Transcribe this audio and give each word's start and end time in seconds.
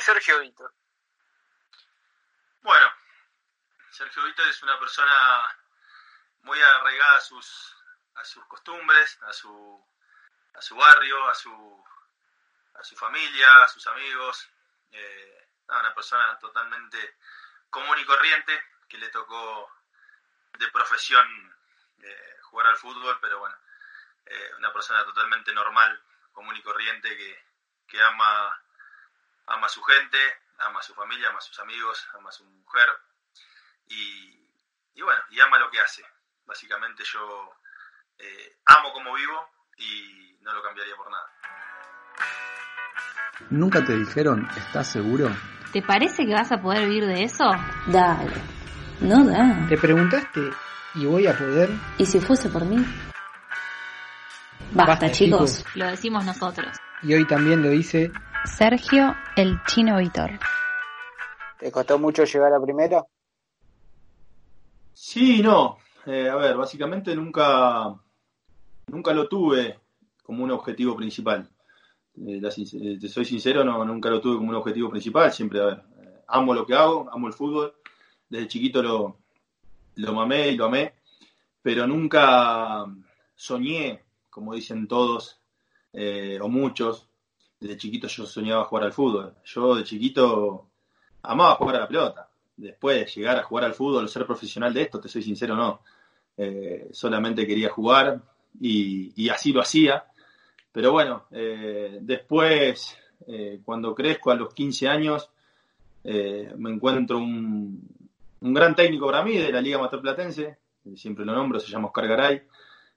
Sergio 0.00 0.40
Víctor? 0.40 0.72
Bueno, 2.62 2.92
Sergio 3.90 4.22
Víctor 4.24 4.48
es 4.48 4.62
una 4.62 4.78
persona 4.78 5.56
muy 6.42 6.60
arraigada 6.60 7.16
a 7.16 7.20
sus, 7.20 7.76
a 8.14 8.24
sus 8.24 8.44
costumbres, 8.46 9.18
a 9.22 9.32
su, 9.32 9.86
a 10.54 10.62
su 10.62 10.76
barrio, 10.76 11.28
a 11.28 11.34
su, 11.34 11.84
a 12.74 12.84
su 12.84 12.96
familia, 12.96 13.64
a 13.64 13.68
sus 13.68 13.86
amigos. 13.86 14.48
Eh, 14.90 15.48
una 15.68 15.94
persona 15.94 16.38
totalmente 16.38 17.18
común 17.70 17.98
y 17.98 18.04
corriente 18.04 18.62
que 18.88 18.98
le 18.98 19.08
tocó 19.08 19.70
de 20.58 20.68
profesión 20.68 21.56
eh, 22.02 22.36
jugar 22.42 22.68
al 22.68 22.76
fútbol, 22.76 23.18
pero 23.20 23.38
bueno, 23.38 23.56
eh, 24.26 24.52
una 24.58 24.72
persona 24.72 25.04
totalmente 25.04 25.52
normal, 25.52 26.02
común 26.32 26.56
y 26.56 26.62
corriente 26.62 27.16
que, 27.16 27.44
que 27.86 28.02
ama, 28.02 28.62
ama 29.48 29.66
a 29.66 29.70
su 29.70 29.82
gente, 29.82 30.18
ama 30.58 30.80
a 30.80 30.82
su 30.82 30.94
familia, 30.94 31.28
ama 31.28 31.38
a 31.38 31.42
sus 31.42 31.58
amigos, 31.60 32.06
ama 32.14 32.28
a 32.28 32.32
su 32.32 32.44
mujer 32.44 32.86
y, 33.88 34.50
y 34.94 35.02
bueno, 35.02 35.20
y 35.30 35.40
ama 35.40 35.58
lo 35.58 35.70
que 35.70 35.80
hace. 35.80 36.02
Básicamente 36.46 37.02
yo 37.04 37.50
eh, 38.18 38.56
amo 38.66 38.92
como 38.92 39.14
vivo 39.14 39.48
y 39.76 40.38
no 40.40 40.52
lo 40.52 40.62
cambiaría 40.62 40.96
por 40.96 41.10
nada. 41.10 41.32
¿Nunca 43.50 43.84
te 43.84 43.96
dijeron, 43.96 44.48
estás 44.56 44.88
seguro? 44.88 45.30
¿Te 45.72 45.82
parece 45.82 46.26
que 46.26 46.32
vas 46.32 46.50
a 46.50 46.60
poder 46.60 46.88
vivir 46.88 47.06
de 47.06 47.22
eso? 47.24 47.44
Dale, 47.86 48.32
no 49.00 49.24
da. 49.24 49.66
¿Te 49.68 49.76
preguntaste, 49.76 50.40
¿y 50.94 51.06
voy 51.06 51.26
a 51.26 51.36
poder? 51.36 51.70
¿Y 51.98 52.06
si 52.06 52.20
fuese 52.20 52.48
por 52.48 52.64
mí? 52.64 52.78
Basta, 54.72 54.92
Basta, 54.92 55.10
chicos. 55.12 55.58
chicos. 55.58 55.76
Lo 55.76 55.86
decimos 55.86 56.24
nosotros. 56.24 56.76
Y 57.02 57.14
hoy 57.14 57.26
también 57.26 57.62
lo 57.62 57.68
dice 57.68 58.10
Sergio 58.44 59.14
el 59.36 59.62
Chino 59.66 59.98
Vitor. 59.98 60.38
¿Te 61.58 61.70
costó 61.70 61.98
mucho 61.98 62.24
llegar 62.24 62.52
a 62.52 62.60
primera? 62.60 63.04
Sí, 64.92 65.42
no. 65.42 65.78
Eh, 66.06 66.28
a 66.28 66.36
ver, 66.36 66.56
básicamente 66.56 67.14
nunca, 67.14 67.94
nunca 68.86 69.12
lo 69.12 69.28
tuve 69.28 69.78
como 70.22 70.44
un 70.44 70.50
objetivo 70.50 70.96
principal. 70.96 71.48
Eh, 72.16 72.40
la 72.40 72.48
eh, 72.48 72.98
te 73.00 73.08
soy 73.08 73.24
sincero, 73.24 73.64
no, 73.64 73.84
nunca 73.84 74.08
lo 74.08 74.20
tuve 74.20 74.36
como 74.36 74.50
un 74.50 74.56
objetivo 74.56 74.90
principal. 74.90 75.32
Siempre, 75.32 75.60
a 75.60 75.64
ver, 75.66 75.82
eh, 76.00 76.22
amo 76.28 76.54
lo 76.54 76.66
que 76.66 76.74
hago, 76.74 77.08
amo 77.12 77.26
el 77.26 77.32
fútbol. 77.32 77.74
Desde 78.28 78.48
chiquito 78.48 78.82
lo, 78.82 79.18
lo 79.96 80.12
mamé 80.12 80.48
y 80.48 80.56
lo 80.56 80.66
amé, 80.66 80.94
pero 81.62 81.86
nunca 81.86 82.84
soñé, 83.34 84.04
como 84.30 84.54
dicen 84.54 84.86
todos 84.86 85.40
eh, 85.92 86.38
o 86.40 86.48
muchos. 86.48 87.07
Desde 87.60 87.76
chiquito 87.76 88.06
yo 88.06 88.26
soñaba 88.26 88.64
jugar 88.64 88.84
al 88.84 88.92
fútbol. 88.92 89.34
Yo 89.44 89.74
de 89.74 89.84
chiquito 89.84 90.66
amaba 91.22 91.56
jugar 91.56 91.76
a 91.76 91.80
la 91.80 91.88
pelota. 91.88 92.28
Después 92.56 92.98
de 92.98 93.06
llegar 93.06 93.38
a 93.38 93.42
jugar 93.42 93.64
al 93.64 93.74
fútbol, 93.74 94.08
ser 94.08 94.26
profesional 94.26 94.72
de 94.72 94.82
esto, 94.82 95.00
te 95.00 95.08
soy 95.08 95.22
sincero, 95.22 95.54
no. 95.54 95.80
Eh, 96.36 96.88
solamente 96.92 97.46
quería 97.46 97.70
jugar 97.70 98.20
y, 98.60 99.28
así 99.28 99.52
lo 99.52 99.60
hacía. 99.60 100.04
Pero 100.72 100.92
bueno, 100.92 101.24
eh, 101.30 101.98
después, 102.00 102.96
eh, 103.26 103.60
cuando 103.64 103.94
crezco 103.94 104.30
a 104.30 104.36
los 104.36 104.54
15 104.54 104.88
años, 104.88 105.30
me 106.04 106.70
encuentro 106.70 107.18
un, 107.18 107.86
gran 108.40 108.74
técnico 108.74 109.06
para 109.06 109.22
mí 109.22 109.36
de 109.36 109.52
la 109.52 109.60
Liga 109.60 109.76
Amateur 109.76 110.00
Platense, 110.00 110.58
eh, 110.88 110.96
siempre 110.96 111.24
lo 111.24 111.34
nombro, 111.34 111.60
se 111.60 111.70
llama 111.70 111.88
Oscar 111.88 112.08
Garay. 112.08 112.42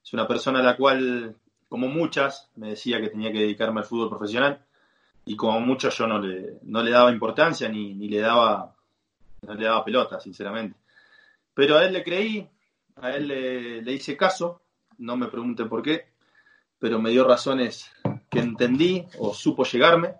Es 0.03 0.13
una 0.13 0.27
persona 0.27 0.59
a 0.59 0.63
la 0.63 0.75
cual, 0.75 1.35
como 1.71 1.87
muchas, 1.87 2.49
me 2.57 2.71
decía 2.71 2.99
que 2.99 3.07
tenía 3.07 3.31
que 3.31 3.39
dedicarme 3.39 3.79
al 3.79 3.85
fútbol 3.85 4.09
profesional 4.09 4.61
y 5.23 5.37
como 5.37 5.57
muchos 5.61 5.97
yo 5.97 6.05
no 6.05 6.19
le, 6.19 6.59
no 6.63 6.83
le 6.83 6.91
daba 6.91 7.13
importancia 7.13 7.69
ni, 7.69 7.93
ni 7.93 8.09
le 8.09 8.19
daba 8.19 8.75
no 9.43 9.53
le 9.53 9.63
daba 9.63 9.85
pelota, 9.85 10.19
sinceramente. 10.19 10.77
Pero 11.53 11.77
a 11.77 11.85
él 11.85 11.93
le 11.93 12.03
creí, 12.03 12.45
a 12.97 13.11
él 13.11 13.25
le, 13.29 13.81
le 13.83 13.93
hice 13.93 14.17
caso, 14.17 14.63
no 14.97 15.15
me 15.15 15.29
pregunten 15.29 15.69
por 15.69 15.81
qué, 15.81 16.09
pero 16.77 16.99
me 16.99 17.11
dio 17.11 17.25
razones 17.25 17.89
que 18.29 18.39
entendí 18.39 19.05
o 19.19 19.33
supo 19.33 19.63
llegarme. 19.63 20.15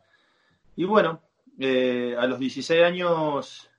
Y 0.77 0.85
bueno, 0.85 1.21
eh, 1.59 2.15
a 2.17 2.27
los 2.27 2.39
16 2.39 2.81
años, 2.81 3.69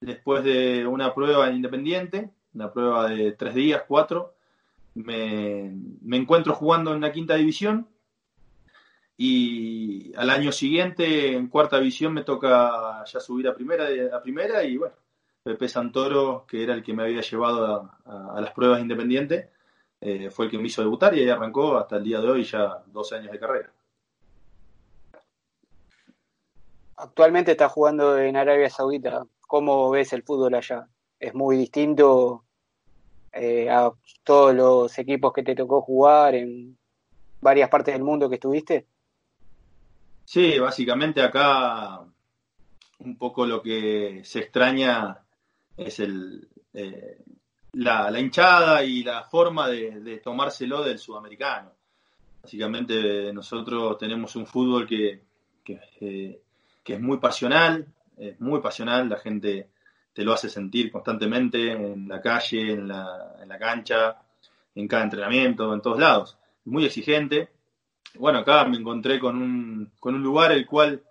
después 0.00 0.42
de 0.44 0.86
una 0.86 1.12
prueba 1.12 1.46
en 1.46 1.56
Independiente, 1.56 2.30
una 2.54 2.72
prueba 2.72 3.06
de 3.10 3.32
tres 3.32 3.54
días, 3.54 3.82
cuatro, 3.86 4.32
me, 4.94 5.72
me 6.00 6.16
encuentro 6.16 6.54
jugando 6.54 6.94
en 6.94 7.00
la 7.00 7.12
quinta 7.12 7.34
división 7.34 7.88
y 9.16 10.12
al 10.16 10.30
año 10.30 10.52
siguiente 10.52 11.34
en 11.34 11.48
cuarta 11.48 11.78
división 11.78 12.12
me 12.12 12.24
toca 12.24 13.04
ya 13.04 13.20
subir 13.20 13.48
a 13.48 13.54
primera 13.54 13.86
a 14.16 14.22
primera 14.22 14.64
y 14.64 14.76
bueno 14.76 14.94
Pepe 15.42 15.68
Santoro 15.68 16.44
que 16.46 16.62
era 16.62 16.74
el 16.74 16.82
que 16.82 16.92
me 16.92 17.04
había 17.04 17.20
llevado 17.20 17.90
a, 18.04 18.40
las 18.40 18.52
pruebas 18.52 18.80
independientes 18.80 19.48
eh, 20.00 20.30
fue 20.30 20.46
el 20.46 20.50
que 20.50 20.58
me 20.58 20.66
hizo 20.66 20.82
debutar 20.82 21.14
y 21.14 21.20
ahí 21.20 21.28
arrancó 21.28 21.76
hasta 21.76 21.96
el 21.96 22.04
día 22.04 22.20
de 22.20 22.30
hoy 22.30 22.44
ya 22.44 22.82
12 22.86 23.16
años 23.16 23.32
de 23.32 23.38
carrera 23.38 23.72
Actualmente 27.02 27.50
estás 27.50 27.72
jugando 27.72 28.16
en 28.16 28.36
Arabia 28.36 28.70
Saudita. 28.70 29.26
¿Cómo 29.48 29.90
ves 29.90 30.12
el 30.12 30.22
fútbol 30.22 30.54
allá? 30.54 30.86
¿Es 31.18 31.34
muy 31.34 31.56
distinto 31.56 32.44
eh, 33.32 33.70
a 33.70 33.90
todos 34.22 34.54
los 34.54 34.98
equipos 34.98 35.32
que 35.32 35.42
te 35.42 35.54
tocó 35.54 35.80
jugar 35.82 36.34
en 36.34 36.76
varias 37.40 37.68
partes 37.68 37.94
del 37.94 38.04
mundo 38.04 38.28
que 38.28 38.36
estuviste? 38.36 38.86
Sí, 40.24 40.58
básicamente 40.58 41.22
acá 41.22 42.00
un 42.98 43.16
poco 43.16 43.46
lo 43.46 43.60
que 43.62 44.22
se 44.24 44.40
extraña 44.40 45.18
es 45.76 45.98
el, 45.98 46.48
eh, 46.72 47.18
la, 47.72 48.10
la 48.10 48.20
hinchada 48.20 48.84
y 48.84 49.02
la 49.02 49.24
forma 49.24 49.68
de, 49.68 50.20
tomárselo 50.22 50.84
del 50.84 50.98
sudamericano. 50.98 51.72
Básicamente 52.42 53.32
nosotros 53.32 53.98
tenemos 53.98 54.36
un 54.36 54.46
fútbol 54.46 54.86
que, 54.86 55.22
que, 55.64 55.80
eh, 56.00 56.40
que 56.82 56.94
es 56.94 57.00
muy 57.00 57.18
pasional, 57.18 57.86
es 58.16 58.40
muy 58.40 58.60
pasional, 58.60 59.08
la 59.08 59.18
gente 59.18 59.68
te 60.12 60.24
lo 60.24 60.32
hace 60.32 60.48
sentir 60.48 60.90
constantemente 60.90 61.72
en 61.72 62.08
la 62.08 62.20
calle, 62.20 62.72
en 62.72 62.88
la, 62.88 63.36
en 63.40 63.48
la 63.48 63.58
cancha, 63.58 64.22
en 64.74 64.88
cada 64.88 65.04
entrenamiento, 65.04 65.72
en 65.72 65.80
todos 65.80 65.98
lados. 65.98 66.38
Muy 66.64 66.84
exigente. 66.84 67.50
Bueno, 68.14 68.40
acá 68.40 68.64
me 68.66 68.76
encontré 68.76 69.18
con 69.18 69.36
un, 69.40 69.92
con 69.98 70.14
un 70.14 70.22
lugar 70.22 70.52
el 70.52 70.66
cual 70.66 71.02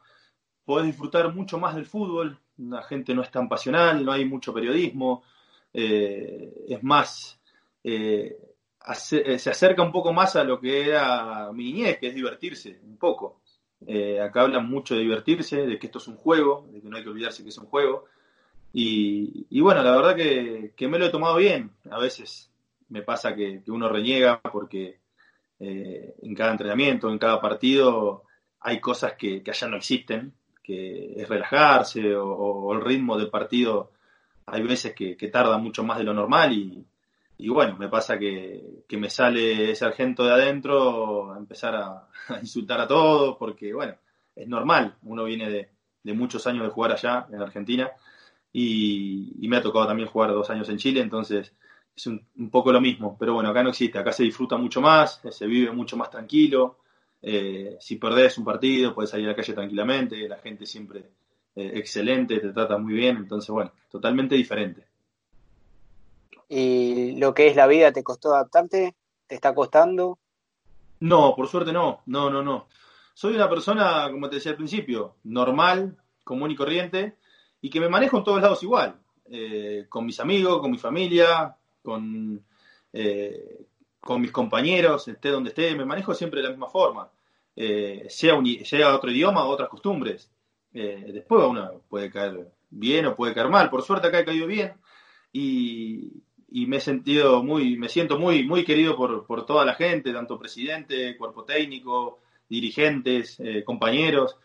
podés 0.65 0.85
disfrutar 0.85 1.33
mucho 1.33 1.57
más 1.57 1.75
del 1.75 1.85
fútbol, 1.85 2.37
la 2.57 2.83
gente 2.83 3.13
no 3.13 3.21
es 3.23 3.31
tan 3.31 3.49
pasional, 3.49 4.05
no 4.05 4.11
hay 4.11 4.25
mucho 4.25 4.53
periodismo, 4.53 5.23
eh, 5.73 6.65
es 6.67 6.83
más, 6.83 7.39
eh, 7.83 8.37
eh, 9.11 9.39
se 9.39 9.49
acerca 9.49 9.83
un 9.83 9.91
poco 9.91 10.13
más 10.13 10.35
a 10.35 10.43
lo 10.43 10.59
que 10.59 10.87
era 10.87 11.51
mi 11.53 11.65
niñez, 11.65 11.97
que 11.97 12.07
es 12.07 12.15
divertirse 12.15 12.79
un 12.83 12.97
poco. 12.97 13.41
Acá 14.23 14.41
hablan 14.41 14.69
mucho 14.69 14.93
de 14.93 15.01
divertirse, 15.01 15.65
de 15.65 15.79
que 15.79 15.87
esto 15.87 15.97
es 15.97 16.07
un 16.07 16.15
juego, 16.15 16.67
de 16.71 16.81
que 16.81 16.87
no 16.87 16.97
hay 16.97 17.03
que 17.03 17.09
olvidarse 17.09 17.41
que 17.43 17.49
es 17.49 17.57
un 17.57 17.65
juego. 17.65 18.05
Y, 18.73 19.59
bueno, 19.59 19.83
la 19.83 19.95
verdad 19.95 20.15
que, 20.15 20.87
me 20.87 20.97
lo 20.97 21.05
he 21.05 21.09
tomado 21.09 21.35
bien. 21.37 21.71
A 21.89 21.99
veces 21.99 22.51
me 22.89 23.01
pasa 23.01 23.35
que, 23.35 23.61
uno 23.67 23.89
reniega 23.89 24.41
porque 24.41 24.99
eh, 25.59 26.15
en 26.21 26.35
cada 26.35 26.51
entrenamiento, 26.51 27.09
en 27.09 27.19
cada 27.19 27.41
partido, 27.41 28.23
hay 28.61 28.79
cosas 28.79 29.13
que, 29.13 29.43
allá 29.45 29.67
no 29.67 29.77
existen, 29.77 30.33
que 30.63 31.13
es 31.17 31.27
relajarse 31.27 32.15
o, 32.15 32.73
el 32.73 32.81
ritmo 32.81 33.17
del 33.17 33.29
partido. 33.29 33.91
Hay 34.45 34.63
veces 34.63 34.93
que, 34.93 35.15
tarda 35.31 35.57
mucho 35.57 35.83
más 35.83 35.97
de 35.97 36.05
lo 36.05 36.13
normal 36.13 36.53
y, 36.53 37.49
bueno, 37.49 37.75
me 37.77 37.89
pasa 37.89 38.17
que, 38.17 38.83
me 38.91 39.09
sale 39.09 39.71
ese 39.71 39.75
sargento 39.75 40.23
de 40.23 40.31
adentro 40.31 41.33
a 41.33 41.37
empezar 41.37 41.75
a, 41.75 42.07
a 42.29 42.39
insultar 42.39 42.79
a 42.81 42.87
todos 42.87 43.35
porque 43.37 43.73
bueno, 43.73 43.95
es 44.35 44.47
normal, 44.47 44.95
uno 45.03 45.23
viene 45.25 45.49
de, 45.49 45.69
de 46.03 46.13
muchos 46.13 46.45
años 46.47 46.63
de 46.63 46.69
jugar 46.69 46.91
allá 46.93 47.27
en 47.31 47.41
Argentina 47.41 47.91
y, 48.53 49.33
y 49.39 49.47
me 49.47 49.57
ha 49.57 49.61
tocado 49.61 49.87
también 49.87 50.09
jugar 50.09 50.31
dos 50.31 50.49
años 50.49 50.69
en 50.69 50.77
Chile, 50.77 51.01
entonces 51.01 51.53
es 51.95 52.07
un, 52.07 52.25
un 52.37 52.49
poco 52.49 52.71
lo 52.71 52.81
mismo, 52.81 53.17
pero 53.19 53.33
bueno, 53.33 53.49
acá 53.49 53.63
no 53.63 53.69
existe, 53.69 53.97
acá 53.97 54.11
se 54.11 54.23
disfruta 54.23 54.57
mucho 54.57 54.81
más, 54.81 55.21
se 55.29 55.45
vive 55.45 55.71
mucho 55.71 55.97
más 55.97 56.09
tranquilo, 56.09 56.77
eh, 57.21 57.77
si 57.79 57.97
perdés 57.97 58.37
un 58.37 58.45
partido 58.45 58.95
puedes 58.95 59.11
salir 59.11 59.27
a 59.27 59.29
la 59.29 59.35
calle 59.35 59.53
tranquilamente, 59.53 60.27
la 60.27 60.37
gente 60.37 60.65
siempre 60.65 61.05
eh, 61.55 61.71
excelente, 61.75 62.39
te 62.39 62.51
trata 62.51 62.77
muy 62.77 62.93
bien, 62.93 63.17
entonces 63.17 63.49
bueno, 63.49 63.71
totalmente 63.89 64.35
diferente. 64.35 64.85
¿Y 66.49 67.15
lo 67.17 67.33
que 67.33 67.47
es 67.47 67.55
la 67.55 67.67
vida 67.67 67.93
te 67.93 68.03
costó 68.03 68.33
adaptarte? 68.33 68.95
¿Te 69.27 69.35
está 69.35 69.53
costando? 69.55 70.19
No, 70.99 71.33
por 71.35 71.47
suerte 71.47 71.71
no, 71.71 72.01
no, 72.07 72.29
no, 72.29 72.43
no. 72.43 72.67
Soy 73.13 73.35
una 73.35 73.49
persona, 73.49 74.09
como 74.11 74.29
te 74.29 74.35
decía 74.35 74.51
al 74.51 74.57
principio, 74.57 75.15
normal, 75.23 75.97
común 76.23 76.51
y 76.51 76.55
corriente, 76.55 77.17
y 77.61 77.69
que 77.69 77.79
me 77.79 77.89
manejo 77.89 78.17
en 78.17 78.23
todos 78.23 78.41
lados 78.41 78.63
igual, 78.63 78.95
eh, 79.29 79.85
con 79.87 80.05
mis 80.05 80.19
amigos, 80.19 80.59
con 80.59 80.71
mi 80.71 80.77
familia, 80.77 81.55
con, 81.81 82.43
eh, 82.91 83.65
con 83.99 84.21
mis 84.21 84.31
compañeros, 84.31 85.07
esté 85.07 85.29
donde 85.29 85.49
esté, 85.49 85.75
me 85.75 85.85
manejo 85.85 86.13
siempre 86.13 86.39
de 86.41 86.45
la 86.45 86.49
misma 86.49 86.69
forma, 86.69 87.09
eh, 87.55 88.07
sea, 88.09 88.35
un, 88.35 88.45
sea 88.65 88.95
otro 88.95 89.11
idioma 89.11 89.45
o 89.45 89.49
otras 89.49 89.69
costumbres. 89.69 90.29
Después 90.73 91.45
uno 91.45 91.81
puede 91.89 92.09
caer 92.09 92.49
bien 92.69 93.05
o 93.05 93.15
puede 93.15 93.33
caer 93.33 93.49
mal. 93.49 93.69
Por 93.69 93.83
suerte 93.83 94.07
acá 94.07 94.19
he 94.19 94.25
caído 94.25 94.47
bien 94.47 94.73
y, 95.33 96.23
me 96.49 96.77
he 96.77 96.79
sentido 96.79 97.43
muy, 97.43 97.77
me 97.77 97.89
siento 97.89 98.17
muy, 98.17 98.45
muy 98.45 98.63
querido 98.63 98.95
por, 98.95 99.25
por 99.25 99.45
toda 99.45 99.65
la 99.65 99.75
gente, 99.75 100.13
tanto 100.13 100.39
presidente, 100.39 101.17
cuerpo 101.17 101.43
técnico, 101.43 102.19
dirigentes, 102.47 103.37
compañeros. 103.65 104.37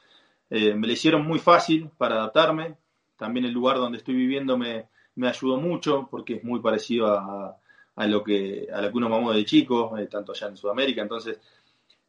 Me 0.50 0.74
lo 0.74 0.92
hicieron 0.92 1.24
muy 1.24 1.38
fácil 1.38 1.90
para 1.96 2.16
adaptarme. 2.16 2.76
También 3.16 3.46
el 3.46 3.52
lugar 3.52 3.76
donde 3.76 3.98
estoy 3.98 4.14
viviendo 4.14 4.56
me, 4.58 4.88
me 5.14 5.28
ayudó 5.28 5.56
mucho 5.58 6.08
porque 6.10 6.34
es 6.34 6.44
muy 6.44 6.60
parecido 6.60 7.06
a, 7.06 7.56
a 7.96 8.06
lo 8.06 8.22
que 8.22 8.68
a 8.72 8.80
lo 8.80 8.90
que 8.90 8.98
uno 8.98 9.08
mamó 9.08 9.32
de 9.32 9.44
chico, 9.44 9.96
eh, 9.96 10.06
tanto 10.06 10.32
allá 10.32 10.48
en 10.48 10.56
Sudamérica. 10.56 11.02
Entonces, 11.02 11.40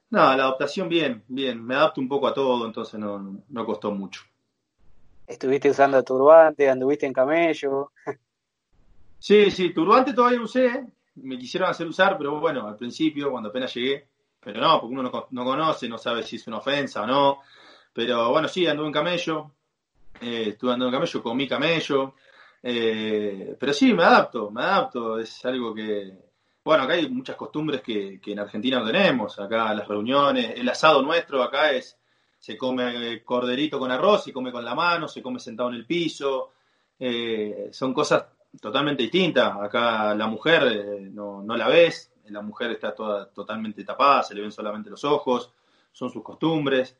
nada, 0.10 0.36
la 0.36 0.44
adaptación 0.44 0.90
bien, 0.90 1.24
bien. 1.28 1.64
Me 1.64 1.76
adapto 1.76 2.02
un 2.02 2.10
poco 2.10 2.28
a 2.28 2.34
todo, 2.34 2.66
entonces 2.66 3.00
no, 3.00 3.42
no 3.48 3.66
costó 3.66 3.92
mucho. 3.92 4.22
¿Estuviste 5.26 5.70
usando 5.70 6.04
turbante? 6.04 6.70
¿Anduviste 6.70 7.06
en 7.06 7.14
camello? 7.14 7.92
Sí, 9.20 9.52
sí, 9.52 9.74
turbante 9.74 10.14
todavía 10.14 10.42
usé. 10.42 10.86
Me 11.16 11.38
quisieron 11.38 11.70
hacer 11.70 11.88
usar, 11.88 12.18
pero 12.18 12.40
bueno, 12.40 12.68
al 12.68 12.76
principio, 12.78 13.32
cuando 13.32 13.50
apenas 13.50 13.74
llegué. 13.74 14.08
Pero 14.40 14.62
no, 14.62 14.80
porque 14.80 14.94
uno 14.94 15.04
no, 15.04 15.28
no 15.32 15.44
conoce, 15.44 15.90
no 15.90 15.98
sabe 15.98 16.24
si 16.24 16.38
es 16.38 16.48
una 16.48 16.60
ofensa 16.60 17.02
o 17.02 17.08
no. 17.08 17.40
Pero 17.92 18.30
bueno, 18.32 18.48
sí, 18.48 18.68
anduve 18.68 18.88
en 18.88 18.94
camello. 18.94 19.52
Eh, 20.22 20.50
estuve 20.50 20.74
andando 20.74 20.88
en 20.88 20.94
camello, 20.94 21.24
comí 21.24 21.48
camello. 21.48 22.16
Eh, 22.62 23.56
pero 23.60 23.74
sí, 23.74 23.94
me 23.94 24.04
adapto, 24.04 24.52
me 24.52 24.62
adapto. 24.62 25.20
Es 25.20 25.44
algo 25.46 25.74
que. 25.74 26.14
Bueno, 26.64 26.84
acá 26.84 26.94
hay 26.94 27.10
muchas 27.10 27.36
costumbres 27.36 27.82
que, 27.82 28.20
en 28.26 28.40
Argentina 28.40 28.80
no 28.80 28.86
tenemos. 28.86 29.40
Acá 29.40 29.74
las 29.74 29.88
reuniones, 29.88 30.54
el 30.56 30.68
asado 30.70 31.02
nuestro 31.02 31.42
acá 31.44 31.72
es. 31.72 31.98
Se 32.40 32.56
come 32.56 33.24
corderito 33.24 33.80
con 33.80 33.92
arroz, 33.92 34.26
se 34.26 34.32
come 34.34 34.52
con 34.52 34.64
la 34.64 34.76
mano, 34.76 35.08
se 35.08 35.22
come 35.22 35.40
sentado 35.40 35.70
en 35.70 35.76
el 35.76 35.86
piso. 35.86 36.52
Eh, 37.00 37.70
son 37.72 37.94
cosas 37.94 38.26
totalmente 38.60 39.04
distintas. 39.04 39.56
Acá 39.58 40.14
la 40.16 40.28
mujer 40.28 40.64
eh, 40.68 41.10
no, 41.12 41.42
no, 41.42 41.56
la 41.56 41.68
ves, 41.68 42.12
la 42.30 42.42
mujer 42.42 42.72
está 42.72 42.94
toda 42.94 43.30
totalmente 43.30 43.84
tapada, 43.84 44.24
se 44.24 44.36
le 44.36 44.42
ven 44.42 44.52
solamente 44.52 44.90
los 44.90 45.04
ojos, 45.04 45.52
son 45.92 46.10
sus 46.10 46.24
costumbres. 46.24 46.98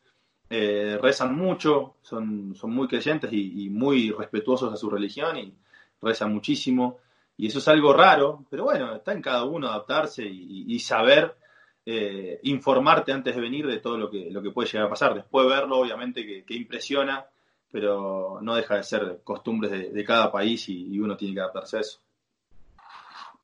Eh, 0.50 0.98
rezan 1.00 1.36
mucho, 1.36 1.96
son, 2.00 2.54
son 2.54 2.70
muy 2.70 2.88
creyentes 2.88 3.30
y, 3.32 3.68
muy 3.68 4.10
respetuosos 4.10 4.72
a 4.72 4.76
su 4.76 4.88
religión 4.88 5.36
y 5.36 5.54
rezan 6.00 6.32
muchísimo. 6.32 6.98
Y 7.36 7.48
eso 7.48 7.58
es 7.58 7.68
algo 7.68 7.92
raro, 7.92 8.44
pero 8.50 8.64
bueno, 8.64 8.96
está 8.96 9.12
en 9.12 9.22
cada 9.22 9.44
uno 9.44 9.68
adaptarse 9.68 10.24
y, 10.24 10.78
saber 10.80 11.36
eh, 11.84 12.40
informarte 12.44 13.12
antes 13.12 13.34
de 13.34 13.40
venir 13.40 13.66
de 13.66 13.78
todo 13.78 13.96
lo 13.96 14.10
que, 14.10 14.30
lo 14.30 14.42
que 14.42 14.50
puede 14.50 14.68
llegar 14.68 14.86
a 14.86 14.90
pasar. 14.90 15.14
Después 15.14 15.46
verlo, 15.46 15.78
obviamente, 15.78 16.44
que, 16.44 16.54
impresiona, 16.54 17.26
pero 17.70 18.38
no 18.40 18.54
deja 18.56 18.76
de 18.76 18.82
ser 18.82 19.20
costumbres 19.22 19.92
de, 19.92 20.04
cada 20.04 20.32
país 20.32 20.68
y, 20.68 20.98
uno 20.98 21.16
tiene 21.16 21.34
que 21.34 21.40
adaptarse 21.40 21.76
a 21.76 21.80
eso. 21.80 22.00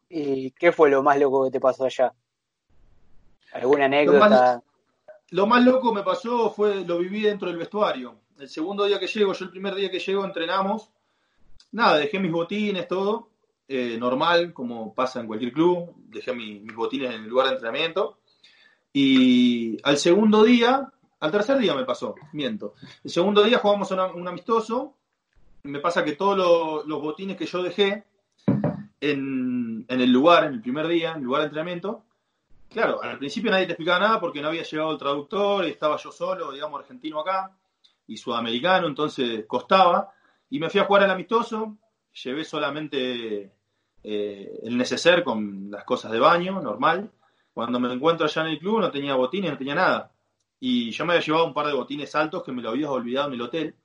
¿Y 0.09 0.51
qué 0.53 0.73
fue 0.73 0.91
lo 0.91 1.03
más 1.03 1.19
loco 1.19 1.45
que 1.45 1.51
te 1.51 1.61
pasó 1.61 1.85
allá? 1.85 2.13
¿Alguna 3.53 3.85
anécdota? 3.85 4.63
Lo 5.31 5.47
más 5.47 5.65
loco 5.65 5.93
me 5.93 6.03
pasó 6.03 6.51
fue, 6.51 6.85
lo 6.85 6.99
viví 6.99 7.23
dentro 7.23 7.49
del 7.49 7.59
vestuario. 7.59 8.17
El 8.39 8.49
segundo 8.49 8.85
día 8.85 8.99
que 8.99 9.07
llego, 9.07 9.33
yo 9.33 9.45
el 9.45 9.51
primer 9.51 9.75
día 9.75 9.91
que 9.91 9.99
llego 9.99 10.25
entrenamos. 10.25 10.91
Nada, 11.73 11.99
dejé 11.99 12.19
mis 12.19 12.33
botines, 12.33 12.87
todo. 12.89 13.31
Eh, 13.67 13.97
normal, 13.99 14.53
como 14.53 14.95
pasa 14.95 15.21
en 15.21 15.27
cualquier 15.27 15.53
club. 15.53 15.95
Dejé 16.09 16.35
mis 16.35 16.75
botines 16.75 17.15
en 17.15 17.23
el 17.23 17.29
lugar 17.29 17.47
de 17.47 17.55
entrenamiento. 17.55 18.19
Y 18.93 19.77
al 19.83 19.99
segundo 19.99 20.45
día, 20.45 20.93
al 21.21 21.33
tercer 21.33 21.59
día 21.59 21.75
me 21.75 21.85
pasó, 21.85 22.15
miento. 22.33 22.75
El 23.03 23.11
segundo 23.11 23.43
día 23.43 23.59
jugamos 23.59 23.91
un 23.91 24.29
amistoso. 24.29 24.95
Me 25.65 25.81
pasa 25.81 26.05
que 26.05 26.13
todos 26.13 26.87
los 26.87 27.03
botines 27.03 27.37
que 27.37 27.47
yo 27.47 27.63
dejé 27.63 28.05
en, 29.01 29.87
el 29.89 30.11
lugar, 30.11 30.45
en 30.45 30.55
el 30.55 30.61
primer 30.61 30.87
día, 30.87 31.13
en 31.13 31.19
el 31.19 31.25
lugar 31.25 31.41
de 31.41 31.47
entrenamiento, 31.47 32.05
Claro, 32.75 33.01
al 33.01 33.19
principio 33.19 33.53
nadie 33.53 33.67
te 33.67 33.75
explicaba 33.75 34.01
nada 34.01 34.21
porque 34.21 34.43
no 34.43 34.49
había 34.49 34.65
llegado 34.65 34.91
el 34.91 34.99
traductor, 34.99 35.65
y 35.65 35.69
estaba 35.71 35.97
yo 35.97 36.11
solo, 36.11 36.51
digamos, 36.51 36.81
argentino 36.81 37.21
acá 37.21 37.57
y 38.09 38.17
sudamericano, 38.17 38.89
entonces 38.89 39.47
costaba. 39.47 40.13
Y 40.51 40.59
me 40.59 40.69
fui 40.69 40.81
a 40.81 40.85
jugar 40.85 41.05
al 41.05 41.13
amistoso, 41.13 41.79
llevé 42.25 42.45
solamente 42.45 43.53
eh, 44.03 44.61
el 44.65 44.77
neceser 44.77 45.23
con 45.23 45.71
las 45.71 45.85
cosas 45.85 46.11
de 46.11 46.19
baño, 46.19 46.61
normal. 46.61 47.13
Cuando 47.53 47.79
me 47.79 47.93
encuentro 47.93 48.27
allá 48.27 48.43
en 48.43 48.49
el 48.49 48.59
club 48.59 48.81
no 48.81 48.91
tenía 48.91 49.15
botines, 49.15 49.53
no 49.53 49.57
tenía 49.59 49.77
nada. 49.77 50.11
Y 50.59 50.91
yo 50.91 51.07
me 51.07 51.13
había 51.13 51.25
llevado 51.25 51.47
un 51.47 51.55
par 51.55 51.69
de 51.69 51.75
botines 51.75 52.13
altos 52.17 52.43
que 52.43 52.51
me 52.51 52.61
lo 52.61 52.71
había 52.71 52.91
olvidado 52.91 53.29
en 53.29 53.35
el 53.35 53.43
hotel. 53.43 53.77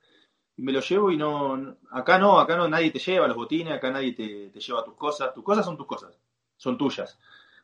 Y 0.56 0.62
me 0.62 0.72
los 0.72 0.88
llevo 0.90 1.12
y 1.12 1.16
no, 1.16 1.76
acá 1.92 2.18
no, 2.18 2.40
acá 2.40 2.56
no, 2.56 2.66
nadie 2.66 2.90
te 2.90 2.98
lleva 2.98 3.28
los 3.28 3.36
botines, 3.36 3.72
acá 3.72 3.92
nadie 3.92 4.14
te, 4.14 4.50
te 4.50 4.58
lleva 4.58 4.82
tus 4.82 4.96
cosas. 4.96 5.32
Tus 5.32 5.44
cosas 5.44 5.64
son 5.64 5.76
tus 5.76 5.86
cosas, 5.86 6.18
son 6.56 6.76
tuyas 6.76 7.16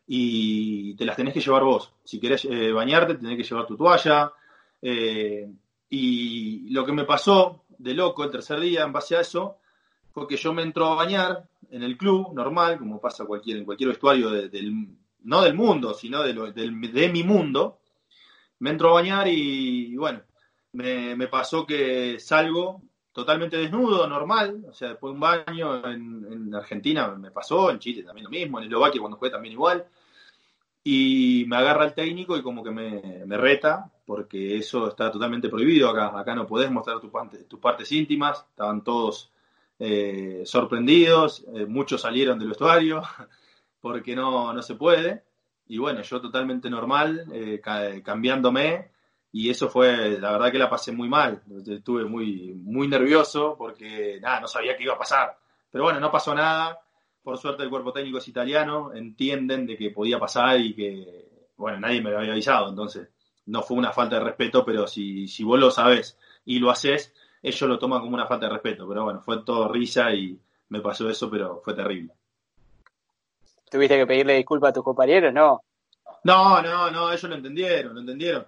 y 0.07 0.95
te 0.95 1.05
las 1.05 1.17
tenés 1.17 1.35
que 1.35 1.41
llevar 1.41 1.65
vos. 1.65 1.93
Si 2.05 2.21
querés 2.21 2.45
eh, 2.45 2.71
bañarte, 2.73 3.17
tenés 3.17 3.37
que 3.37 3.43
llevar 3.43 3.67
tu 3.67 3.77
toalla. 3.77 4.33
Eh, 4.81 5.49
y 5.91 6.71
lo 6.71 6.85
que 6.85 6.93
me 6.93 7.05
pasó 7.05 7.65
de 7.79 7.95
loco 7.95 8.25
el 8.25 8.31
tercer 8.31 8.61
día 8.61 8.85
en 8.85 8.93
base 8.93 9.17
a 9.17 9.21
eso 9.21 9.59
fue 10.13 10.27
que 10.27 10.37
yo 10.37 10.53
me 10.53 10.63
entro 10.63 10.87
a 10.87 10.95
bañar 10.95 11.49
en 11.71 11.83
el 11.83 11.97
club, 11.97 12.33
normal, 12.33 12.79
como 12.79 13.01
pasa 13.01 13.25
cualquier, 13.25 13.59
en 13.59 13.65
cualquier 13.65 13.91
vestuario 13.91 14.31
del, 14.31 14.89
no 15.25 15.43
del 15.43 15.55
mundo, 15.55 15.93
sino 15.93 16.23
de, 16.23 16.33
de, 16.53 17.09
mi 17.11 17.23
mundo. 17.23 17.81
Me 18.61 18.71
entro 18.71 18.91
a 18.91 18.95
bañar 18.95 19.29
y, 19.29 19.95
bueno, 19.97 20.23
me, 20.73 21.27
pasó 21.29 21.67
que 21.67 22.19
salgo 22.19 22.83
totalmente 23.17 23.57
desnudo, 23.57 24.07
normal, 24.07 24.67
o 24.69 24.75
sea, 24.75 24.91
después 24.91 25.11
de 25.11 25.15
un 25.15 25.21
baño 25.21 25.89
en, 25.89 26.27
en, 26.31 26.55
Argentina 26.55 27.09
me 27.17 27.31
pasó, 27.31 27.71
en 27.71 27.79
Chile 27.79 28.03
también 28.03 28.25
lo 28.25 28.31
mismo, 28.31 28.59
en 28.59 28.65
Eslovaquia 28.65 29.01
cuando 29.01 29.17
fue 29.17 29.31
también 29.31 29.55
igual, 29.55 29.87
y 30.85 31.47
me 31.49 31.57
agarra 31.57 31.87
el 31.87 31.95
técnico 31.95 32.37
y 32.37 32.43
como 32.43 32.63
que 32.63 32.71
me, 32.71 33.25
reta, 33.39 33.91
porque 34.05 34.59
eso 34.59 34.89
está 34.89 35.11
totalmente 35.11 35.49
prohibido 35.49 35.89
acá. 35.89 36.17
Acá 36.17 36.35
no 36.35 36.47
podés 36.47 36.71
mostrar 36.71 37.01
tus 37.01 37.59
partes 37.59 37.91
íntimas, 37.91 38.45
estaban 38.51 38.85
todos 38.85 39.33
eh, 39.79 40.43
sorprendidos, 40.45 41.43
eh, 41.55 41.65
muchos 41.65 42.03
salieron 42.03 42.39
del 42.39 42.49
vestuario, 42.49 43.01
porque 43.81 44.15
no, 44.15 44.53
no 44.53 44.63
se 44.63 44.75
puede. 44.75 45.25
Y 45.69 45.79
bueno, 45.79 46.03
yo 46.03 46.21
totalmente 46.21 46.69
normal, 46.69 47.25
eh, 47.33 47.63
cambiándome, 48.05 48.91
y 49.39 49.51
eso 49.51 49.69
fue, 49.69 50.19
la 50.19 50.33
verdad 50.33 50.51
que 50.51 50.59
la 50.59 50.71
pasé 50.71 50.93
muy 50.93 51.11
mal, 51.11 51.43
estuve 51.67 52.07
muy, 52.07 52.55
muy 52.55 52.89
nervioso 52.89 53.55
porque 53.59 54.19
nada, 54.19 54.41
no 54.41 54.49
sabía 54.49 54.75
qué 54.75 54.85
iba 54.85 54.95
a 54.95 54.99
pasar. 54.99 55.37
Pero 55.71 55.85
bueno, 55.85 56.01
no 56.01 56.11
pasó 56.11 56.35
nada, 56.35 56.81
por 57.23 57.37
suerte 57.37 57.63
el 57.63 57.69
cuerpo 57.69 57.93
técnico 57.93 58.17
es 58.17 58.29
italiano, 58.29 58.95
entienden 58.95 59.67
de 59.67 59.77
que 59.77 59.91
podía 59.91 60.19
pasar 60.19 60.59
y 60.59 60.75
que, 60.75 61.51
bueno, 61.59 61.81
nadie 61.81 62.01
me 62.01 62.11
lo 62.13 62.19
había 62.19 62.33
avisado, 62.33 62.71
entonces 62.71 63.11
no 63.45 63.61
fue 63.61 63.77
una 63.77 63.93
falta 63.93 64.17
de 64.17 64.25
respeto, 64.25 64.65
pero 64.65 64.87
si, 64.87 65.29
si 65.29 65.45
vos 65.45 65.61
lo 65.61 65.71
sabes 65.71 66.19
y 66.47 66.59
lo 66.59 66.71
haces, 66.71 67.13
ellos 67.43 67.69
lo 67.69 67.79
toman 67.79 68.01
como 68.01 68.15
una 68.15 68.27
falta 68.27 68.47
de 68.47 68.55
respeto, 68.55 68.89
pero 68.89 69.05
bueno, 69.05 69.21
fue 69.21 69.45
todo 69.45 69.71
risa 69.71 70.15
y 70.15 70.41
me 70.71 70.81
pasó 70.81 71.11
eso, 71.11 71.31
pero 71.31 71.61
fue 71.63 71.75
terrible. 71.75 72.15
¿Tuviste 73.71 73.99
que 73.99 74.07
pedirle 74.07 74.37
disculpas 74.37 74.71
a 74.71 74.73
tus 74.73 74.85
compañeros? 74.85 75.35
No. 75.35 75.61
No, 76.25 76.63
no, 76.63 76.91
no, 76.91 77.13
ellos 77.13 77.25
lo 77.25 77.37
entendieron, 77.37 77.93
lo 77.93 78.01
entendieron. 78.01 78.47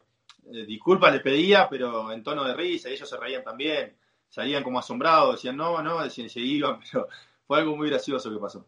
Eh, 0.53 0.65
disculpas 0.65 1.13
les 1.13 1.23
pedía, 1.23 1.69
pero 1.69 2.11
en 2.11 2.23
tono 2.23 2.45
de 2.45 2.55
risa, 2.55 2.89
ellos 2.89 3.09
se 3.09 3.17
reían 3.17 3.45
también, 3.45 3.97
salían 4.29 4.63
como 4.63 4.79
asombrados, 4.79 5.37
decían 5.37 5.57
no, 5.57 5.83
no, 5.83 6.03
decían 6.03 6.29
se 6.31 6.41
iban, 6.41 6.81
pero 6.93 7.09
fue 7.47 7.59
algo 7.59 7.77
muy 7.77 7.91
gracioso 7.91 8.31
que 8.31 8.39
pasó. 8.39 8.67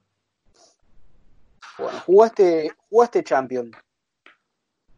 Bueno, 1.79 1.99
jugaste, 2.01 2.73
jugaste 2.89 3.25
Champion. 3.25 3.73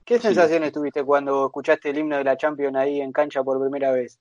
¿Qué 0.04 0.18
sensaciones 0.18 0.72
tuviste 0.72 1.04
cuando 1.04 1.46
escuchaste 1.46 1.90
el 1.90 1.98
himno 1.98 2.16
de 2.16 2.24
la 2.24 2.36
Champion 2.36 2.76
ahí 2.76 3.00
en 3.00 3.12
cancha 3.12 3.44
por 3.44 3.60
primera 3.60 3.92
vez? 3.92 4.18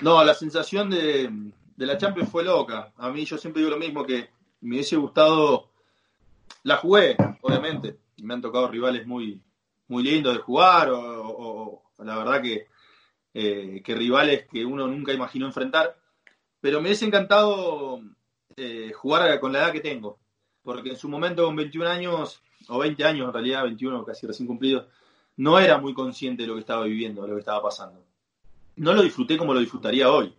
No, 0.00 0.24
la 0.24 0.32
sensación 0.32 0.88
de, 0.88 1.30
la 1.76 1.98
Champions 1.98 2.30
fue 2.30 2.42
loca. 2.42 2.92
A 2.96 3.10
mí 3.10 3.26
yo 3.26 3.36
siempre 3.36 3.60
digo 3.60 3.74
lo 3.74 3.78
mismo, 3.78 4.04
que 4.04 4.30
me 4.62 4.76
hubiese 4.76 4.96
gustado... 4.96 5.68
La 6.62 6.78
jugué, 6.78 7.16
obviamente. 7.42 7.98
Me 8.22 8.34
han 8.34 8.40
tocado 8.40 8.68
rivales 8.68 9.06
muy, 9.06 9.42
muy 9.90 10.04
lindos 10.04 10.34
de 10.34 10.40
jugar, 10.40 10.88
o, 10.92 11.82
la 11.98 12.16
verdad 12.16 12.40
que, 12.40 12.68
eh, 13.34 13.82
que 13.84 13.94
rivales 13.94 14.46
que 14.50 14.64
uno 14.64 14.86
nunca 14.86 15.12
imaginó 15.12 15.46
enfrentar. 15.46 15.96
Pero 16.60 16.80
me 16.80 16.88
hubiese 16.88 17.06
encantado 17.06 18.00
eh, 18.56 18.92
jugar 18.94 19.38
con 19.40 19.52
la 19.52 19.58
edad 19.58 19.72
que 19.72 19.80
tengo, 19.80 20.18
porque 20.62 20.90
en 20.90 20.96
su 20.96 21.08
momento 21.08 21.44
con 21.44 21.56
21 21.56 21.88
años, 21.88 22.40
o 22.68 22.78
20 22.78 23.04
años 23.04 23.26
en 23.26 23.32
realidad, 23.32 23.64
21 23.64 24.04
casi 24.04 24.26
recién 24.26 24.46
cumplidos, 24.46 24.86
no 25.36 25.58
era 25.58 25.78
muy 25.78 25.92
consciente 25.92 26.42
de 26.42 26.48
lo 26.48 26.54
que 26.54 26.60
estaba 26.60 26.84
viviendo, 26.84 27.22
de 27.22 27.28
lo 27.28 27.34
que 27.34 27.40
estaba 27.40 27.62
pasando. 27.62 28.04
No 28.76 28.92
lo 28.94 29.02
disfruté 29.02 29.36
como 29.36 29.54
lo 29.54 29.60
disfrutaría 29.60 30.10
hoy. 30.10 30.32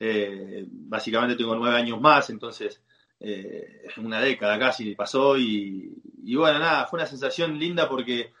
Eh, 0.00 0.64
básicamente 0.66 1.36
tengo 1.36 1.54
nueve 1.56 1.76
años 1.76 2.00
más, 2.00 2.30
entonces 2.30 2.80
eh, 3.20 3.82
una 3.98 4.20
década 4.20 4.58
casi 4.58 4.94
pasó 4.94 5.36
y, 5.36 5.92
y, 6.24 6.36
bueno, 6.36 6.58
nada, 6.58 6.86
fue 6.86 7.00
una 7.00 7.06
sensación 7.06 7.58
linda 7.58 7.88
porque 7.88 8.32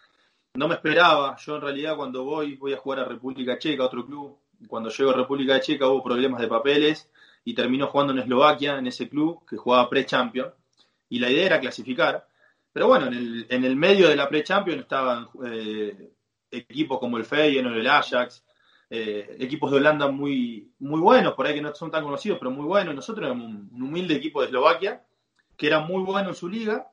no 0.54 0.68
me 0.68 0.74
esperaba. 0.74 1.36
Yo 1.36 1.56
en 1.56 1.62
realidad 1.62 1.96
cuando 1.96 2.24
voy, 2.24 2.56
voy 2.56 2.72
a 2.72 2.78
jugar 2.78 3.00
a 3.00 3.04
República 3.04 3.58
Checa, 3.58 3.84
otro 3.84 4.04
club, 4.04 4.38
Cuando 4.66 4.90
llegó 4.90 5.10
a 5.10 5.14
República 5.14 5.60
Checa 5.60 5.88
hubo 5.88 6.02
problemas 6.02 6.40
de 6.40 6.48
papeles 6.48 7.10
y 7.44 7.54
terminó 7.54 7.86
jugando 7.86 8.12
en 8.12 8.20
Eslovaquia, 8.20 8.78
en 8.78 8.86
ese 8.86 9.08
club 9.08 9.46
que 9.48 9.56
jugaba 9.56 9.88
pre-champion. 9.88 10.52
Y 11.08 11.18
la 11.18 11.30
idea 11.30 11.46
era 11.46 11.60
clasificar. 11.60 12.26
Pero 12.72 12.88
bueno, 12.88 13.06
en 13.06 13.14
el, 13.14 13.46
en 13.48 13.64
el 13.64 13.76
medio 13.76 14.08
de 14.08 14.16
la 14.16 14.28
pre-champion 14.28 14.80
estaban 14.80 15.28
eh, 15.44 16.12
equipos 16.50 16.98
como 16.98 17.16
el 17.16 17.24
Feyenoord, 17.24 17.76
el 17.76 17.88
Ajax, 17.88 18.44
eh, 18.90 19.36
equipos 19.40 19.70
de 19.70 19.76
Holanda 19.76 20.08
muy, 20.08 20.72
muy 20.78 21.00
buenos, 21.00 21.34
por 21.34 21.46
ahí 21.46 21.54
que 21.54 21.60
no 21.60 21.74
son 21.74 21.90
tan 21.90 22.02
conocidos, 22.04 22.38
pero 22.38 22.50
muy 22.50 22.64
buenos. 22.64 22.94
Nosotros 22.94 23.26
éramos 23.26 23.46
un, 23.46 23.82
humilde 23.82 24.14
equipo 24.14 24.40
de 24.40 24.46
Eslovaquia, 24.46 25.04
que 25.56 25.66
era 25.66 25.80
muy 25.80 26.02
bueno 26.02 26.30
en 26.30 26.34
su 26.34 26.48
liga, 26.48 26.90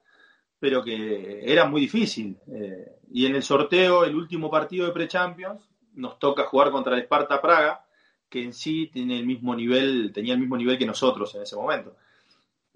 pero 0.59 0.83
que 0.83 1.41
era 1.43 1.65
muy 1.65 1.81
difícil. 1.81 2.37
Eh, 2.47 2.97
y 3.11 3.25
en 3.25 3.35
el 3.35 3.43
sorteo, 3.43 4.03
el 4.03 4.15
último 4.15 4.49
partido 4.49 4.85
de 4.85 4.91
pre-champions, 4.91 5.61
nos 5.93 6.19
toca 6.19 6.43
jugar 6.45 6.71
contra 6.71 6.95
el 6.95 7.03
Sparta 7.03 7.41
Praga, 7.41 7.85
que 8.29 8.43
en 8.43 8.53
sí 8.53 8.89
tiene 8.91 9.17
el 9.19 9.25
mismo 9.25 9.55
nivel, 9.55 10.11
tenía 10.13 10.33
el 10.33 10.39
mismo 10.39 10.57
nivel 10.57 10.77
que 10.77 10.85
nosotros 10.85 11.33
en 11.35 11.43
ese 11.43 11.55
momento. 11.55 11.95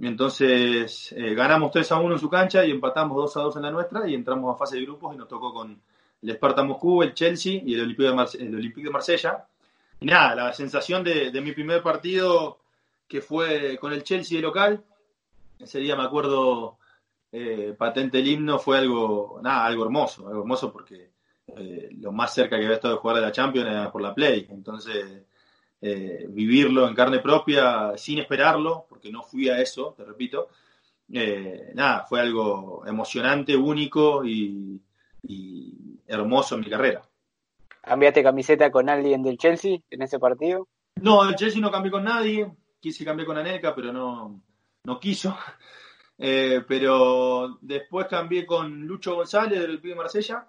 Entonces 0.01 1.11
eh, 1.11 1.33
ganamos 1.33 1.71
3 1.71 1.91
a 1.91 1.99
1 1.99 2.13
en 2.13 2.19
su 2.19 2.29
cancha 2.29 2.63
y 2.63 2.71
empatamos 2.71 3.17
2 3.17 3.37
a 3.37 3.41
2 3.41 3.55
en 3.57 3.61
la 3.63 3.71
nuestra 3.71 4.07
y 4.07 4.13
entramos 4.13 4.55
a 4.55 4.57
fase 4.57 4.77
de 4.77 4.83
grupos 4.83 5.13
y 5.13 5.17
nos 5.17 5.27
tocó 5.27 5.53
con 5.53 5.81
el 6.21 6.29
Sparta 6.29 6.63
Moscú, 6.63 7.03
el 7.03 7.13
Chelsea 7.13 7.61
y 7.65 7.73
el 7.73 7.81
Olympique 7.81 8.83
de, 8.83 8.89
Marsella. 8.89 9.45
Y 9.99 10.05
nada, 10.05 10.35
la 10.35 10.53
sensación 10.53 11.03
de, 11.03 11.31
de, 11.31 11.41
mi 11.41 11.51
primer 11.51 11.83
partido 11.83 12.59
que 13.07 13.21
fue 13.21 13.77
con 13.77 13.91
el 13.91 14.03
Chelsea 14.03 14.37
de 14.37 14.43
local, 14.43 14.83
ese 15.59 15.79
día 15.79 15.97
me 15.97 16.03
acuerdo 16.03 16.78
eh, 17.31 17.75
patente 17.77 18.19
el 18.19 18.27
himno, 18.27 18.59
fue 18.59 18.77
algo, 18.77 19.39
nada, 19.41 19.65
algo 19.65 19.85
hermoso, 19.85 20.27
algo 20.27 20.41
hermoso 20.41 20.71
porque 20.71 21.11
eh, 21.57 21.89
lo 21.99 22.11
más 22.11 22.33
cerca 22.33 22.57
que 22.57 22.65
había 22.65 22.75
estado 22.75 22.95
de 22.95 22.99
jugar 22.99 23.17
a 23.17 23.21
la 23.21 23.31
Champions 23.31 23.69
era 23.69 23.91
por 23.91 24.01
la 24.01 24.13
Play. 24.13 24.47
Entonces, 24.49 25.23
eh, 25.81 26.25
vivirlo 26.29 26.87
en 26.87 26.95
carne 26.95 27.19
propia 27.19 27.93
sin 27.97 28.19
esperarlo, 28.19 28.85
porque 28.89 29.11
no 29.11 29.23
fui 29.23 29.49
a 29.49 29.61
eso, 29.61 29.93
te 29.95 30.03
repito, 30.03 30.49
eh, 31.11 31.71
nada, 31.73 32.05
fue 32.05 32.19
algo 32.19 32.83
emocionante, 32.85 33.55
único 33.55 34.25
y, 34.25 34.81
hermoso 36.07 36.55
en 36.55 36.61
mi 36.61 36.69
carrera. 36.69 37.01
¿Cambiaste 37.81 38.23
camiseta 38.23 38.71
con 38.71 38.89
alguien 38.89 39.21
del 39.23 39.37
Chelsea 39.37 39.79
en 39.89 40.01
ese 40.01 40.19
partido? 40.19 40.67
No, 40.95 41.27
el 41.27 41.35
Chelsea 41.35 41.61
no 41.61 41.71
cambié 41.71 41.91
con 41.91 42.03
nadie, 42.03 42.51
quise 42.79 43.05
cambiar 43.05 43.27
con 43.27 43.37
Anelka, 43.37 43.75
pero 43.75 43.93
no, 43.93 44.41
no 44.83 44.99
quiso. 44.99 45.37
Eh, 46.19 46.61
pero 46.67 47.57
después 47.61 48.07
cambié 48.07 48.45
con 48.45 48.85
Lucho 48.85 49.15
González 49.15 49.61
del 49.61 49.79
Pibe 49.79 49.95
Marsella 49.95 50.45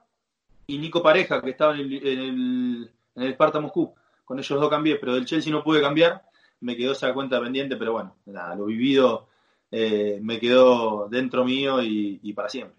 y 0.67 0.79
Nico 0.79 1.03
Pareja, 1.03 1.41
que 1.41 1.50
estaba 1.50 1.75
en 1.75 1.81
el, 1.81 2.07
en 2.07 2.19
el, 2.19 2.91
en 3.15 3.23
el 3.23 3.33
Sparta 3.33 3.61
Moscú 3.61 3.95
con 4.31 4.39
ellos 4.39 4.61
dos 4.61 4.71
cambié, 4.71 4.95
pero 4.95 5.15
del 5.15 5.25
Chelsea 5.27 5.53
no 5.53 5.65
pude 5.65 5.81
cambiar, 5.81 6.23
me 6.61 6.77
quedó 6.77 6.93
esa 6.93 7.12
cuenta 7.12 7.41
pendiente, 7.41 7.77
pero 7.77 7.95
bueno, 7.95 8.15
nada, 8.27 8.55
lo 8.55 8.67
vivido 8.67 9.27
eh, 9.73 10.21
me 10.23 10.39
quedó 10.39 11.09
dentro 11.09 11.45
mío 11.45 11.83
y, 11.83 12.33
para 12.33 12.49
siempre. 12.49 12.77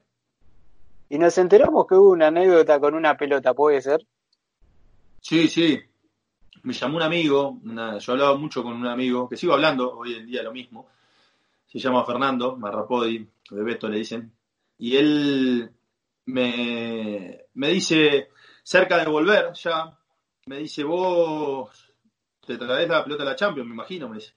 Y 1.10 1.17
nos 1.17 1.38
enteramos 1.38 1.86
que 1.88 1.95
hubo 1.95 2.12
una 2.12 2.27
anécdota 2.27 2.79
con 2.79 2.93
una 2.93 3.17
pelota, 3.17 3.53
¿puede 3.53 3.81
ser? 3.81 4.07
Sí, 5.19 5.50
sí. 5.50 5.77
Me 6.63 6.71
llamó 6.71 6.95
un 6.95 7.03
amigo, 7.03 7.60
yo 8.00 8.13
hablaba 8.13 8.38
mucho 8.38 8.63
con 8.63 8.71
un 8.71 8.88
amigo, 8.88 9.27
que 9.27 9.36
sigo 9.36 9.51
hablando 9.51 9.98
hoy 9.98 10.13
en 10.13 10.27
día 10.27 10.43
lo 10.43 10.53
mismo, 10.53 10.88
se 11.79 11.87
llama 11.87 12.05
Fernando 12.05 12.55
Marrapodi, 12.57 13.27
Bebeto 13.49 13.87
le 13.87 13.97
dicen, 13.97 14.31
y 14.77 14.97
él 14.97 15.71
me, 16.25 17.45
me 17.53 17.67
dice, 17.69 18.29
cerca 18.63 18.97
de 18.97 19.09
volver 19.09 19.53
ya, 19.53 19.97
me 20.47 20.57
dice, 20.57 20.83
vos 20.83 21.69
te 22.45 22.57
traes 22.57 22.89
la 22.89 23.03
pelota 23.03 23.23
de 23.23 23.29
la 23.29 23.35
Champions, 23.35 23.67
me 23.67 23.73
imagino, 23.73 24.09
me 24.09 24.15
dice. 24.15 24.33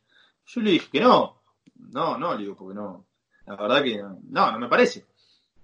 Yo 0.46 0.60
le 0.60 0.72
dije 0.72 0.88
que 0.92 1.00
no, 1.00 1.40
no, 1.76 2.18
no, 2.18 2.34
le 2.34 2.42
digo, 2.42 2.56
porque 2.56 2.74
no, 2.74 3.06
la 3.46 3.56
verdad 3.56 3.82
que 3.82 3.98
no, 3.98 4.52
no, 4.52 4.58
me 4.58 4.68
parece. 4.68 5.06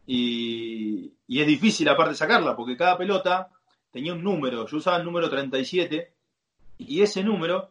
Y, 0.07 1.13
y 1.27 1.41
es 1.41 1.47
difícil 1.47 1.89
aparte 1.89 2.15
sacarla, 2.15 2.57
porque 2.57 2.77
cada 2.77 2.97
pelota 2.97 3.51
tenía 3.91 4.13
un 4.13 4.25
número, 4.25 4.67
yo 4.67 4.77
usaba 4.79 4.97
el 4.97 5.05
número 5.05 5.29
37 5.29 6.15
y 6.79 7.03
ese 7.03 7.23
número 7.23 7.71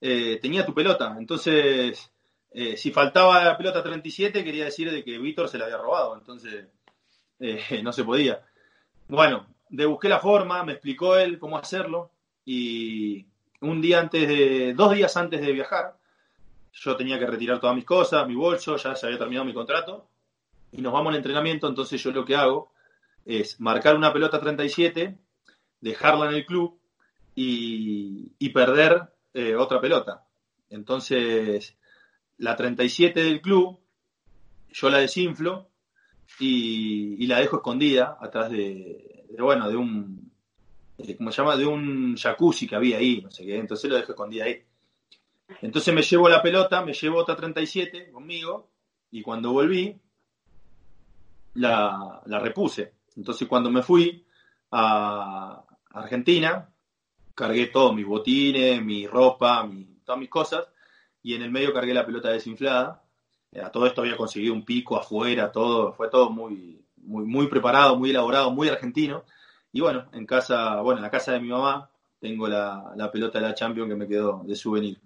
eh, 0.00 0.38
tenía 0.40 0.66
tu 0.66 0.74
pelota, 0.74 1.16
entonces 1.18 2.12
eh, 2.52 2.76
si 2.76 2.90
faltaba 2.90 3.44
la 3.44 3.56
pelota 3.56 3.82
37 3.82 4.42
quería 4.42 4.64
decir 4.64 4.90
de 4.90 5.04
que 5.04 5.18
Víctor 5.18 5.48
se 5.48 5.58
la 5.58 5.66
había 5.66 5.78
robado, 5.78 6.16
entonces 6.16 6.66
eh, 7.38 7.80
no 7.82 7.92
se 7.92 8.04
podía. 8.04 8.44
Bueno, 9.08 9.46
de 9.68 9.86
busqué 9.86 10.08
la 10.08 10.18
forma, 10.18 10.64
me 10.64 10.72
explicó 10.72 11.16
él 11.16 11.38
cómo 11.38 11.58
hacerlo 11.58 12.10
y 12.44 13.26
un 13.60 13.80
día 13.80 14.00
antes 14.00 14.26
de, 14.26 14.74
dos 14.74 14.94
días 14.94 15.16
antes 15.16 15.40
de 15.40 15.52
viajar, 15.52 15.96
yo 16.72 16.96
tenía 16.96 17.18
que 17.18 17.26
retirar 17.26 17.60
todas 17.60 17.76
mis 17.76 17.84
cosas, 17.84 18.26
mi 18.26 18.34
bolso, 18.34 18.76
ya 18.76 18.94
se 18.94 19.06
había 19.06 19.18
terminado 19.18 19.44
mi 19.44 19.54
contrato 19.54 20.08
y 20.72 20.80
nos 20.80 20.92
vamos 20.92 21.10
al 21.10 21.16
entrenamiento, 21.16 21.68
entonces 21.68 22.02
yo 22.02 22.10
lo 22.10 22.24
que 22.24 22.36
hago 22.36 22.72
es 23.24 23.60
marcar 23.60 23.96
una 23.96 24.12
pelota 24.12 24.40
37, 24.40 25.18
dejarla 25.80 26.28
en 26.28 26.34
el 26.34 26.46
club 26.46 26.78
y, 27.34 28.48
perder 28.50 29.12
eh, 29.32 29.54
otra 29.54 29.80
pelota. 29.80 30.24
Entonces, 30.68 31.76
la 32.40 32.56
37 32.56 33.22
del 33.22 33.40
club, 33.40 33.78
yo 34.70 34.90
la 34.90 34.98
desinflo 34.98 35.68
y 36.38 37.26
la 37.26 37.38
dejo 37.38 37.56
escondida 37.56 38.16
atrás 38.18 38.50
de, 38.50 39.26
de, 39.30 39.42
bueno, 39.42 39.68
de 39.68 39.76
un, 39.76 40.32
eh, 40.98 41.16
¿cómo 41.16 41.30
se 41.30 41.42
llama? 41.42 41.56
De 41.56 41.66
un 41.66 42.16
jacuzzi 42.16 42.66
que 42.66 42.76
había 42.76 42.96
ahí, 42.96 43.20
no 43.20 43.30
sé 43.30 43.44
qué, 43.44 43.56
entonces 43.56 43.90
lo 43.90 43.96
dejo 43.96 44.12
escondido 44.12 44.44
ahí. 44.44 44.62
Entonces 45.60 45.92
me 45.92 46.02
llevo 46.02 46.28
la 46.28 46.40
pelota, 46.40 46.82
me 46.82 46.94
llevo 46.94 47.18
otra 47.18 47.36
37 47.36 48.10
conmigo, 48.10 48.70
y 49.10 49.20
cuando 49.20 49.52
volví, 49.52 50.00
la, 51.54 52.22
la 52.24 52.38
repuse. 52.38 52.94
Entonces 53.16 53.46
cuando 53.48 53.70
me 53.70 53.82
fui 53.82 54.24
a 54.70 55.62
Argentina, 55.90 56.72
cargué 57.34 57.66
todos 57.66 57.94
mis 57.94 58.06
botines, 58.06 58.82
mi 58.82 59.06
ropa, 59.06 59.64
mi, 59.66 59.84
todas 60.04 60.18
mis 60.18 60.30
cosas, 60.30 60.66
y 61.22 61.34
en 61.34 61.42
el 61.42 61.50
medio 61.50 61.72
cargué 61.72 61.94
la 61.94 62.06
pelota 62.06 62.30
desinflada. 62.30 63.02
A 63.62 63.70
todo 63.70 63.86
esto 63.86 64.00
había 64.00 64.16
conseguido 64.16 64.54
un 64.54 64.64
pico 64.64 64.96
afuera, 64.96 65.50
todo, 65.50 65.92
fue 65.92 66.08
todo 66.08 66.30
muy, 66.30 66.84
muy, 66.96 67.24
muy 67.24 67.48
preparado, 67.48 67.96
muy 67.96 68.10
elaborado, 68.10 68.50
muy 68.50 68.68
argentino. 68.68 69.24
Y 69.72 69.80
bueno, 69.80 70.08
en 70.12 70.26
casa, 70.26 70.80
bueno, 70.80 70.98
en 70.98 71.02
la 71.02 71.10
casa 71.10 71.32
de 71.32 71.40
mi 71.40 71.48
mamá 71.48 71.90
tengo 72.20 72.48
la, 72.48 72.92
la 72.96 73.10
pelota 73.10 73.40
de 73.40 73.48
la 73.48 73.54
Champions 73.54 73.88
que 73.88 73.96
me 73.96 74.06
quedó 74.06 74.42
de 74.44 74.54
souvenir. 74.54 75.00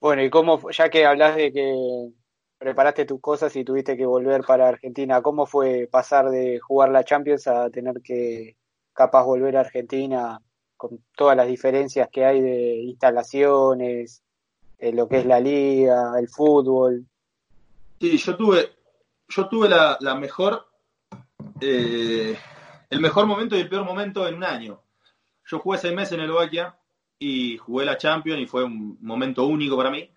Bueno, 0.00 0.22
y 0.22 0.30
cómo, 0.30 0.70
ya 0.70 0.90
que 0.90 1.06
hablas 1.06 1.36
de 1.36 1.52
que 1.52 2.10
preparaste 2.58 3.04
tus 3.04 3.20
cosas 3.20 3.54
y 3.56 3.64
tuviste 3.64 3.96
que 3.96 4.06
volver 4.06 4.42
para 4.42 4.68
Argentina, 4.68 5.22
¿cómo 5.22 5.46
fue 5.46 5.88
pasar 5.90 6.30
de 6.30 6.58
jugar 6.58 6.90
la 6.90 7.04
Champions 7.04 7.46
a 7.46 7.70
tener 7.70 8.02
que 8.02 8.56
capaz 8.92 9.24
volver 9.24 9.56
a 9.56 9.60
Argentina 9.60 10.40
con 10.82 10.98
todas 11.16 11.36
las 11.36 11.46
diferencias 11.46 12.08
que 12.10 12.24
hay 12.24 12.40
de 12.40 12.74
instalaciones, 12.82 14.24
lo 14.80 15.06
que 15.06 15.18
es 15.18 15.26
la 15.26 15.38
liga, 15.38 16.18
el 16.18 16.26
fútbol? 16.26 17.06
Sí, 18.00 18.18
yo 18.18 18.36
tuve, 18.36 18.72
yo 19.28 19.48
tuve 19.48 19.68
la, 19.68 20.16
mejor, 20.16 20.66
eh, 21.60 22.36
el 22.90 23.00
mejor 23.00 23.26
momento 23.26 23.56
y 23.56 23.60
el 23.60 23.68
peor 23.68 23.84
momento 23.84 24.26
en 24.26 24.34
un 24.34 24.42
año. 24.42 24.82
Yo 25.46 25.60
jugué 25.60 25.78
seis 25.78 25.94
meses 25.94 26.14
en 26.14 26.22
Eslovaquia 26.22 26.76
y 27.16 27.58
jugué 27.58 27.84
la 27.84 27.96
Champions 27.96 28.42
y 28.42 28.46
fue 28.46 28.64
un 28.64 28.98
momento 29.02 29.46
único 29.46 29.76
para 29.76 29.90
mí. 29.92 30.10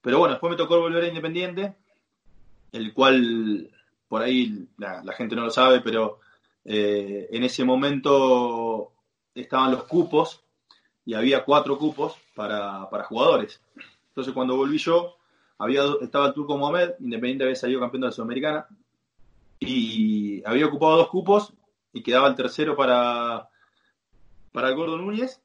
Pero 0.00 0.20
bueno, 0.20 0.34
después 0.34 0.52
me 0.52 0.56
tocó 0.56 0.78
volver 0.78 1.02
a 1.02 1.08
Independiente, 1.08 1.74
el 2.70 2.94
cual 2.94 3.68
por 4.06 4.22
ahí 4.22 4.68
la, 4.76 5.02
gente 5.14 5.34
no 5.34 5.42
lo 5.42 5.50
sabe, 5.50 5.80
pero 5.80 6.20
eh, 6.64 7.26
en 7.32 7.42
ese 7.42 7.64
momento 7.64 8.92
estaban 9.40 9.72
los 9.72 9.84
cupos 9.84 10.42
y 11.04 11.14
había 11.14 11.44
cuatro 11.44 11.78
cupos 11.78 12.16
para, 12.34 12.88
para 12.90 13.04
jugadores. 13.04 13.60
Entonces 14.08 14.34
cuando 14.34 14.56
volví 14.56 14.78
yo, 14.78 15.16
había, 15.58 15.82
estaba 16.00 16.28
el 16.28 16.34
Turco 16.34 16.56
Mohamed, 16.56 16.92
Independiente 17.00 17.44
había 17.44 17.56
salido 17.56 17.80
campeón 17.80 18.02
de 18.02 18.06
la 18.08 18.12
Sudamericana, 18.12 18.66
y 19.60 20.42
había 20.44 20.66
ocupado 20.66 20.98
dos 20.98 21.08
cupos 21.08 21.52
y 21.92 22.02
quedaba 22.02 22.28
el 22.28 22.34
tercero 22.34 22.76
para, 22.76 23.48
para 24.52 24.68
el 24.68 24.76
Gordo 24.76 24.96
Núñez 24.96 25.42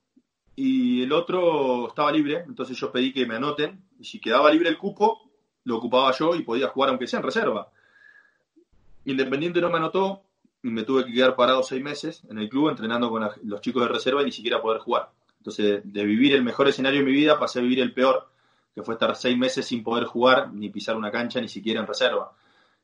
y 0.55 1.01
el 1.01 1.11
otro 1.11 1.87
estaba 1.87 2.11
libre, 2.11 2.43
entonces 2.47 2.77
yo 2.77 2.91
pedí 2.91 3.11
que 3.11 3.25
me 3.25 3.35
anoten 3.35 3.83
y 3.99 4.05
si 4.05 4.19
quedaba 4.19 4.51
libre 4.51 4.69
el 4.69 4.77
cupo, 4.77 5.31
lo 5.63 5.77
ocupaba 5.77 6.11
yo 6.11 6.35
y 6.35 6.43
podía 6.43 6.67
jugar 6.67 6.89
aunque 6.89 7.07
sea 7.07 7.19
en 7.19 7.25
reserva. 7.25 7.71
Independiente 9.05 9.61
no 9.61 9.69
me 9.69 9.77
anotó 9.77 10.23
me 10.63 10.83
tuve 10.83 11.05
que 11.05 11.13
quedar 11.13 11.35
parado 11.35 11.61
seis 11.61 11.83
meses 11.83 12.23
en 12.29 12.39
el 12.39 12.49
club 12.49 12.69
entrenando 12.69 13.09
con 13.09 13.29
los 13.43 13.61
chicos 13.61 13.83
de 13.83 13.89
reserva 13.89 14.21
y 14.21 14.25
ni 14.25 14.31
siquiera 14.31 14.61
poder 14.61 14.79
jugar. 14.79 15.11
Entonces, 15.37 15.81
de 15.83 16.05
vivir 16.05 16.33
el 16.33 16.43
mejor 16.43 16.69
escenario 16.69 17.01
de 17.01 17.05
mi 17.05 17.11
vida 17.11 17.37
pasé 17.37 17.59
a 17.59 17.61
vivir 17.61 17.81
el 17.81 17.93
peor 17.93 18.29
que 18.73 18.81
fue 18.81 18.95
estar 18.95 19.15
seis 19.15 19.37
meses 19.37 19.65
sin 19.65 19.83
poder 19.83 20.05
jugar, 20.05 20.51
ni 20.53 20.69
pisar 20.69 20.95
una 20.95 21.11
cancha, 21.11 21.39
ni 21.39 21.47
siquiera 21.47 21.81
en 21.81 21.87
reserva. 21.87 22.31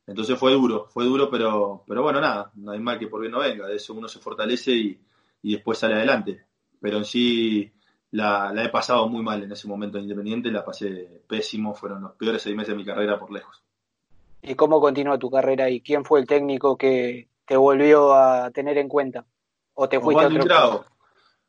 Entonces 0.05 0.37
fue 0.37 0.51
duro, 0.51 0.87
fue 0.89 1.05
duro, 1.05 1.29
pero, 1.29 1.83
pero 1.87 2.03
bueno, 2.03 2.19
nada, 2.19 2.51
no 2.55 2.71
hay 2.71 2.79
mal 2.79 2.99
que 2.99 3.07
por 3.07 3.21
bien 3.21 3.31
no 3.31 3.39
venga, 3.39 3.67
de 3.67 3.75
eso 3.75 3.93
uno 3.93 4.07
se 4.07 4.19
fortalece 4.19 4.71
y, 4.71 4.99
y 5.43 5.53
después 5.53 5.77
sale 5.77 5.95
adelante. 5.95 6.45
Pero 6.79 6.97
en 6.97 7.05
sí 7.05 7.71
la, 8.11 8.51
la 8.53 8.63
he 8.63 8.69
pasado 8.69 9.07
muy 9.07 9.23
mal 9.23 9.43
en 9.43 9.51
ese 9.51 9.67
momento 9.67 9.97
en 9.97 10.03
Independiente, 10.03 10.51
la 10.51 10.65
pasé 10.65 11.21
pésimo, 11.27 11.73
fueron 11.73 12.01
los 12.01 12.11
peores 12.13 12.41
seis 12.41 12.55
meses 12.55 12.69
de 12.69 12.77
mi 12.77 12.85
carrera 12.85 13.19
por 13.19 13.31
lejos. 13.31 13.63
¿Y 14.41 14.55
cómo 14.55 14.79
continúa 14.79 15.17
tu 15.17 15.29
carrera 15.29 15.69
y 15.69 15.81
quién 15.81 16.05
fue 16.05 16.19
el 16.19 16.27
técnico 16.27 16.77
que 16.77 17.27
te 17.49 17.57
volvió 17.57 18.13
a 18.13 18.51
tener 18.51 18.77
en 18.77 18.87
cuenta? 18.87 19.25
¿O 19.73 19.89
te 19.89 19.99
fuiste 19.99 20.23
Osvaldo 20.23 20.39
Ingrao. 20.39 20.85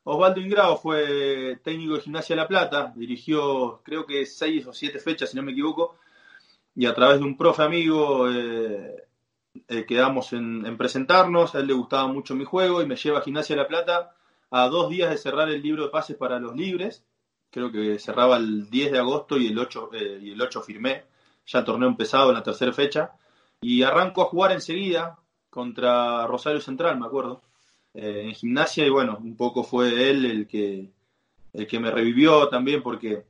Osvaldo 0.03 0.41
Ingrao 0.41 0.75
fue 0.75 1.59
técnico 1.63 1.93
de 1.93 2.01
Gimnasia 2.01 2.35
La 2.35 2.47
Plata, 2.47 2.91
dirigió 2.95 3.81
creo 3.83 4.07
que 4.07 4.25
seis 4.25 4.65
o 4.65 4.73
siete 4.73 4.97
fechas, 4.97 5.29
si 5.29 5.37
no 5.37 5.43
me 5.43 5.51
equivoco, 5.51 5.97
y 6.73 6.87
a 6.87 6.95
través 6.95 7.19
de 7.19 7.25
un 7.25 7.37
profe 7.37 7.61
amigo 7.61 8.27
eh, 8.31 9.03
eh, 9.67 9.85
quedamos 9.85 10.33
en, 10.33 10.65
en, 10.65 10.75
presentarnos, 10.75 11.53
a 11.53 11.59
él 11.59 11.67
le 11.67 11.73
gustaba 11.73 12.07
mucho 12.07 12.33
mi 12.33 12.45
juego 12.45 12.81
y 12.81 12.87
me 12.87 12.95
lleva 12.95 13.19
a 13.19 13.21
Gimnasia 13.21 13.55
La 13.55 13.67
Plata 13.67 14.15
a 14.49 14.67
dos 14.69 14.89
días 14.89 15.11
de 15.11 15.17
cerrar 15.17 15.49
el 15.49 15.61
libro 15.61 15.83
de 15.83 15.89
pases 15.89 16.17
para 16.17 16.39
los 16.39 16.55
libres, 16.55 17.05
creo 17.51 17.71
que 17.71 17.99
cerraba 17.99 18.37
el 18.37 18.71
10 18.71 18.93
de 18.93 18.97
agosto 18.97 19.37
y 19.37 19.49
el 19.49 19.59
8, 19.59 19.91
eh, 19.93 20.19
y 20.19 20.31
el 20.31 20.41
8 20.41 20.63
firmé, 20.63 21.03
ya 21.45 21.59
el 21.59 21.65
torneo 21.65 21.89
empezado 21.89 22.29
en 22.29 22.37
la 22.37 22.43
tercera 22.43 22.73
fecha, 22.73 23.11
y 23.61 23.83
arranco 23.83 24.23
a 24.23 24.25
jugar 24.25 24.51
enseguida 24.51 25.19
contra 25.51 26.25
Rosario 26.25 26.61
Central, 26.61 26.99
me 26.99 27.05
acuerdo, 27.05 27.43
eh, 27.93 28.23
en 28.25 28.33
gimnasia, 28.33 28.85
y 28.85 28.89
bueno, 28.89 29.19
un 29.21 29.35
poco 29.35 29.63
fue 29.63 30.09
él 30.09 30.25
el 30.25 30.47
que, 30.47 30.89
el 31.53 31.67
que 31.67 31.79
me 31.79 31.91
revivió 31.91 32.47
también, 32.47 32.81
porque 32.81 33.25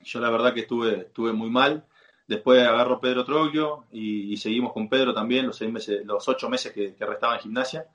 yo 0.00 0.20
la 0.20 0.30
verdad 0.30 0.54
que 0.54 0.60
estuve, 0.60 1.00
estuve 1.00 1.32
muy 1.32 1.50
mal. 1.50 1.84
Después 2.26 2.64
agarro 2.64 3.00
Pedro 3.00 3.24
Troglio 3.24 3.84
y, 3.90 4.32
y, 4.32 4.36
seguimos 4.36 4.72
con 4.72 4.88
Pedro 4.88 5.12
también 5.12 5.46
los 5.46 5.56
seis 5.56 5.70
meses, 5.70 6.06
los 6.06 6.28
ocho 6.28 6.48
meses 6.48 6.72
que, 6.72 6.94
que 6.94 7.04
restaba 7.04 7.34
en 7.34 7.40
gimnasia. 7.40 7.86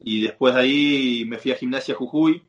Y 0.00 0.22
después 0.22 0.54
de 0.54 0.60
ahí 0.62 1.24
me 1.26 1.38
fui 1.38 1.52
a 1.52 1.56
gimnasia 1.56 1.94
Jujuy 1.94 2.42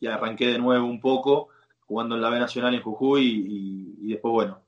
y 0.00 0.06
arranqué 0.06 0.46
de 0.46 0.58
nuevo 0.58 0.86
un 0.86 1.00
poco 1.00 1.50
jugando 1.86 2.14
en 2.14 2.22
la 2.22 2.30
B 2.30 2.38
Nacional 2.38 2.74
en 2.74 2.82
Jujuy 2.82 3.24
y, 3.26 4.06
y 4.06 4.12
después, 4.12 4.32
bueno, 4.32 4.60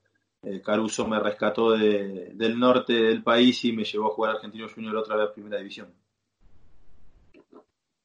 eh, 0.43 0.63
Caruso 0.63 1.07
me 1.07 1.21
rescató 1.21 1.73
de, 1.73 2.33
del 2.35 2.59
norte 2.59 2.95
del 2.95 3.23
país 3.23 3.65
y 3.65 3.73
me 3.73 3.85
llevó 3.85 4.11
a 4.11 4.15
jugar 4.15 4.37
Argentino 4.37 4.69
Junior 4.69 4.97
otra 4.97 5.17
vez 5.17 5.31
Primera 5.31 5.59
División. 5.59 5.93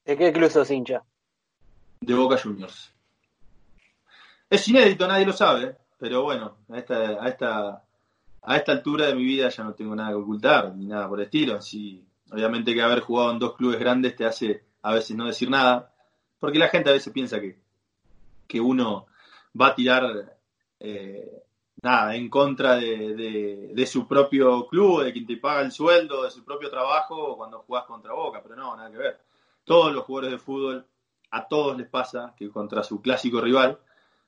¿De 0.04 0.16
qué 0.16 0.32
club 0.32 0.50
sos 0.50 0.70
hincha? 0.70 1.02
De 2.00 2.14
Boca 2.14 2.38
Juniors. 2.38 2.92
Es 4.48 4.68
inédito, 4.68 5.08
nadie 5.08 5.26
lo 5.26 5.32
sabe, 5.32 5.76
pero 5.98 6.22
bueno, 6.22 6.58
a 6.68 6.78
esta, 6.78 7.24
a 7.24 7.28
esta, 7.28 7.82
a 8.42 8.56
esta 8.56 8.72
altura 8.72 9.06
de 9.06 9.14
mi 9.14 9.24
vida 9.24 9.48
ya 9.48 9.64
no 9.64 9.74
tengo 9.74 9.96
nada 9.96 10.10
que 10.10 10.16
ocultar, 10.16 10.74
ni 10.76 10.86
nada 10.86 11.08
por 11.08 11.18
el 11.18 11.24
estilo. 11.24 11.56
Así, 11.56 12.06
obviamente 12.30 12.74
que 12.74 12.82
haber 12.82 13.00
jugado 13.00 13.32
en 13.32 13.38
dos 13.38 13.56
clubes 13.56 13.80
grandes 13.80 14.14
te 14.14 14.24
hace 14.24 14.64
a 14.82 14.94
veces 14.94 15.16
no 15.16 15.26
decir 15.26 15.50
nada, 15.50 15.92
porque 16.38 16.60
la 16.60 16.68
gente 16.68 16.90
a 16.90 16.92
veces 16.92 17.12
piensa 17.12 17.40
que, 17.40 17.58
que 18.46 18.60
uno 18.60 19.06
va 19.60 19.68
a 19.68 19.74
tirar 19.74 20.38
eh, 20.78 21.42
nada 21.86 22.16
en 22.16 22.28
contra 22.28 22.76
de, 22.76 23.84
su 23.86 24.08
propio 24.08 24.66
club, 24.66 25.04
de 25.04 25.12
quien 25.12 25.24
te 25.24 25.36
paga 25.36 25.60
el 25.60 25.70
sueldo, 25.70 26.24
de 26.24 26.32
su 26.32 26.44
propio 26.44 26.68
trabajo 26.68 27.36
cuando 27.36 27.60
jugás 27.60 27.84
contra 27.84 28.12
Boca, 28.12 28.42
pero 28.42 28.56
no, 28.56 28.76
nada 28.76 28.90
que 28.90 28.98
ver. 28.98 29.20
Todos 29.64 29.92
los 29.92 30.04
jugadores 30.04 30.32
de 30.32 30.38
fútbol, 30.38 30.84
a 31.30 31.46
todos 31.46 31.78
les 31.78 31.88
pasa 31.88 32.34
que 32.36 32.50
contra 32.50 32.82
su 32.82 33.00
clásico 33.00 33.40
rival, 33.40 33.78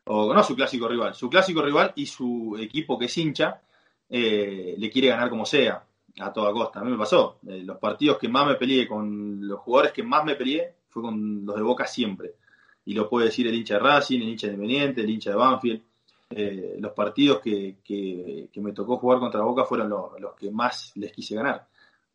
o 0.04 0.32
no 0.32 0.42
su 0.44 0.54
clásico 0.54 0.86
rival, 0.86 1.14
su 1.14 1.28
clásico 1.28 1.60
rival 1.60 1.92
y 1.96 2.06
su 2.06 2.56
equipo 2.60 2.96
que 2.96 3.06
es 3.06 3.18
hincha, 3.18 3.60
eh, 4.08 4.76
le 4.78 4.90
quiere 4.90 5.08
ganar 5.08 5.28
como 5.28 5.44
sea, 5.44 5.84
a 6.20 6.32
toda 6.32 6.52
costa. 6.52 6.80
A 6.80 6.84
mí 6.84 6.92
me 6.92 6.96
pasó. 6.96 7.38
Eh, 7.46 7.62
los 7.64 7.78
partidos 7.78 8.18
que 8.18 8.28
más 8.28 8.46
me 8.46 8.54
peleé, 8.54 8.86
con 8.86 9.46
los 9.46 9.60
jugadores 9.60 9.92
que 9.92 10.04
más 10.04 10.24
me 10.24 10.36
peleé, 10.36 10.76
fue 10.88 11.02
con 11.02 11.44
los 11.44 11.56
de 11.56 11.62
Boca 11.62 11.86
siempre. 11.86 12.34
Y 12.84 12.94
lo 12.94 13.08
puede 13.08 13.26
decir 13.26 13.46
el 13.46 13.54
hincha 13.54 13.74
de 13.74 13.80
Racing, 13.80 14.20
el 14.20 14.28
hincha 14.28 14.46
de 14.46 14.54
Independiente, 14.54 15.00
el 15.02 15.10
hincha 15.10 15.30
de 15.30 15.36
Banfield. 15.36 15.82
Eh, 16.30 16.76
los 16.78 16.92
partidos 16.92 17.40
que, 17.40 17.76
que, 17.82 18.50
me 18.60 18.72
tocó 18.72 18.98
jugar 18.98 19.18
contra 19.18 19.40
Boca 19.40 19.64
fueron 19.64 19.88
los, 19.88 20.34
que 20.38 20.50
más 20.50 20.92
les 20.96 21.12
quise 21.12 21.34
ganar. 21.34 21.66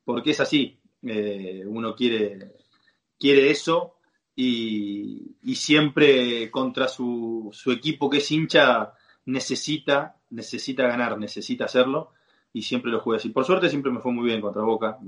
Porque 0.03 0.31
es 0.31 0.39
así. 0.39 0.79
Eh, 1.01 1.63
uno 1.65 1.95
quiere, 1.95 2.53
quiere 3.19 3.49
eso 3.49 3.95
y, 4.35 5.35
y 5.43 5.55
siempre 5.55 6.49
contra 6.51 6.88
su, 6.88 7.49
su, 7.51 7.71
equipo 7.71 8.09
que 8.09 8.17
es 8.17 8.31
hincha 8.31 8.93
necesita, 9.25 10.17
necesita 10.29 10.88
ganar, 10.88 11.17
necesita 11.17 11.65
hacerlo 11.65 12.11
y 12.53 12.61
siempre 12.61 12.91
lo 12.91 12.99
juega 12.99 13.17
así. 13.17 13.29
Por 13.29 13.45
suerte 13.45 13.69
siempre 13.69 13.91
me 13.91 13.99
fue 13.99 14.11
muy 14.11 14.25
bien 14.25 14.41
contra 14.41 14.61
Boca, 14.61 14.99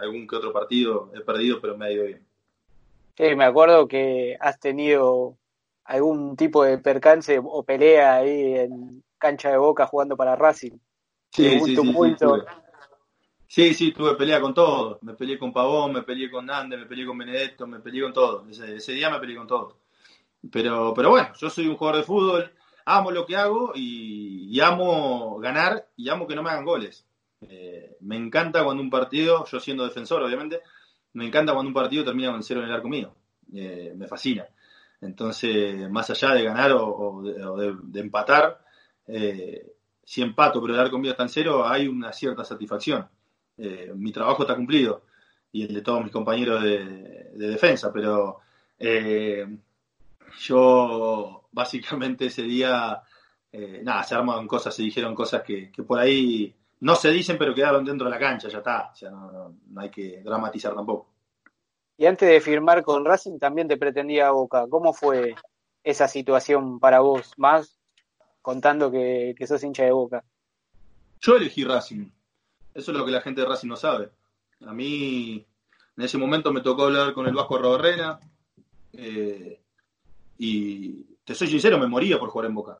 algún 0.00 0.26
que 0.26 0.36
otro 0.36 0.52
partido 0.52 1.10
he 1.14 1.20
perdido, 1.20 1.60
pero 1.60 1.76
me 1.76 1.86
ha 1.86 1.92
ido 1.92 2.04
bien. 2.04 2.26
Me 3.36 3.44
acuerdo 3.44 3.88
que 3.88 4.36
has 4.38 4.60
tenido 4.60 5.36
algún 5.88 6.36
tipo 6.36 6.64
de 6.64 6.78
percance 6.78 7.40
o 7.42 7.62
pelea 7.62 8.16
ahí 8.16 8.54
en 8.54 9.02
cancha 9.16 9.50
de 9.50 9.56
Boca 9.56 9.86
jugando 9.86 10.16
para 10.16 10.36
Racing. 10.36 10.78
Sí, 11.30 11.60
sí, 11.60 11.60
sí, 11.60 11.76
sí, 11.76 12.16
tuve. 12.18 12.44
sí, 13.46 13.74
sí, 13.74 13.92
tuve 13.92 14.14
pelea 14.14 14.40
con 14.40 14.52
todos. 14.52 15.02
Me 15.02 15.14
peleé 15.14 15.38
con 15.38 15.52
Pavón, 15.52 15.92
me 15.92 16.02
peleé 16.02 16.30
con 16.30 16.46
Nande, 16.46 16.76
me 16.76 16.86
peleé 16.86 17.06
con 17.06 17.16
Benedetto, 17.16 17.66
me 17.66 17.80
peleé 17.80 18.02
con 18.02 18.12
todos. 18.12 18.48
Ese, 18.50 18.76
ese 18.76 18.92
día 18.92 19.08
me 19.08 19.18
peleé 19.18 19.36
con 19.36 19.46
todos. 19.46 19.76
Pero, 20.52 20.92
pero 20.94 21.10
bueno, 21.10 21.30
yo 21.40 21.50
soy 21.50 21.66
un 21.66 21.76
jugador 21.76 22.00
de 22.00 22.06
fútbol, 22.06 22.52
amo 22.84 23.10
lo 23.10 23.24
que 23.26 23.36
hago 23.36 23.72
y, 23.74 24.48
y 24.54 24.60
amo 24.60 25.38
ganar 25.38 25.88
y 25.96 26.08
amo 26.10 26.26
que 26.26 26.36
no 26.36 26.42
me 26.42 26.50
hagan 26.50 26.64
goles. 26.66 27.06
Eh, 27.40 27.96
me 28.00 28.16
encanta 28.16 28.62
cuando 28.62 28.82
un 28.82 28.90
partido, 28.90 29.46
yo 29.46 29.58
siendo 29.58 29.84
defensor 29.84 30.22
obviamente, 30.22 30.60
me 31.14 31.26
encanta 31.26 31.54
cuando 31.54 31.68
un 31.68 31.74
partido 31.74 32.04
termina 32.04 32.30
con 32.30 32.42
cero 32.42 32.60
en 32.60 32.66
el 32.66 32.74
arco 32.74 32.88
mío. 32.88 33.14
Eh, 33.54 33.94
me 33.96 34.06
fascina. 34.06 34.46
Entonces, 35.00 35.88
más 35.90 36.10
allá 36.10 36.34
de 36.34 36.44
ganar 36.44 36.72
o, 36.72 37.22
de, 37.22 38.00
empatar, 38.00 38.64
eh, 39.06 39.74
si 40.04 40.22
empato 40.22 40.60
pero 40.60 40.74
el 40.74 40.80
arco 40.80 40.98
mío 40.98 41.12
está 41.12 41.22
en 41.22 41.28
cero, 41.28 41.66
hay 41.66 41.86
una 41.88 42.12
cierta 42.12 42.44
satisfacción. 42.44 43.08
Eh, 43.56 43.92
mi 43.94 44.12
trabajo 44.12 44.42
está 44.42 44.54
cumplido 44.54 45.02
y 45.52 45.64
el 45.64 45.74
de 45.74 45.82
todos 45.82 46.02
mis 46.02 46.12
compañeros 46.12 46.62
de, 46.62 47.30
de 47.34 47.48
defensa, 47.48 47.92
pero 47.92 48.40
eh, 48.78 49.46
yo 50.38 51.48
básicamente 51.52 52.26
ese 52.26 52.42
día, 52.42 53.02
eh, 53.50 53.80
nada, 53.82 54.02
se 54.04 54.14
armaron 54.14 54.46
cosas, 54.46 54.74
se 54.74 54.82
dijeron 54.82 55.14
cosas 55.14 55.42
que, 55.42 55.70
por 55.86 55.98
ahí 55.98 56.54
no 56.80 56.94
se 56.94 57.10
dicen, 57.10 57.36
pero 57.38 57.54
quedaron 57.54 57.84
dentro 57.84 58.06
de 58.06 58.12
la 58.12 58.18
cancha, 58.18 58.48
ya 58.48 58.58
está, 58.58 58.90
o 58.92 58.94
sea, 58.94 59.10
no, 59.10 59.54
no 59.66 59.80
hay 59.80 59.90
que 59.90 60.22
dramatizar 60.22 60.74
tampoco. 60.74 61.08
Y 61.98 62.06
antes 62.06 62.28
de 62.28 62.40
firmar 62.40 62.84
con 62.84 63.04
Racing 63.04 63.40
también 63.40 63.66
te 63.66 63.76
pretendía 63.76 64.30
Boca. 64.30 64.66
¿Cómo 64.70 64.92
fue 64.94 65.34
esa 65.82 66.06
situación 66.06 66.78
para 66.78 67.00
vos? 67.00 67.32
Más 67.36 67.76
contando 68.40 68.90
que, 68.92 69.34
sos 69.46 69.64
hincha 69.64 69.82
de 69.82 69.90
Boca. 69.90 70.24
Yo 71.20 71.36
elegí 71.36 71.64
Racing. 71.64 72.08
Eso 72.72 72.92
es 72.92 72.96
lo 72.96 73.04
que 73.04 73.10
la 73.10 73.20
gente 73.20 73.40
de 73.40 73.48
Racing 73.48 73.66
no 73.66 73.76
sabe. 73.76 74.10
A 74.64 74.72
mí, 74.72 75.44
en 75.96 76.04
ese 76.04 76.18
momento 76.18 76.52
me 76.52 76.60
tocó 76.60 76.84
hablar 76.84 77.12
con 77.12 77.26
el 77.26 77.34
Vasco 77.34 77.58
Roberrena. 77.58 78.20
Eh, 78.92 79.60
y 80.38 81.02
te 81.24 81.34
soy 81.34 81.48
sincero, 81.48 81.78
me 81.78 81.88
moría 81.88 82.16
por 82.20 82.30
jugar 82.30 82.46
en 82.46 82.54
Boca. 82.54 82.78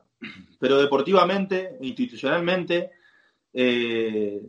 Pero 0.59 0.77
deportivamente, 0.77 1.77
institucionalmente, 1.81 2.91
eh, 3.51 4.41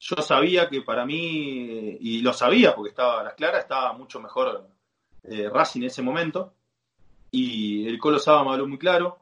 yo 0.00 0.16
sabía 0.22 0.68
que 0.68 0.80
para 0.80 1.04
mí, 1.04 1.98
y 2.00 2.22
lo 2.22 2.32
sabía 2.32 2.74
porque 2.74 2.90
estaba 2.90 3.20
a 3.20 3.24
las 3.24 3.34
claras, 3.34 3.60
estaba 3.60 3.92
mucho 3.92 4.18
mejor 4.18 4.66
eh, 5.24 5.48
Racing 5.52 5.82
en 5.82 5.86
ese 5.88 6.00
momento. 6.00 6.54
Y 7.30 7.86
el 7.86 7.98
Colo 7.98 8.18
Saba 8.18 8.42
me 8.42 8.50
habló 8.52 8.66
muy 8.66 8.78
claro. 8.78 9.18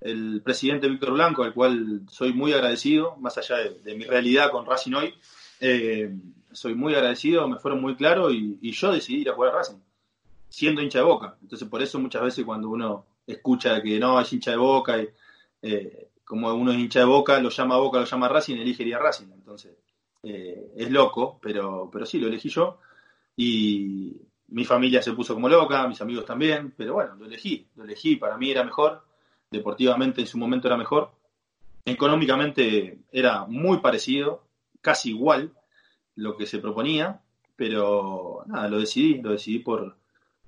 El 0.00 0.42
presidente 0.42 0.88
Víctor 0.88 1.12
Blanco, 1.12 1.44
al 1.44 1.54
cual 1.54 2.02
soy 2.10 2.32
muy 2.32 2.52
agradecido, 2.52 3.16
más 3.16 3.38
allá 3.38 3.56
de, 3.56 3.94
mi 3.94 4.04
realidad 4.04 4.50
con 4.50 4.66
Racing 4.66 4.92
hoy, 4.94 5.14
eh, 5.60 6.12
soy 6.52 6.74
muy 6.74 6.94
agradecido, 6.94 7.46
me 7.48 7.58
fueron 7.58 7.80
muy 7.80 7.94
claros 7.94 8.32
y, 8.34 8.58
y, 8.60 8.72
yo 8.72 8.92
decidí 8.92 9.22
ir 9.22 9.30
a 9.30 9.34
jugar 9.34 9.54
a 9.54 9.58
Racing, 9.58 9.78
siendo 10.48 10.82
hincha 10.82 10.98
de 10.98 11.04
boca. 11.04 11.36
Entonces, 11.40 11.68
por 11.68 11.82
eso 11.82 11.98
muchas 11.98 12.22
veces 12.22 12.44
cuando 12.44 12.68
uno 12.68 13.06
escucha 13.26 13.80
que 13.80 13.98
no 13.98 14.20
es 14.20 14.32
hincha 14.32 14.50
de 14.50 14.56
boca, 14.56 14.98
y, 14.98 15.08
eh, 15.62 16.08
como 16.24 16.52
uno 16.52 16.72
es 16.72 16.78
hincha 16.78 16.98
de 16.98 17.06
boca, 17.06 17.40
lo 17.40 17.48
llama 17.48 17.78
boca, 17.78 18.00
lo 18.00 18.04
llama 18.04 18.28
Racing, 18.28 18.56
elige 18.56 18.82
ir 18.82 18.96
a 18.96 18.98
Racing. 18.98 19.32
Entonces, 19.32 19.72
eh, 20.28 20.72
es 20.76 20.90
loco, 20.90 21.38
pero, 21.40 21.88
pero 21.92 22.04
sí, 22.04 22.18
lo 22.18 22.26
elegí 22.26 22.48
yo. 22.48 22.80
Y 23.36 24.20
mi 24.48 24.64
familia 24.64 25.00
se 25.00 25.12
puso 25.12 25.34
como 25.34 25.48
loca, 25.48 25.86
mis 25.86 26.00
amigos 26.00 26.24
también, 26.24 26.74
pero 26.76 26.94
bueno, 26.94 27.14
lo 27.14 27.26
elegí, 27.26 27.68
lo 27.76 27.84
elegí, 27.84 28.16
para 28.16 28.36
mí 28.36 28.50
era 28.50 28.64
mejor, 28.64 29.04
deportivamente 29.50 30.20
en 30.20 30.26
su 30.26 30.36
momento 30.36 30.66
era 30.66 30.76
mejor, 30.76 31.12
económicamente 31.84 32.98
era 33.12 33.44
muy 33.46 33.78
parecido, 33.78 34.42
casi 34.80 35.10
igual 35.10 35.52
lo 36.16 36.36
que 36.36 36.46
se 36.46 36.58
proponía, 36.58 37.20
pero 37.54 38.42
nada, 38.46 38.68
lo 38.68 38.80
decidí, 38.80 39.22
lo 39.22 39.30
decidí 39.30 39.60
por, 39.60 39.96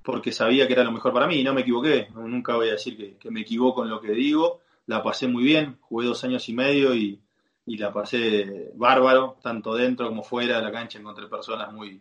porque 0.03 0.33
sabía 0.33 0.67
que 0.67 0.73
era 0.73 0.85
lo 0.85 0.93
mejor 0.93 1.13
para 1.13 1.29
mí. 1.29 1.37
Y 1.37 1.45
no 1.45 1.55
me 1.55 1.61
equivoqué, 1.61 2.09
nunca 2.15 2.57
voy 2.57 2.69
a 2.69 2.73
decir 2.73 2.97
que, 2.97 3.17
que 3.17 3.31
me 3.31 3.43
equivoco 3.43 3.85
en 3.85 3.91
lo 3.91 4.01
que 4.01 4.11
digo, 4.11 4.61
la 4.87 5.05
pasé 5.05 5.29
muy 5.29 5.45
bien, 5.45 5.79
jugué 5.83 6.07
dos 6.07 6.25
años 6.25 6.49
y 6.49 6.53
medio 6.53 6.95
y, 6.95 7.21
y 7.69 7.77
la 7.77 7.93
pasé 7.93 8.71
bárbaro, 8.75 9.37
tanto 9.43 9.75
dentro 9.75 10.09
como 10.09 10.23
fuera 10.23 10.57
de 10.57 10.63
la 10.63 10.73
cancha 10.73 10.99
encontré 10.99 11.27
personas 11.27 11.71
muy, 11.71 12.01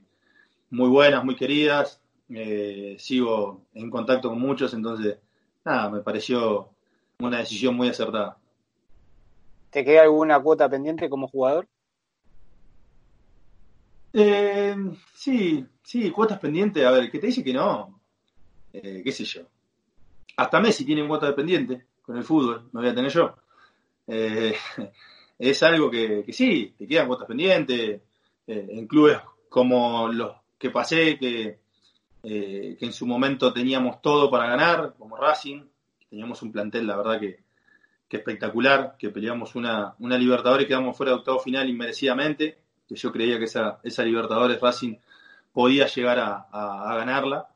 muy 0.69 0.87
buenas, 0.87 1.25
muy 1.25 1.35
queridas, 1.35 2.01
eh, 2.29 2.95
sigo 2.97 3.65
en 3.73 3.89
contacto 3.89 4.29
con 4.29 4.39
muchos, 4.39 4.73
entonces, 4.73 5.17
nada, 5.65 5.89
me 5.89 5.99
pareció 5.99 6.69
una 7.19 7.39
decisión 7.39 7.75
muy 7.75 7.89
acertada. 7.89 8.37
¿Te 9.69 9.83
queda 9.83 10.03
alguna 10.03 10.39
cuota 10.39 10.69
pendiente 10.69 11.09
como 11.09 11.27
jugador? 11.27 11.67
Eh, 14.13 14.73
sí, 15.13 15.65
sí, 15.83 16.09
cuotas 16.11 16.39
pendientes. 16.39 16.85
A 16.85 16.91
ver, 16.91 17.11
¿qué 17.11 17.19
te 17.19 17.27
dice 17.27 17.43
que 17.43 17.53
no? 17.53 17.99
Eh, 18.71 19.01
¿Qué 19.03 19.11
sé 19.11 19.25
yo? 19.25 19.41
Hasta 20.37 20.61
Messi 20.61 20.85
tiene 20.85 21.05
cuota 21.05 21.35
pendiente 21.35 21.87
con 22.01 22.15
el 22.15 22.23
fútbol, 22.23 22.69
no 22.71 22.79
voy 22.79 22.89
a 22.89 22.95
tener 22.95 23.11
yo. 23.11 23.35
Eh, 24.07 24.55
es 25.37 25.63
algo 25.63 25.89
que, 25.89 26.25
sí, 26.31 26.73
te 26.77 26.87
quedan 26.87 27.07
cuotas 27.07 27.27
pendientes. 27.27 28.01
Eh, 28.47 28.67
en 28.69 28.87
clubes 28.87 29.17
como 29.49 30.07
los 30.07 30.35
que 30.57 30.69
pasé, 30.69 31.17
que, 31.17 31.59
que 32.23 32.77
en 32.79 32.93
su 32.93 33.05
momento 33.05 33.51
teníamos 33.53 34.01
todo 34.01 34.29
para 34.31 34.47
ganar, 34.47 34.95
como 34.97 35.17
Racing, 35.17 35.63
teníamos 36.09 36.41
un 36.41 36.51
plantel, 36.51 36.87
la 36.87 36.97
verdad 36.97 37.19
que, 37.19 37.39
que 38.07 38.17
espectacular, 38.17 38.95
que 38.97 39.09
peleamos 39.09 39.55
una, 39.55 39.95
una 39.99 40.17
Libertadores 40.17 40.65
y 40.65 40.67
quedamos 40.67 40.95
fuera 40.95 41.11
de 41.11 41.17
octavo 41.17 41.39
final 41.39 41.69
inmerecidamente 41.69 42.57
que 42.87 42.95
yo 42.95 43.11
creía 43.11 43.37
que 43.37 43.45
esa, 43.45 43.79
esa 43.83 44.03
Libertadores 44.03 44.61
Racing 44.61 44.95
podía 45.51 45.87
llegar 45.87 46.19
a, 46.19 46.95
ganarla. 46.95 47.49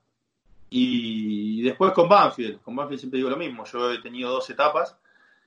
Y 0.69 1.61
después 1.61 1.91
con 1.93 2.07
Banfield, 2.07 2.61
con 2.61 2.75
Banfield 2.75 2.99
siempre 2.99 3.17
digo 3.17 3.29
lo 3.29 3.37
mismo, 3.37 3.65
yo 3.65 3.91
he 3.91 3.99
tenido 3.99 4.31
dos 4.31 4.49
etapas 4.49 4.97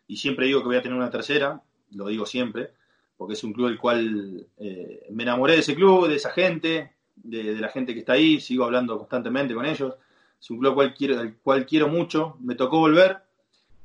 y 0.07 0.17
siempre 0.17 0.47
digo 0.47 0.61
que 0.61 0.67
voy 0.67 0.77
a 0.77 0.83
tener 0.83 0.97
una 0.97 1.11
tercera, 1.11 1.61
lo 1.95 2.07
digo 2.07 2.27
siempre, 2.27 2.73
porque 3.17 3.35
es 3.35 3.45
un 3.45 3.53
club 3.53 3.69
el 3.69 3.79
cual 3.79 4.47
eh, 4.59 5.07
me 5.11 5.23
enamoré 5.23 5.55
de 5.55 5.61
ese 5.61 5.75
club, 5.75 6.09
de 6.09 6.17
esa 6.17 6.31
gente, 6.31 6.93
de, 7.17 7.55
la 7.55 7.69
gente 7.69 7.95
que 7.95 8.01
está 8.01 8.15
ahí, 8.15 8.41
sigo 8.41 8.65
hablando 8.65 8.99
constantemente 8.99 9.55
con 9.55 9.67
ellos, 9.67 9.95
es 10.41 10.51
un 10.51 10.59
club 10.59 10.81
al 10.81 11.37
cual 11.43 11.67
quiero, 11.67 11.89
mucho, 11.89 12.37
me 12.41 12.55
tocó 12.55 12.79
volver 12.79 13.19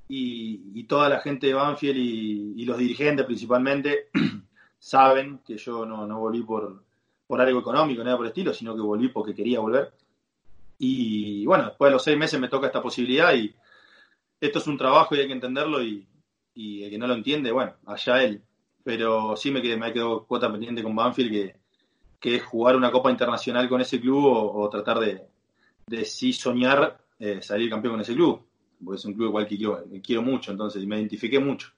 y, 0.07 0.83
toda 0.83 1.07
la 1.07 1.19
gente 1.19 1.45
de 1.45 1.53
Banfield 1.53 1.97
y 1.99 2.65
los 2.65 2.79
dirigentes 2.79 3.27
principalmente 3.27 4.09
saben 4.79 5.39
que 5.45 5.57
yo 5.57 5.85
no, 5.85 6.19
volví 6.19 6.41
por, 6.41 6.81
por 7.27 7.41
algo 7.41 7.59
económico, 7.59 8.03
nada 8.03 8.17
por 8.17 8.25
el 8.25 8.53
sino 8.55 8.75
que 8.75 8.81
volví 8.81 9.09
porque 9.09 9.35
quería 9.35 9.59
volver. 9.59 9.91
Y 10.79 11.45
bueno, 11.45 11.65
después 11.65 11.89
de 11.89 11.93
los 11.93 12.03
seis 12.03 12.17
meses 12.17 12.39
me 12.39 12.47
toca 12.47 12.67
esta 12.67 12.81
posibilidad 12.81 13.33
y 13.35 13.53
esto 14.39 14.59
es 14.59 14.67
un 14.67 14.77
trabajo 14.77 15.13
y 15.13 15.19
hay 15.19 15.27
que 15.27 15.33
entenderlo 15.33 15.83
y, 15.83 16.07
y 16.59 16.83
el 16.83 16.89
que 16.89 16.97
no 16.97 17.07
lo 17.07 17.13
entiende, 17.13 17.53
bueno, 17.53 17.75
allá 17.85 18.21
él. 18.21 18.43
Pero 18.83 19.37
sí 19.37 19.49
me 19.49 19.61
quedé, 19.61 19.77
me 19.77 19.93
quedó 19.93 20.25
cuota 20.25 20.51
pendiente 20.51 20.83
con 20.83 20.93
Banfield 20.93 21.31
que, 21.31 21.55
que 22.19 22.35
es 22.35 22.43
jugar 22.43 22.75
una 22.75 22.91
Copa 22.91 23.09
Internacional 23.09 23.69
con 23.69 23.79
ese 23.79 24.01
club 24.01 24.25
o, 24.25 24.69
tratar 24.69 24.99
de, 24.99 25.25
de 25.87 26.03
sí 26.03 26.33
soñar 26.33 26.99
eh, 27.17 27.41
salir 27.41 27.69
campeón 27.69 27.93
con 27.93 28.01
ese 28.01 28.13
club, 28.13 28.45
porque 28.83 28.97
es 28.97 29.05
un 29.05 29.13
club 29.13 29.29
igual 29.29 29.47
que 29.47 29.57
yo, 29.57 29.81
quiero 30.03 30.21
mucho, 30.21 30.51
entonces 30.51 30.85
me 30.85 30.97
identifiqué 30.97 31.39
mucho. 31.39 31.69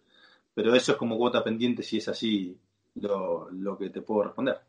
Pero 0.55 0.73
eso 0.73 0.93
es 0.93 0.97
como 0.97 1.15
cuota 1.15 1.43
pendiente 1.43 1.83
si 1.83 1.97
es 1.97 2.07
así 2.07 2.57
lo, 2.95 3.51
lo 3.51 3.77
que 3.77 3.91
te 3.91 4.01
puedo 4.01 4.23
responder. 4.23 4.59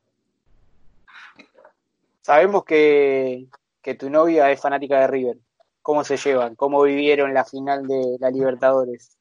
Sabemos 2.20 2.64
que, 2.64 3.46
que 3.80 3.94
tu 3.94 4.10
novia 4.10 4.50
es 4.50 4.60
fanática 4.60 5.00
de 5.00 5.06
River. 5.06 5.38
¿Cómo 5.80 6.04
se 6.04 6.18
llevan? 6.18 6.54
¿Cómo 6.54 6.82
vivieron 6.82 7.32
la 7.32 7.46
final 7.46 7.86
de 7.86 8.18
la 8.20 8.30
Libertadores? 8.30 9.16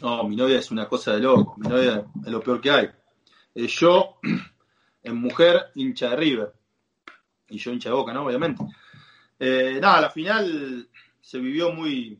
No, 0.00 0.24
mi 0.24 0.36
novia 0.36 0.58
es 0.58 0.70
una 0.70 0.88
cosa 0.88 1.12
de 1.12 1.20
loco. 1.20 1.54
Mi 1.58 1.68
novia 1.68 2.04
es 2.24 2.30
lo 2.30 2.40
peor 2.40 2.60
que 2.60 2.70
hay. 2.70 2.90
Eh, 3.54 3.66
yo, 3.66 4.18
en 5.02 5.16
mujer, 5.16 5.70
hincha 5.74 6.10
de 6.10 6.16
River. 6.16 6.52
Y 7.48 7.58
yo 7.58 7.72
hincha 7.72 7.90
de 7.90 7.94
Boca, 7.94 8.12
¿no? 8.12 8.24
Obviamente. 8.26 8.64
Eh, 9.38 9.78
nada, 9.80 10.02
la 10.02 10.10
final 10.10 10.88
se 11.20 11.38
vivió 11.38 11.72
muy, 11.72 12.18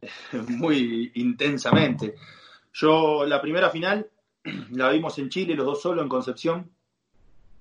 muy 0.48 1.12
intensamente. 1.14 2.14
Yo, 2.72 3.24
la 3.26 3.40
primera 3.40 3.70
final, 3.70 4.08
la 4.70 4.90
vimos 4.90 5.18
en 5.18 5.28
Chile, 5.28 5.54
los 5.54 5.66
dos 5.66 5.82
solos 5.82 6.02
en 6.02 6.08
Concepción, 6.08 6.70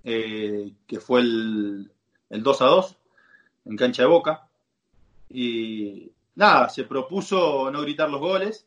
eh, 0.04 0.72
que 0.88 1.00
fue 1.00 1.22
el, 1.22 1.92
el 2.30 2.44
2 2.44 2.62
a 2.62 2.66
2 2.66 2.98
en 3.66 3.76
cancha 3.76 4.04
de 4.04 4.08
Boca. 4.08 4.48
Y 5.30 6.12
nada, 6.36 6.70
se 6.70 6.86
propuso 6.86 7.70
no 7.72 7.82
gritar 7.82 8.10
los 8.10 8.20
goles. 8.20 8.66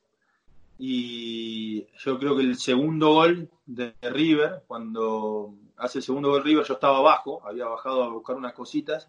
Y 0.84 1.86
yo 1.96 2.18
creo 2.18 2.36
que 2.36 2.42
el 2.42 2.56
segundo 2.56 3.12
gol 3.12 3.48
de 3.66 3.94
River, 4.02 4.64
cuando 4.66 5.54
hace 5.76 5.98
el 5.98 6.02
segundo 6.02 6.30
gol 6.30 6.42
River, 6.42 6.64
yo 6.66 6.74
estaba 6.74 6.98
abajo, 6.98 7.40
había 7.46 7.66
bajado 7.66 8.02
a 8.02 8.08
buscar 8.08 8.34
unas 8.34 8.52
cositas 8.52 9.08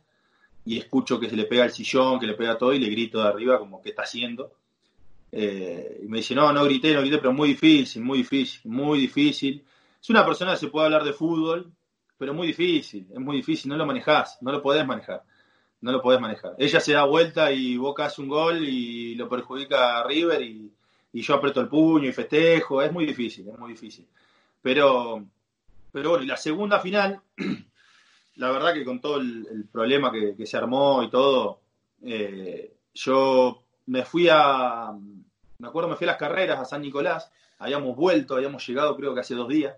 y 0.65 0.77
escucho 0.77 1.19
que 1.19 1.27
se 1.27 1.35
le 1.35 1.45
pega 1.45 1.65
el 1.65 1.71
sillón, 1.71 2.19
que 2.19 2.27
le 2.27 2.35
pega 2.35 2.59
todo 2.59 2.75
y 2.75 2.79
le 2.79 2.91
grito 2.91 3.19
de 3.23 3.27
arriba 3.27 3.57
como, 3.57 3.81
¿qué 3.81 3.89
está 3.89 4.03
haciendo? 4.03 4.51
Eh, 5.31 6.01
y 6.03 6.07
me 6.07 6.17
dice, 6.17 6.35
no, 6.35 6.53
no 6.53 6.63
grité, 6.63 6.93
no 6.93 7.01
grité, 7.01 7.17
pero 7.17 7.33
muy 7.33 7.49
difícil, 7.49 8.03
muy 8.03 8.19
difícil, 8.19 8.61
muy 8.65 8.99
difícil. 8.99 9.63
Es 9.99 10.09
una 10.11 10.23
persona 10.23 10.51
que 10.51 10.59
se 10.59 10.67
puede 10.67 10.85
hablar 10.85 11.03
de 11.03 11.13
fútbol, 11.13 11.73
pero 12.19 12.35
muy 12.35 12.45
difícil, 12.45 13.07
es 13.11 13.19
muy 13.19 13.37
difícil, 13.37 13.71
no 13.71 13.77
lo 13.77 13.87
manejás, 13.87 14.37
no 14.41 14.51
lo 14.51 14.61
podés 14.61 14.85
manejar, 14.85 15.23
no 15.81 15.91
lo 15.91 16.03
podés 16.03 16.21
manejar. 16.21 16.53
Ella 16.59 16.79
se 16.79 16.93
da 16.93 17.03
vuelta 17.05 17.51
y 17.51 17.77
Boca 17.77 18.05
hace 18.05 18.21
un 18.21 18.27
gol 18.27 18.63
y 18.63 19.15
lo 19.15 19.27
perjudica 19.27 19.97
a 19.97 20.03
River 20.03 20.39
y, 20.43 20.62
yo 21.21 21.35
aprieto 21.35 21.61
el 21.61 21.67
puño 21.67 22.09
y 22.09 22.11
festejo, 22.11 22.81
es 22.81 22.91
muy 22.91 23.05
difícil, 23.05 23.47
es 23.47 23.57
muy 23.57 23.71
difícil. 23.71 24.07
Pero, 24.61 25.23
pero 25.91 26.09
bueno, 26.09 26.23
y 26.23 26.27
la 26.27 26.37
segunda 26.37 26.79
final, 26.79 27.21
la 28.35 28.51
verdad 28.51 28.73
que 28.73 28.83
con 28.83 28.99
todo 28.99 29.17
el, 29.17 29.67
problema 29.71 30.11
que, 30.11 30.45
se 30.45 30.57
armó 30.57 31.03
y 31.03 31.09
todo, 31.09 31.59
eh, 32.01 32.73
yo 32.93 33.63
me 33.85 34.03
fui 34.03 34.27
a, 34.31 34.91
me 35.59 35.67
acuerdo, 35.67 35.89
me 35.89 35.95
fui 35.95 36.05
a 36.05 36.11
las 36.11 36.19
carreras 36.19 36.59
a 36.59 36.65
San 36.65 36.81
Nicolás, 36.81 37.31
habíamos 37.59 37.95
vuelto, 37.95 38.35
habíamos 38.35 38.65
llegado 38.67 38.95
creo 38.95 39.13
que 39.13 39.19
hace 39.19 39.35
dos 39.35 39.47
días, 39.47 39.75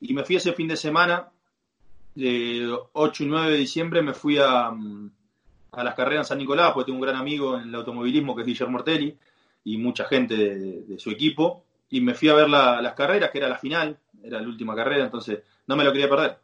y 0.00 0.12
me 0.12 0.24
fui 0.24 0.36
ese 0.36 0.52
fin 0.52 0.68
de 0.68 0.76
semana, 0.76 1.30
de 2.14 2.76
8 2.92 3.24
y 3.24 3.26
9 3.26 3.50
de 3.50 3.56
diciembre, 3.56 4.02
me 4.02 4.12
fui 4.12 4.38
a, 4.38 4.68
a 5.72 5.84
las 5.84 5.94
carreras 5.94 6.26
en 6.26 6.28
San 6.28 6.38
Nicolás, 6.38 6.72
porque 6.72 6.86
tengo 6.86 6.98
un 6.98 7.06
gran 7.06 7.16
amigo 7.16 7.56
en 7.58 7.68
el 7.68 7.74
automovilismo 7.74 8.34
que 8.34 8.42
es 8.42 8.46
Guillermo 8.46 8.72
Mortelli, 8.72 9.18
y 9.64 9.78
mucha 9.78 10.04
gente 10.04 10.36
de, 10.36 10.98
su 10.98 11.10
equipo, 11.10 11.64
y 11.90 12.00
me 12.00 12.14
fui 12.14 12.28
a 12.28 12.34
ver 12.34 12.48
las 12.48 12.94
carreras, 12.94 13.30
que 13.30 13.38
era 13.38 13.48
la 13.48 13.58
final, 13.58 13.98
era 14.22 14.40
la 14.40 14.48
última 14.48 14.74
carrera, 14.74 15.04
entonces 15.04 15.40
no 15.66 15.76
me 15.76 15.84
lo 15.84 15.92
quería 15.92 16.08
perder. 16.08 16.38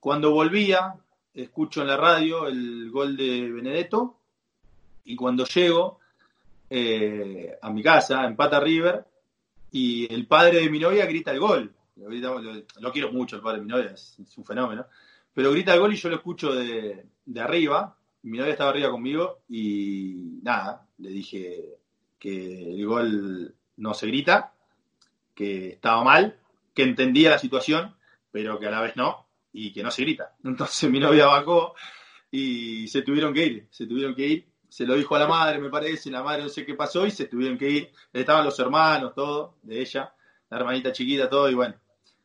Cuando 0.00 0.30
volvía, 0.30 0.94
escucho 1.34 1.80
en 1.80 1.88
la 1.88 1.96
radio 1.96 2.46
el 2.46 2.90
gol 2.90 3.16
de 3.16 3.50
Benedetto, 3.50 4.16
y 5.04 5.16
cuando 5.16 5.44
llego, 5.46 6.00
eh, 6.68 7.56
a 7.60 7.70
mi 7.70 7.82
casa, 7.82 8.24
empata 8.26 8.60
River, 8.60 9.04
y 9.70 10.12
el 10.12 10.26
padre 10.26 10.60
de 10.60 10.70
mi 10.70 10.78
novia 10.78 11.06
grita 11.06 11.30
el 11.30 11.40
gol. 11.40 11.72
Lo, 11.96 12.92
quiero 12.92 13.12
mucho, 13.12 13.36
el 13.36 13.42
padre 13.42 13.58
de 13.58 13.64
mi 13.64 13.70
novia, 13.70 13.90
es, 13.92 14.16
un 14.36 14.44
fenómeno. 14.44 14.86
Pero 15.32 15.52
grita 15.52 15.74
el 15.74 15.80
gol 15.80 15.92
y 15.92 15.96
yo 15.96 16.08
lo 16.08 16.16
escucho 16.16 16.54
de, 16.54 17.06
arriba. 17.38 17.96
Mi 18.22 18.38
novia 18.38 18.52
estaba 18.52 18.70
arriba 18.70 18.90
conmigo 18.90 19.40
y 19.48 20.40
nada, 20.42 20.86
le 20.98 21.10
dije 21.10 21.77
que 22.18 22.74
el 22.74 22.86
gol 22.86 23.54
no 23.76 23.94
se 23.94 24.06
grita, 24.06 24.52
que 25.34 25.70
estaba 25.70 26.02
mal, 26.02 26.38
que 26.74 26.82
entendía 26.82 27.30
la 27.30 27.38
situación, 27.38 27.94
pero 28.30 28.58
que 28.58 28.66
a 28.66 28.70
la 28.70 28.80
vez 28.80 28.96
no, 28.96 29.26
y 29.52 29.72
que 29.72 29.82
no 29.82 29.90
se 29.90 30.02
grita. 30.02 30.34
Entonces 30.44 30.90
mi 30.90 31.00
novia 31.00 31.26
bajó 31.26 31.74
y 32.30 32.88
se 32.88 33.02
tuvieron 33.02 33.32
que 33.32 33.46
ir, 33.46 33.68
se 33.70 33.86
tuvieron 33.86 34.14
que 34.14 34.26
ir 34.26 34.48
se 34.68 34.84
lo 34.86 34.94
dijo 34.94 35.16
a 35.16 35.18
la 35.18 35.26
madre, 35.26 35.58
me 35.58 35.70
parece, 35.70 36.10
la 36.10 36.22
madre 36.22 36.42
no 36.42 36.48
sé 36.48 36.64
qué 36.64 36.74
pasó 36.74 37.06
y 37.06 37.10
se 37.10 37.26
tuvieron 37.26 37.56
que 37.58 37.70
ir. 37.70 37.90
Estaban 38.12 38.44
los 38.44 38.58
hermanos, 38.58 39.14
todo, 39.14 39.56
de 39.62 39.80
ella, 39.80 40.12
la 40.50 40.58
hermanita 40.58 40.92
chiquita, 40.92 41.28
todo, 41.28 41.50
y 41.50 41.54
bueno, 41.54 41.74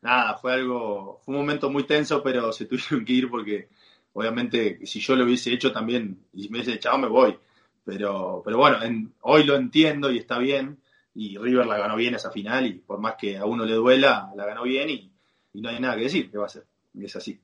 nada, 0.02 0.36
fue 0.38 0.54
algo, 0.54 1.22
fue 1.24 1.34
un 1.34 1.42
momento 1.42 1.70
muy 1.70 1.84
tenso, 1.84 2.22
pero 2.22 2.52
se 2.52 2.66
tuvieron 2.68 3.06
que 3.06 3.14
ir 3.14 3.30
porque 3.30 3.70
obviamente 4.14 4.86
si 4.86 5.00
yo 5.00 5.16
lo 5.16 5.24
hubiese 5.24 5.54
hecho 5.54 5.72
también, 5.72 6.26
y 6.34 6.50
me 6.50 6.60
hubiese 6.60 6.74
echado, 6.74 6.98
me 6.98 7.08
voy. 7.08 7.38
Pero, 7.86 8.42
pero 8.44 8.58
bueno, 8.58 8.78
hoy 9.22 9.44
lo 9.44 9.56
entiendo 9.56 10.10
y 10.12 10.18
está 10.18 10.38
bien, 10.38 10.82
y 11.16 11.38
River 11.38 11.66
la 11.66 11.78
ganó 11.78 11.96
bien 11.96 12.16
esa 12.16 12.32
final, 12.32 12.66
y 12.66 12.74
por 12.74 13.00
más 13.00 13.16
que 13.16 13.38
a 13.38 13.46
uno 13.46 13.66
le 13.66 13.74
duela, 13.74 14.32
la 14.36 14.46
ganó 14.46 14.64
bien 14.64 14.90
y, 14.90 15.12
y 15.54 15.62
no 15.62 15.70
hay 15.70 15.80
nada 15.80 15.96
que 15.96 16.04
decir, 16.04 16.32
¿qué 16.32 16.38
va 16.38 16.46
a 16.46 16.50
ser? 16.50 16.66
Es 17.00 17.16
así. 17.16 17.40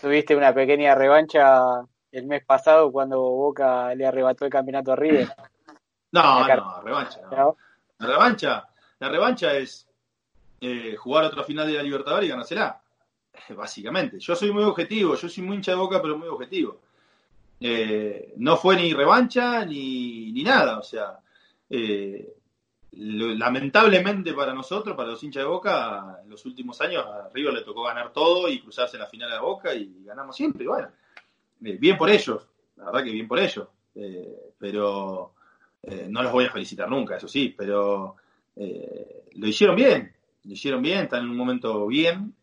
Tuviste 0.00 0.34
una 0.34 0.54
pequeña 0.54 0.94
revancha 0.94 1.82
el 2.10 2.26
mes 2.26 2.44
pasado 2.44 2.90
cuando 2.90 3.20
Boca 3.20 3.94
le 3.94 4.06
arrebató 4.06 4.44
el 4.44 4.50
campeonato 4.50 4.92
a 4.92 4.96
River. 4.96 5.28
No, 6.12 6.46
no, 6.46 6.80
revancha. 6.82 7.20
No. 7.30 7.56
La 7.98 8.06
revancha, 8.06 8.68
la 9.00 9.08
revancha 9.08 9.54
es 9.56 9.88
eh, 10.60 10.94
jugar 10.96 11.24
otra 11.24 11.42
final 11.42 11.66
de 11.66 11.74
la 11.74 11.82
Libertadores 11.82 12.26
y 12.26 12.30
ganársela. 12.30 12.80
Básicamente. 13.50 14.20
Yo 14.20 14.36
soy 14.36 14.52
muy 14.52 14.62
objetivo, 14.62 15.16
yo 15.16 15.28
soy 15.28 15.42
muy 15.42 15.56
hincha 15.56 15.72
de 15.72 15.78
boca, 15.78 16.00
pero 16.00 16.16
muy 16.16 16.28
objetivo. 16.28 16.80
Eh, 17.66 18.34
no 18.36 18.58
fue 18.58 18.76
ni 18.76 18.92
revancha 18.92 19.64
ni, 19.64 20.30
ni 20.32 20.42
nada. 20.42 20.78
O 20.78 20.82
sea, 20.82 21.18
eh, 21.70 22.34
lamentablemente 22.92 24.34
para 24.34 24.52
nosotros, 24.52 24.94
para 24.94 25.08
los 25.08 25.24
hinchas 25.24 25.44
de 25.44 25.48
boca, 25.48 26.18
en 26.22 26.28
los 26.28 26.44
últimos 26.44 26.78
años 26.82 27.06
a 27.06 27.30
River 27.32 27.54
le 27.54 27.62
tocó 27.62 27.84
ganar 27.84 28.12
todo 28.12 28.50
y 28.50 28.60
cruzarse 28.60 28.98
en 28.98 29.00
la 29.00 29.08
final 29.08 29.30
de 29.30 29.38
boca 29.38 29.74
y 29.74 30.04
ganamos 30.04 30.36
siempre. 30.36 30.64
Y 30.64 30.66
bueno, 30.66 30.88
bien 31.58 31.96
por 31.96 32.10
ellos, 32.10 32.46
la 32.76 32.84
verdad 32.84 33.02
que 33.02 33.12
bien 33.12 33.26
por 33.26 33.38
ellos, 33.38 33.66
pero 34.58 35.32
no 36.08 36.22
los 36.22 36.32
voy 36.32 36.44
a 36.44 36.52
felicitar 36.52 36.90
nunca, 36.90 37.16
eso 37.16 37.28
sí, 37.28 37.54
pero 37.56 38.16
lo 38.56 39.46
hicieron 39.46 39.74
bien, 39.74 40.14
lo 40.44 40.52
hicieron 40.52 40.82
bien, 40.82 41.04
están 41.04 41.24
en 41.24 41.30
un 41.30 41.36
momento 41.36 41.86
bien, 41.86 42.34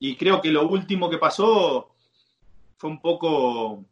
y 0.00 0.16
creo 0.16 0.42
que 0.42 0.50
lo 0.50 0.68
último 0.68 1.08
que 1.08 1.18
pasó 1.18 1.94
fue 2.76 2.90
un 2.90 3.00
poco 3.00 3.84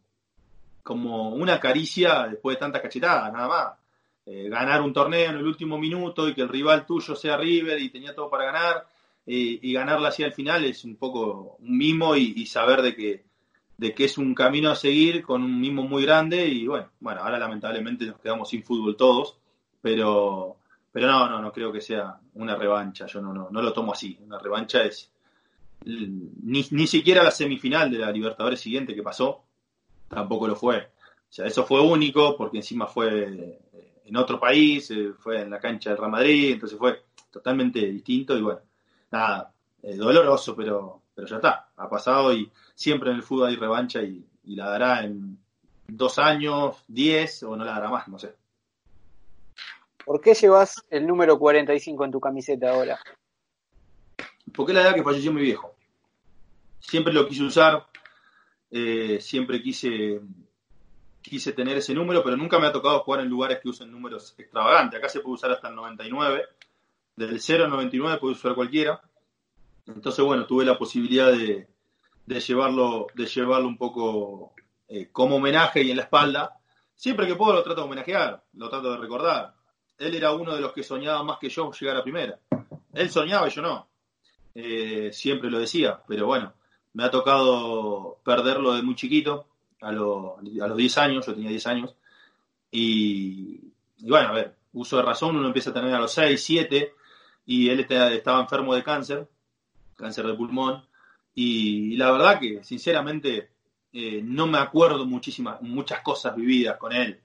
como 0.83 1.31
una 1.31 1.61
caricia 1.61 2.27
después 2.29 2.57
de 2.57 2.61
tantas 2.61 2.83
cachetadas, 2.83 3.33
nada 3.33 3.49
más. 3.49 3.79
Eh, 4.25 4.49
ganar 4.49 4.83
un 4.83 4.93
torneo 4.93 5.31
en 5.31 5.37
el 5.37 5.47
último 5.47 5.79
minuto 5.79 6.29
y 6.29 6.35
que 6.35 6.43
el 6.43 6.49
rival 6.49 6.87
tuyo 6.87 7.17
sea 7.17 7.37
River 7.37 7.81
y 7.81 7.91
tenía 7.91 8.15
todo 8.15 8.31
para 8.31 8.45
ganar 8.45 8.87
y 9.25 9.73
ganarla 9.73 10.09
así 10.09 10.25
al 10.25 10.33
final 10.33 10.65
es 10.65 10.85
un 10.85 10.97
poco 10.97 11.57
un 11.61 11.77
mimo 11.79 12.17
y, 12.17 12.45
saber 12.47 12.83
de 12.83 12.97
que, 12.97 13.25
de 13.77 13.95
que 13.95 14.05
es 14.05 14.19
un 14.19 14.35
camino 14.35 14.71
a 14.71 14.77
seguir 14.77 15.23
con 15.23 15.43
un 15.43 15.61
mimo 15.61 15.85
muy 15.85 16.03
grande 16.03 16.47
y 16.47 16.67
bueno, 16.67 16.91
bueno, 16.99 17.21
ahora 17.23 17.39
lamentablemente 17.39 18.05
nos 18.05 18.19
quedamos 18.19 18.49
sin 18.49 18.65
fútbol 18.65 18.97
todos, 18.97 19.37
pero, 19.81 20.57
pero 20.91 21.07
no, 21.07 21.29
no, 21.29 21.41
no 21.41 21.53
creo 21.53 21.73
que 21.73 21.81
sea 21.81 22.19
una 22.35 22.57
revancha, 22.57 23.07
yo 23.07 23.21
no, 23.21 23.33
no, 23.33 23.49
no 23.51 23.63
lo 23.63 23.73
tomo 23.73 23.93
así, 23.93 24.19
una 24.25 24.39
revancha 24.39 24.83
es 24.83 25.11
ni, 25.85 26.67
ni 26.71 26.87
siquiera 26.87 27.23
la 27.23 27.31
semifinal 27.31 27.91
de 27.91 27.99
la 27.99 28.11
Libertadores 28.11 28.61
siguiente 28.61 28.95
que 28.95 29.03
pasó, 29.03 29.45
tampoco 30.13 30.47
lo 30.47 30.57
fue. 30.57 30.79
O 30.79 31.33
sea, 31.35 31.47
eso 31.47 31.65
fue 31.65 31.81
único 31.81 32.37
porque 32.37 32.59
encima 32.59 32.87
fue 32.87 33.25
eh, 33.25 33.59
en 34.05 34.17
otro 34.17 34.39
país, 34.39 34.91
eh, 34.91 35.13
fue 35.19 35.41
en 35.41 35.51
la 35.51 35.59
cancha 35.59 35.91
del 35.91 35.99
Real 35.99 36.11
Madrid, 36.11 36.53
entonces 36.53 36.79
fue 36.79 37.03
totalmente 37.31 37.81
distinto 37.81 38.37
y 38.37 38.43
bueno, 38.43 38.61
nada, 39.11 39.53
eh, 39.83 39.97
doloroso, 39.97 40.55
pero, 40.55 41.03
pero 41.15 41.27
ya 41.27 41.37
está, 41.37 41.71
ha 41.77 41.89
pasado 41.89 42.35
y 42.35 42.51
siempre 42.75 43.11
en 43.11 43.17
el 43.17 43.23
fútbol 43.23 43.49
hay 43.49 43.57
revancha 43.57 44.03
y, 44.03 44.27
la 44.45 44.69
dará 44.69 45.05
en 45.05 45.39
dos 45.87 46.19
años, 46.19 46.77
diez 46.89 47.45
o 47.45 47.57
no 47.57 47.65
la 47.65 47.75
dará 47.75 47.89
más, 47.89 48.09
no 48.09 48.19
sé. 48.19 48.35
¿Por 50.05 50.21
qué 50.21 50.35
llevas 50.35 50.85
el 50.91 51.07
número 51.07 51.39
45 51.39 52.05
en 52.05 52.11
tu 52.11 52.19
camiseta 52.19 52.73
ahora? 52.73 52.99
Porque 54.53 54.73
es 54.73 54.77
la 54.77 54.83
edad 54.83 54.95
que 54.97 55.05
falleció 55.05 55.33
mi 55.33 55.43
viejo. 55.43 55.77
Siempre 56.81 57.13
lo 57.13 57.29
quise 57.29 57.45
usar, 57.45 57.87
eh, 58.75 59.19
siempre 59.21 59.63
quise, 59.63 60.23
quise 61.21 61.53
tener 61.53 61.77
ese 61.77 61.93
número, 61.93 62.25
pero 62.25 62.39
nunca 62.39 62.59
me 62.59 62.67
ha 62.67 62.73
tocado 62.73 63.01
jugar 63.01 63.21
en 63.21 63.29
lugares 63.29 63.61
que 63.61 63.69
usen 63.69 63.93
números 63.93 64.35
extravagantes. 64.39 64.99
Acá 64.99 65.11
se 65.11 65.21
puede 65.21 65.35
usar 65.35 65.51
hasta 65.51 65.69
el 65.69 65.75
99, 65.75 66.43
del 67.15 67.39
0 67.39 67.65
al 67.65 67.71
99 67.71 68.19
puede 68.19 68.33
usar 68.33 68.55
cualquiera. 68.55 68.99
Entonces, 69.87 70.25
bueno, 70.25 70.47
tuve 70.47 70.65
la 70.65 70.79
posibilidad 70.79 71.31
de, 71.31 71.69
llevarlo, 72.27 73.09
de 73.15 73.27
llevarlo 73.27 73.69
un 73.69 73.77
poco 73.77 74.55
eh, 74.89 75.09
como 75.13 75.37
homenaje 75.37 75.83
y 75.83 75.91
en 75.91 75.99
la 75.99 76.05
espalda. 76.05 76.57
Siempre 76.95 77.27
que 77.27 77.35
puedo 77.35 77.53
lo 77.53 77.63
trato 77.63 77.83
de 77.83 77.87
homenajear, 77.87 78.43
lo 78.55 78.71
trato 78.71 78.91
de 78.93 78.97
recordar. 78.97 79.55
Él 79.99 80.15
era 80.15 80.33
uno 80.33 80.55
de 80.55 80.63
los 80.63 80.73
que 80.73 80.83
soñaba 80.83 81.23
más 81.23 81.39
que 81.39 81.51
yo 81.51 81.71
llegar 81.73 81.99
a 81.99 82.03
primera. 82.03 82.39
Él 82.95 83.11
soñaba 83.11 83.49
y 83.49 83.51
yo 83.51 83.61
no. 83.61 83.89
Eh, 84.55 85.11
siempre 85.13 85.51
lo 85.51 85.59
decía, 85.59 86.01
pero 86.09 86.27
bueno, 86.27 86.55
me 86.95 87.05
ha 87.05 87.11
tocado 87.11 88.19
perderlo 88.25 88.75
de 88.75 88.83
muy 88.83 88.95
chiquito, 88.95 89.47
a, 89.81 89.89
a 89.89 89.93
los 89.93 90.77
10 90.77 90.99
años, 90.99 91.27
yo 91.27 91.35
tenía 91.35 91.51
10 91.51 91.67
años, 91.67 91.95
y, 92.71 93.73
bueno, 94.01 94.29
a 94.29 94.33
ver, 94.33 94.57
uso 94.73 94.97
de 94.97 95.03
razón, 95.03 95.37
uno 95.37 95.47
empieza 95.47 95.71
a 95.71 95.75
tener 95.75 95.95
a 95.95 96.01
los 96.01 96.13
6, 96.13 96.43
7, 96.43 96.95
y 97.47 97.69
él 97.69 97.81
estaba 97.81 98.41
enfermo 98.41 98.75
de 98.75 98.83
cáncer, 98.83 99.29
cáncer 99.97 100.27
de 100.27 100.35
pulmón, 100.35 100.85
y, 101.35 101.97
la 101.97 102.11
verdad 102.13 102.41
que, 102.41 102.65
sinceramente, 102.65 103.51
eh, 103.93 104.21
no 104.25 104.47
me 104.47 104.59
acuerdo 104.59 105.05
muchísimas, 105.07 105.61
muchas 105.63 106.01
cosas 106.01 106.35
vividas 106.35 106.79
con 106.79 106.93
él. 106.93 107.21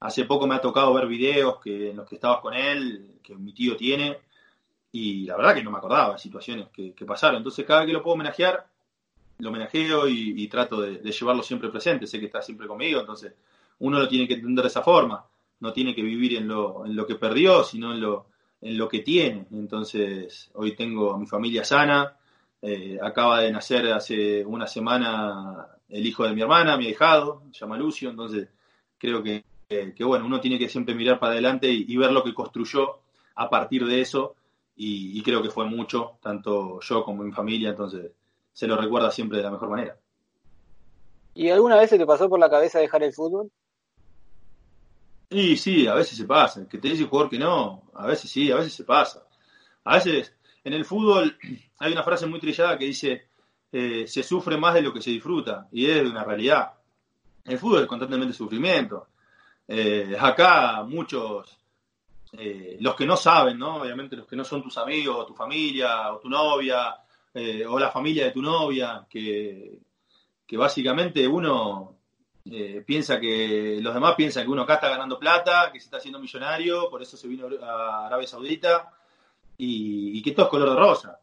Hace 0.00 0.24
poco 0.24 0.46
me 0.46 0.54
ha 0.54 0.60
tocado 0.60 0.94
ver 0.94 1.06
videos 1.06 1.60
que, 1.60 1.90
en 1.90 1.96
los 1.96 2.08
que 2.08 2.16
estabas 2.16 2.40
con 2.40 2.54
él, 2.54 3.18
que 3.22 3.34
mi 3.34 3.52
tío 3.52 3.76
tiene, 3.76 4.18
y 4.92 5.26
la 5.26 5.36
verdad 5.36 5.54
que 5.54 5.62
no 5.62 5.70
me 5.70 5.78
acordaba 5.78 6.14
de 6.14 6.18
situaciones 6.18 6.68
que, 6.68 6.92
pasaron. 7.06 7.38
Entonces, 7.38 7.64
cada 7.66 7.80
vez 7.80 7.88
que 7.88 7.92
lo 7.92 8.02
puedo 8.02 8.14
homenajear, 8.14 8.66
lo 9.38 9.48
homenajeo 9.50 10.08
y, 10.08 10.46
trato 10.48 10.80
de, 10.80 10.98
llevarlo 11.10 11.42
siempre 11.42 11.68
presente. 11.68 12.06
Sé 12.06 12.18
que 12.18 12.26
está 12.26 12.42
siempre 12.42 12.66
conmigo, 12.66 13.00
entonces 13.00 13.34
uno 13.80 13.98
lo 13.98 14.08
tiene 14.08 14.26
que 14.26 14.34
entender 14.34 14.64
de 14.64 14.68
esa 14.68 14.82
forma. 14.82 15.24
No 15.60 15.72
tiene 15.72 15.94
que 15.94 16.02
vivir 16.02 16.36
en 16.36 16.48
lo, 16.48 16.86
en 16.86 16.94
lo 16.94 17.06
que 17.06 17.16
perdió, 17.16 17.64
sino 17.64 17.92
en 17.92 18.00
lo, 18.00 18.26
en 18.60 18.78
lo 18.78 18.88
que 18.88 19.00
tiene. 19.00 19.46
Entonces, 19.52 20.50
hoy 20.54 20.74
tengo 20.76 21.12
a 21.12 21.18
mi 21.18 21.26
familia 21.26 21.64
sana. 21.64 22.16
Eh, 22.60 22.98
acaba 23.00 23.40
de 23.40 23.52
nacer 23.52 23.92
hace 23.92 24.44
una 24.44 24.66
semana 24.66 25.68
el 25.88 26.06
hijo 26.06 26.24
de 26.24 26.34
mi 26.34 26.42
hermana, 26.42 26.76
mi 26.76 26.86
ahijado, 26.86 27.42
se 27.52 27.60
llama 27.60 27.76
Lucio. 27.76 28.10
Entonces, 28.10 28.48
creo 28.98 29.22
que, 29.22 29.44
que, 29.68 30.04
bueno, 30.04 30.26
uno 30.26 30.40
tiene 30.40 30.58
que 30.58 30.68
siempre 30.68 30.94
mirar 30.94 31.18
para 31.18 31.32
adelante 31.32 31.68
y 31.70 31.96
ver 31.96 32.12
lo 32.12 32.22
que 32.22 32.34
construyó 32.34 33.00
a 33.36 33.48
partir 33.48 33.86
de 33.86 34.00
eso 34.00 34.34
y, 34.80 35.22
creo 35.22 35.42
que 35.42 35.50
fue 35.50 35.64
mucho, 35.64 36.18
tanto 36.22 36.78
yo 36.80 37.02
como 37.02 37.24
mi 37.24 37.32
familia, 37.32 37.70
entonces 37.70 38.12
se 38.52 38.66
lo 38.66 38.76
recuerda 38.76 39.10
siempre 39.10 39.38
de 39.38 39.44
la 39.44 39.50
mejor 39.50 39.70
manera. 39.70 39.96
¿Y 41.34 41.50
alguna 41.50 41.76
vez 41.76 41.90
se 41.90 41.98
te 41.98 42.06
pasó 42.06 42.28
por 42.28 42.40
la 42.40 42.50
cabeza 42.50 42.80
dejar 42.80 43.02
el 43.02 43.12
fútbol? 43.12 43.50
Y 45.30 45.56
sí, 45.56 45.86
a 45.86 45.94
veces 45.94 46.16
se 46.16 46.24
pasa. 46.24 46.66
Que 46.68 46.78
te 46.78 46.88
dice 46.88 47.02
el 47.02 47.08
jugador 47.08 47.30
que 47.30 47.38
no, 47.38 47.84
a 47.94 48.06
veces 48.06 48.30
sí, 48.30 48.50
a 48.50 48.56
veces 48.56 48.72
se 48.72 48.84
pasa. 48.84 49.22
A 49.84 49.94
veces 49.94 50.34
en 50.64 50.72
el 50.72 50.84
fútbol 50.84 51.38
hay 51.78 51.92
una 51.92 52.02
frase 52.02 52.26
muy 52.26 52.40
trillada 52.40 52.76
que 52.78 52.86
dice 52.86 53.28
eh, 53.70 54.06
se 54.06 54.22
sufre 54.22 54.56
más 54.56 54.74
de 54.74 54.82
lo 54.82 54.92
que 54.92 55.02
se 55.02 55.10
disfruta 55.10 55.68
y 55.70 55.86
es 55.86 56.02
una 56.08 56.24
realidad. 56.24 56.72
El 57.44 57.58
fútbol 57.58 57.82
es 57.82 57.86
constantemente 57.86 58.34
sufrimiento. 58.34 59.08
Eh, 59.66 60.16
acá 60.18 60.82
muchos 60.82 61.58
eh, 62.32 62.76
los 62.80 62.94
que 62.94 63.06
no 63.06 63.16
saben, 63.16 63.58
¿no? 63.58 63.76
Obviamente 63.76 64.16
los 64.16 64.26
que 64.26 64.36
no 64.36 64.44
son 64.44 64.62
tus 64.62 64.76
amigos, 64.78 65.16
o 65.16 65.26
tu 65.26 65.34
familia, 65.34 66.12
o 66.12 66.18
tu 66.18 66.28
novia, 66.28 66.94
eh, 67.34 67.64
o 67.66 67.78
la 67.78 67.90
familia 67.90 68.24
de 68.24 68.30
tu 68.32 68.42
novia, 68.42 69.06
que, 69.08 69.78
que 70.46 70.56
básicamente 70.56 71.26
uno 71.26 71.96
eh, 72.44 72.82
piensa 72.86 73.20
que, 73.20 73.78
los 73.80 73.94
demás 73.94 74.14
piensan 74.14 74.44
que 74.44 74.50
uno 74.50 74.62
acá 74.62 74.74
está 74.74 74.88
ganando 74.88 75.18
plata, 75.18 75.70
que 75.72 75.80
se 75.80 75.86
está 75.86 75.98
haciendo 75.98 76.18
millonario, 76.18 76.88
por 76.90 77.02
eso 77.02 77.16
se 77.16 77.28
vino 77.28 77.48
a 77.62 78.06
Arabia 78.06 78.26
Saudita, 78.26 78.92
y, 79.56 80.22
que 80.22 80.32
todo 80.32 80.46
es 80.46 80.50
color 80.50 80.70
de 80.70 80.76
rosa. 80.76 81.20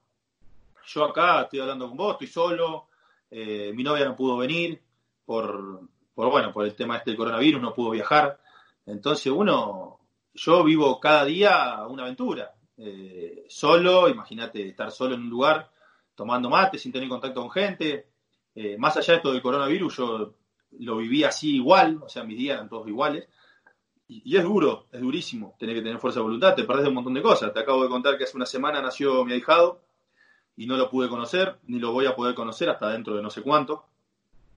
Yo 0.87 1.05
acá 1.05 1.43
estoy 1.43 1.59
hablando 1.59 1.87
con 1.87 1.97
vos, 1.97 2.13
estoy 2.13 2.27
solo, 2.27 2.89
mi 3.31 3.83
novia 3.83 4.05
no 4.05 4.15
pudo 4.15 4.37
venir 4.37 4.81
por, 5.25 5.81
por, 6.13 6.29
bueno, 6.29 6.53
por 6.53 6.65
el 6.65 6.75
tema 6.75 6.97
este 6.97 7.11
del 7.11 7.17
coronavirus, 7.17 7.61
no 7.61 7.73
pudo 7.73 7.91
viajar. 7.91 8.39
Entonces 8.85 9.31
uno 9.31 9.99
yo 10.35 10.63
vivo 10.63 10.99
cada 10.99 11.25
día 11.25 11.85
una 11.87 12.03
aventura. 12.03 12.53
Eh, 12.77 13.45
solo, 13.47 14.09
imagínate 14.09 14.67
estar 14.67 14.91
solo 14.91 15.15
en 15.15 15.21
un 15.21 15.29
lugar 15.29 15.71
tomando 16.15 16.49
mate 16.49 16.78
sin 16.78 16.91
tener 16.91 17.10
contacto 17.10 17.41
con 17.41 17.51
gente. 17.51 18.08
Eh, 18.56 18.78
más 18.78 18.95
allá 18.97 19.13
de 19.13 19.17
esto 19.17 19.32
del 19.32 19.41
coronavirus, 19.41 19.97
yo 19.97 20.34
lo 20.80 20.97
viví 20.97 21.23
así 21.23 21.56
igual, 21.56 22.01
o 22.04 22.10
sea, 22.10 22.23
mis 22.23 22.38
días 22.38 22.56
eran 22.56 22.69
todos 22.69 22.88
iguales. 22.88 23.28
Y, 24.08 24.38
es 24.38 24.43
duro, 24.43 24.86
es 24.91 25.01
durísimo 25.01 25.56
tener 25.58 25.75
que 25.75 25.82
tener 25.82 25.97
fuerza 25.99 26.19
de 26.19 26.23
voluntad, 26.23 26.54
te 26.54 26.63
perdés 26.63 26.88
un 26.88 26.93
montón 26.93 27.13
de 27.15 27.21
cosas. 27.21 27.54
Te 27.54 27.60
acabo 27.60 27.84
de 27.84 27.89
contar 27.89 28.17
que 28.17 28.23
hace 28.23 28.38
una 28.38 28.45
semana 28.45 28.82
nació 28.82 29.25
mi 29.25 29.34
ahijado 29.34 29.82
y 30.56 30.67
no 30.67 30.78
lo 30.78 30.89
pude 30.89 31.10
conocer, 31.10 31.58
ni 31.67 31.80
lo 31.80 31.91
voy 31.91 32.06
a 32.06 32.15
poder 32.15 32.36
conocer 32.36 32.69
hasta 32.69 32.89
dentro 32.89 33.15
de 33.15 33.23
no 33.23 33.30
sé 33.30 33.41
cuánto. 33.41 33.86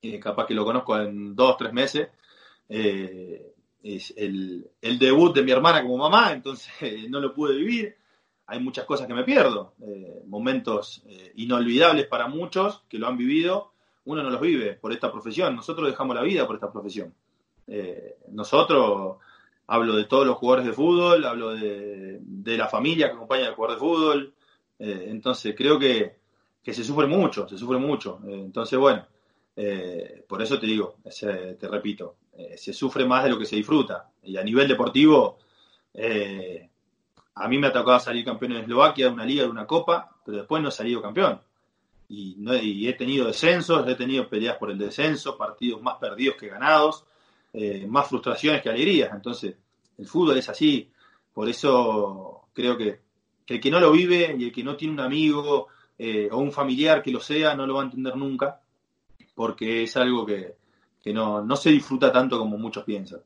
Eh, 0.02 0.20
capaz 0.20 0.46
que 0.46 0.54
lo 0.54 0.64
conozco 0.64 0.96
en 0.98 1.34
dos, 1.34 1.56
tres 1.56 1.72
meses. 1.72 2.08
Eh, 2.68 3.54
es 3.82 4.12
el, 4.16 4.70
debut 4.80 5.34
de 5.34 5.42
mi 5.42 5.52
hermana 5.52 5.82
como 5.82 5.96
mamá, 5.96 6.32
entonces 6.32 6.70
no 7.08 7.20
lo 7.20 7.32
pude 7.32 7.56
vivir. 7.56 7.96
Hay 8.50 8.60
muchas 8.60 8.86
cosas 8.86 9.06
que 9.06 9.12
me 9.12 9.24
pierdo, 9.24 9.74
eh, 9.82 10.22
momentos 10.26 11.02
eh, 11.06 11.32
inolvidables 11.36 12.06
para 12.06 12.28
muchos 12.28 12.82
que 12.88 12.98
lo 12.98 13.06
han 13.06 13.18
vivido. 13.18 13.72
Uno 14.06 14.22
no 14.22 14.30
los 14.30 14.40
vive 14.40 14.72
por 14.72 14.90
esta 14.90 15.12
profesión, 15.12 15.54
nosotros 15.54 15.86
dejamos 15.86 16.16
la 16.16 16.22
vida 16.22 16.46
por 16.46 16.56
esta 16.56 16.72
profesión. 16.72 17.12
Eh, 17.66 18.16
nosotros, 18.28 19.18
hablo 19.66 19.94
de 19.94 20.06
todos 20.06 20.26
los 20.26 20.38
jugadores 20.38 20.64
de 20.64 20.72
fútbol, 20.72 21.26
hablo 21.26 21.54
de, 21.54 22.22
la 22.56 22.68
familia 22.68 23.08
que 23.08 23.16
acompaña 23.16 23.48
al 23.48 23.54
jugador 23.54 23.76
de 23.76 23.80
fútbol, 23.80 24.34
entonces 24.78 25.54
creo 25.54 25.78
que, 25.78 26.16
que, 26.62 26.72
se 26.72 26.82
sufre 26.82 27.06
mucho, 27.06 27.46
se 27.46 27.58
sufre 27.58 27.76
mucho. 27.76 28.18
entonces, 28.26 28.78
bueno, 28.78 29.06
por 30.26 30.40
eso 30.40 30.58
te 30.58 30.66
digo, 30.66 30.96
te 31.04 31.68
repito, 31.68 32.16
se 32.56 32.72
sufre 32.72 33.04
más 33.04 33.24
de 33.24 33.30
lo 33.30 33.38
que 33.38 33.44
se 33.44 33.56
disfruta. 33.56 34.08
Y 34.22 34.38
a 34.38 34.42
nivel 34.42 34.66
deportivo, 34.66 35.38
a 37.40 37.48
mí 37.48 37.58
me 37.58 37.68
ha 37.68 37.72
tocado 37.72 38.00
salir 38.00 38.24
campeón 38.24 38.52
en 38.52 38.58
Eslovaquia 38.58 39.06
de 39.06 39.12
una 39.12 39.24
liga, 39.24 39.44
de 39.44 39.50
una 39.50 39.66
copa, 39.66 40.16
pero 40.24 40.38
después 40.38 40.62
no 40.62 40.68
he 40.68 40.72
salido 40.72 41.00
campeón. 41.00 41.40
Y, 42.08 42.36
no, 42.38 42.52
he 42.52 42.92
tenido 42.94 43.26
descensos, 43.26 43.86
he 43.86 43.94
tenido 43.94 44.28
peleas 44.28 44.56
por 44.56 44.70
el 44.70 44.78
descenso, 44.78 45.36
partidos 45.36 45.80
más 45.82 45.96
perdidos 45.98 46.36
que 46.36 46.48
ganados, 46.48 47.04
eh, 47.52 47.86
más 47.86 48.08
frustraciones 48.08 48.62
que 48.62 48.70
alegrías. 48.70 49.10
Entonces, 49.12 49.56
el 49.96 50.06
fútbol 50.06 50.38
es 50.38 50.48
así. 50.48 50.90
Por 51.32 51.48
eso 51.48 52.48
creo 52.52 52.76
que, 52.76 53.00
el 53.46 53.60
que 53.60 53.70
no 53.70 53.80
lo 53.80 53.92
vive 53.92 54.34
y 54.38 54.44
el 54.44 54.52
que 54.52 54.64
no 54.64 54.76
tiene 54.76 54.94
un 54.94 55.00
amigo 55.00 55.68
o 56.30 56.36
un 56.38 56.52
familiar 56.52 57.02
que 57.02 57.10
lo 57.10 57.20
sea, 57.20 57.54
no 57.54 57.66
lo 57.66 57.74
va 57.74 57.82
a 57.82 57.84
entender 57.84 58.14
nunca, 58.16 58.60
porque 59.34 59.82
es 59.82 59.96
algo 59.96 60.24
que, 60.24 60.56
no 61.06 61.56
se 61.56 61.70
disfruta 61.70 62.12
tanto 62.12 62.38
como 62.38 62.58
muchos 62.58 62.84
piensan. 62.84 63.20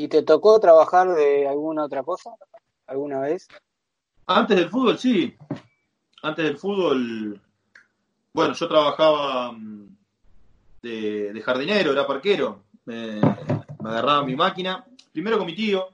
¿Y 0.00 0.08
te 0.08 0.22
tocó 0.22 0.58
trabajar 0.58 1.14
de 1.14 1.46
alguna 1.46 1.84
otra 1.84 2.02
cosa 2.02 2.30
alguna 2.86 3.20
vez? 3.20 3.46
Antes 4.28 4.56
del 4.56 4.70
fútbol, 4.70 4.98
sí. 4.98 5.36
Antes 6.22 6.42
del 6.42 6.56
fútbol, 6.56 7.38
bueno, 8.32 8.54
yo 8.54 8.66
trabajaba 8.66 9.52
mm, 9.52 9.96
de, 10.80 11.42
jardinero, 11.44 11.92
era 11.92 12.06
parquero. 12.06 12.62
me 12.86 13.20
agarraba 13.84 14.24
mi 14.24 14.34
máquina, 14.34 14.86
primero 15.12 15.36
con 15.36 15.46
mi 15.46 15.54
tío, 15.54 15.90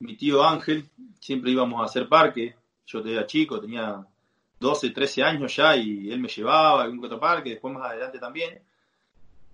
mi 0.00 0.18
tío 0.18 0.44
Ángel, 0.44 0.90
siempre 1.18 1.50
íbamos 1.50 1.80
a 1.80 1.86
hacer 1.86 2.06
parque. 2.06 2.54
Yo 2.84 2.98
era 2.98 3.24
chico, 3.24 3.58
tenía 3.58 4.06
12, 4.60 4.90
13 4.90 5.22
años 5.22 5.56
ya 5.56 5.74
y 5.74 6.12
él 6.12 6.20
me 6.20 6.28
llevaba 6.28 6.82
a 6.82 6.84
algún 6.84 7.02
otro 7.02 7.18
parque, 7.18 7.52
después 7.52 7.72
más 7.72 7.90
adelante 7.90 8.18
también. 8.18 8.60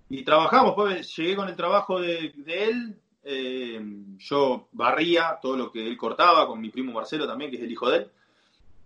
Y 0.09 0.25
trabajamos, 0.25 0.73
pues 0.75 1.15
llegué 1.15 1.37
con 1.37 1.47
el 1.47 1.55
trabajo 1.55 2.01
de, 2.01 2.33
él, 2.47 2.99
eh, 3.23 3.79
yo 4.17 4.67
barría 4.71 5.37
todo 5.41 5.57
lo 5.57 5.71
que 5.71 5.85
él 5.85 5.97
cortaba 5.97 6.47
con 6.47 6.59
mi 6.59 6.69
primo 6.69 6.91
Marcelo 6.91 7.27
también, 7.27 7.51
que 7.51 7.57
es 7.57 7.63
el 7.63 7.71
hijo 7.71 7.89
de 7.89 7.97
él. 7.97 8.07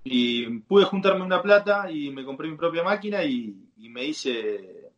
Y 0.04 0.60
pude 0.60 0.86
juntarme 0.86 1.24
una 1.24 1.42
plata 1.42 1.90
y 1.90 2.12
me 2.12 2.24
compré 2.24 2.50
mi 2.50 2.58
propia 2.58 2.84
máquina 2.84 3.24
y, 3.24 3.56
me 3.78 4.04
hice, 4.04 4.92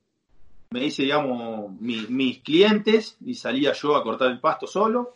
me 0.71 0.85
hice, 0.85 1.03
digamos, 1.03 1.71
mis 1.79 2.39
clientes 2.39 3.17
y 3.25 3.35
salía 3.35 3.73
yo 3.73 3.95
a 3.95 4.03
cortar 4.03 4.31
el 4.31 4.39
pasto 4.39 4.67
solo. 4.67 5.15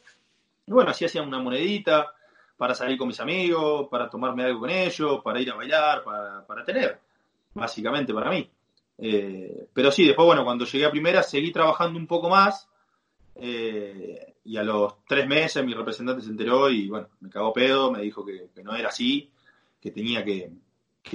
Y 0.65 0.71
bueno, 0.71 0.91
así 0.91 1.03
hacía 1.03 1.23
una 1.23 1.39
monedita, 1.39 2.13
para 2.61 2.75
salir 2.75 2.95
con 2.95 3.07
mis 3.07 3.19
amigos, 3.19 3.87
para 3.89 4.07
tomarme 4.07 4.43
algo 4.43 4.59
con 4.59 4.69
ellos, 4.69 5.19
para 5.23 5.41
ir 5.41 5.49
a 5.49 5.55
bailar, 5.55 6.03
para, 6.03 6.63
tener, 6.63 6.99
básicamente 7.55 8.13
para 8.13 8.29
mí. 8.29 8.47
Eh, 8.99 9.67
pero 9.73 9.91
sí, 9.91 10.05
después, 10.05 10.27
bueno, 10.27 10.43
cuando 10.43 10.63
llegué 10.65 10.85
a 10.85 10.91
primera 10.91 11.23
seguí 11.23 11.51
trabajando 11.51 11.97
un 11.97 12.05
poco 12.05 12.29
más 12.29 12.69
eh, 13.35 14.35
y 14.43 14.57
a 14.57 14.63
los 14.63 15.05
tres 15.05 15.27
meses 15.27 15.65
mi 15.65 15.73
representante 15.73 16.21
se 16.21 16.29
enteró 16.29 16.69
y, 16.69 16.87
bueno, 16.87 17.07
me 17.19 17.29
cagó 17.29 17.53
pedo, 17.53 17.91
me 17.91 18.01
dijo 18.01 18.25
que, 18.25 18.49
no 18.63 18.75
era 18.75 18.89
así, 18.89 19.29
que 19.79 19.91
tenía 19.91 20.23
que, 20.23 20.51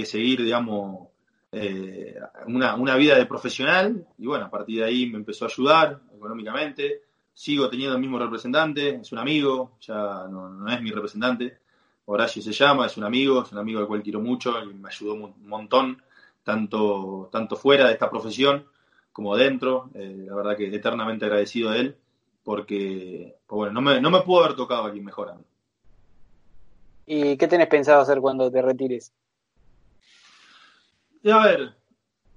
seguir, 0.04 0.42
digamos, 0.42 1.08
eh, 1.52 2.18
una, 2.46 2.74
una, 2.74 2.96
vida 2.96 3.16
de 3.16 3.26
profesional 3.26 4.06
y, 4.18 4.26
bueno, 4.26 4.46
a 4.46 4.50
partir 4.50 4.78
de 4.80 4.84
ahí 4.84 5.06
me 5.06 5.18
empezó 5.18 5.44
a 5.44 5.48
ayudar 5.48 6.00
económicamente 6.14 7.02
sigo 7.36 7.68
teniendo 7.68 7.94
el 7.94 8.00
mismo 8.00 8.18
representante, 8.18 8.96
es 8.96 9.12
un 9.12 9.18
amigo, 9.18 9.72
ya 9.80 10.26
no, 10.28 10.66
es 10.68 10.80
mi 10.80 10.90
representante. 10.90 11.58
Horacio 12.06 12.40
se 12.40 12.52
llama, 12.52 12.86
es 12.86 12.96
un 12.96 13.04
amigo, 13.04 13.42
es 13.42 13.52
un 13.52 13.58
amigo 13.58 13.78
al 13.78 13.86
cual 13.86 14.02
quiero 14.02 14.20
mucho 14.20 14.54
y 14.62 14.72
me 14.72 14.88
ayudó 14.88 15.14
un 15.14 15.46
montón, 15.46 16.02
tanto, 16.42 17.28
tanto 17.30 17.56
fuera 17.56 17.88
de 17.88 17.92
esta 17.92 18.08
profesión 18.08 18.64
como 19.12 19.36
dentro. 19.36 19.90
Eh, 19.92 20.24
la 20.26 20.34
verdad 20.34 20.56
que 20.56 20.74
eternamente 20.74 21.26
agradecido 21.26 21.70
a 21.70 21.76
él, 21.76 21.96
porque 22.46 23.38
pues 23.44 23.56
bueno, 23.56 23.72
no 23.72 23.82
me, 23.82 24.00
no 24.00 24.08
me 24.08 24.20
pudo 24.20 24.44
haber 24.44 24.54
tocado 24.54 24.84
aquí 24.84 25.00
mejor 25.00 25.30
a 25.30 25.34
mí. 25.34 25.44
¿Y 27.04 27.36
qué 27.36 27.48
tenés 27.48 27.66
pensado 27.66 28.00
hacer 28.00 28.20
cuando 28.20 28.48
te 28.48 28.62
retires? 28.62 29.12
A 31.24 31.44
ver, 31.44 31.74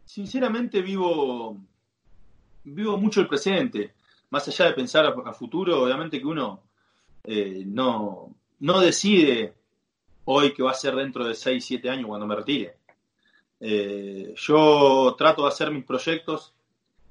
sinceramente 0.06 0.82
vivo, 0.82 1.58
vivo 2.64 2.98
mucho 2.98 3.22
el 3.22 3.28
presente 3.28 3.94
más 4.32 4.48
allá 4.48 4.66
de 4.66 4.74
pensar 4.74 5.06
a, 5.06 5.34
futuro, 5.34 5.84
obviamente 5.84 6.20
que 6.20 6.26
uno 6.26 6.64
eh, 7.24 7.62
no, 7.68 8.34
no 8.62 8.80
decide 8.80 9.54
hoy 10.26 10.56
que 10.56 10.64
va 10.64 10.72
a 10.72 10.74
ser 10.74 10.96
dentro 10.96 11.24
de 11.24 11.36
6, 11.36 11.64
7 11.64 11.88
años 11.88 12.08
cuando 12.08 12.26
me 12.26 12.36
retire. 12.36 12.78
Eh, 13.60 14.34
yo 14.36 15.14
trato 15.16 15.44
de 15.44 15.50
hacer 15.50 15.70
mis 15.70 15.86
proyectos 15.86 16.56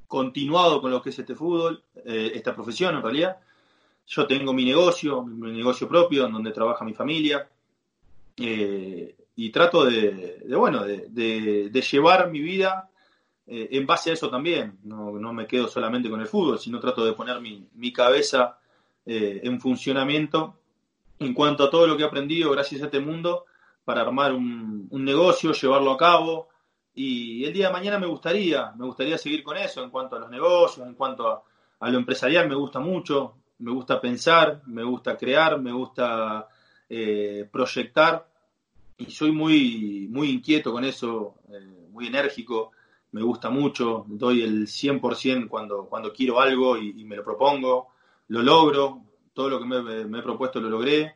continuado 0.09 0.81
con 0.81 0.91
lo 0.91 1.01
que 1.01 1.11
es 1.11 1.19
este 1.19 1.37
fútbol, 1.37 1.85
eh, 2.05 2.33
esta 2.35 2.55
profesión 2.55 2.97
en 2.97 3.03
realidad. 3.03 3.37
Yo 4.07 4.27
tengo 4.27 4.53
mi 4.53 4.65
negocio, 4.65 5.23
mi 5.23 5.53
negocio 5.53 5.87
propio, 5.87 6.27
en 6.27 6.33
donde 6.33 6.51
trabaja 6.51 6.85
mi 6.85 6.95
familia. 6.95 7.49
y 8.37 9.51
trato 9.51 9.85
de, 9.85 10.43
bueno, 10.57 10.85
de, 10.85 11.83
llevar 11.93 12.31
mi 12.31 12.41
vida 12.41 12.89
eh, 13.51 13.69
en 13.73 13.87
base 13.87 14.11
a 14.11 14.13
eso 14.13 14.29
también, 14.29 14.79
no, 14.85 15.33
me 15.33 15.47
quedo 15.47 15.69
solamente 15.69 16.11
con 16.11 16.21
el 16.21 16.27
fútbol, 16.27 16.59
sino 16.59 16.79
trato 16.79 17.03
de 17.05 17.15
poner 17.15 17.41
mi, 17.41 17.93
cabeza 17.93 18.59
eh, 19.07 19.41
en 19.43 19.59
funcionamiento 19.59 20.59
en 21.19 21.33
cuanto 21.33 21.65
a 21.65 21.71
todo 21.71 21.87
lo 21.87 21.97
que 21.97 22.03
he 22.03 22.07
aprendido 22.07 22.51
gracias 22.51 22.83
a 22.83 22.85
este 22.85 23.01
mundo 23.01 23.47
para 23.87 24.03
armar 24.03 24.35
un, 24.35 24.89
negocio, 24.91 25.53
llevarlo 25.53 25.93
a 25.93 25.97
cabo. 25.97 26.49
Y 26.99 27.45
el 27.45 27.53
día 27.53 27.69
de 27.69 27.73
mañana 27.73 27.99
me 27.99 28.09
gustaría, 28.09 28.73
me 28.73 28.85
gustaría 28.85 29.17
seguir 29.17 29.45
con 29.45 29.57
eso 29.57 29.85
en 29.85 29.91
cuanto 29.91 30.17
a 30.17 30.19
los 30.19 30.31
negocios, 30.31 30.85
en 30.85 30.95
cuanto 30.95 31.45
a, 31.79 31.91
lo 31.91 31.99
empresarial, 31.99 32.49
me 32.49 32.57
gusta 32.57 32.81
mucho, 32.81 33.35
me 33.61 33.71
gusta 33.71 34.01
pensar, 34.01 34.63
me 34.67 34.83
gusta 34.83 35.17
crear, 35.17 35.61
me 35.61 35.71
gusta 35.71 36.49
eh, 36.89 37.49
proyectar 37.53 38.27
y 38.97 39.11
soy 39.13 39.31
muy, 39.31 40.09
muy 40.11 40.31
inquieto 40.31 40.73
con 40.73 40.85
eso, 40.85 41.37
muy 41.93 42.09
enérgico 42.09 42.73
me 43.13 43.23
gusta 43.23 43.49
mucho, 43.49 44.05
doy 44.09 44.43
el 44.43 44.67
100% 44.67 45.49
cuando, 45.49 45.87
cuando 45.87 46.13
quiero 46.13 46.41
algo 46.41 46.77
y, 46.77 47.05
me 47.05 47.17
lo 47.17 47.25
propongo, 47.25 47.89
lo 48.29 48.43
logro, 48.43 49.03
todo 49.33 49.49
lo 49.49 49.61
que 49.61 49.67
me, 49.67 50.19
he 50.19 50.23
propuesto 50.23 50.61
lo 50.61 50.69
logré. 50.69 51.15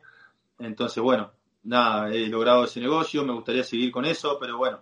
Entonces, 0.59 1.03
bueno, 1.03 1.31
nada, 1.63 2.09
he 2.11 2.27
logrado 2.27 2.63
ese 2.63 2.79
negocio, 2.79 3.23
me 3.25 3.33
gustaría 3.33 3.63
seguir 3.63 3.91
con 3.91 4.05
eso, 4.05 4.37
pero 4.39 4.57
bueno, 4.57 4.81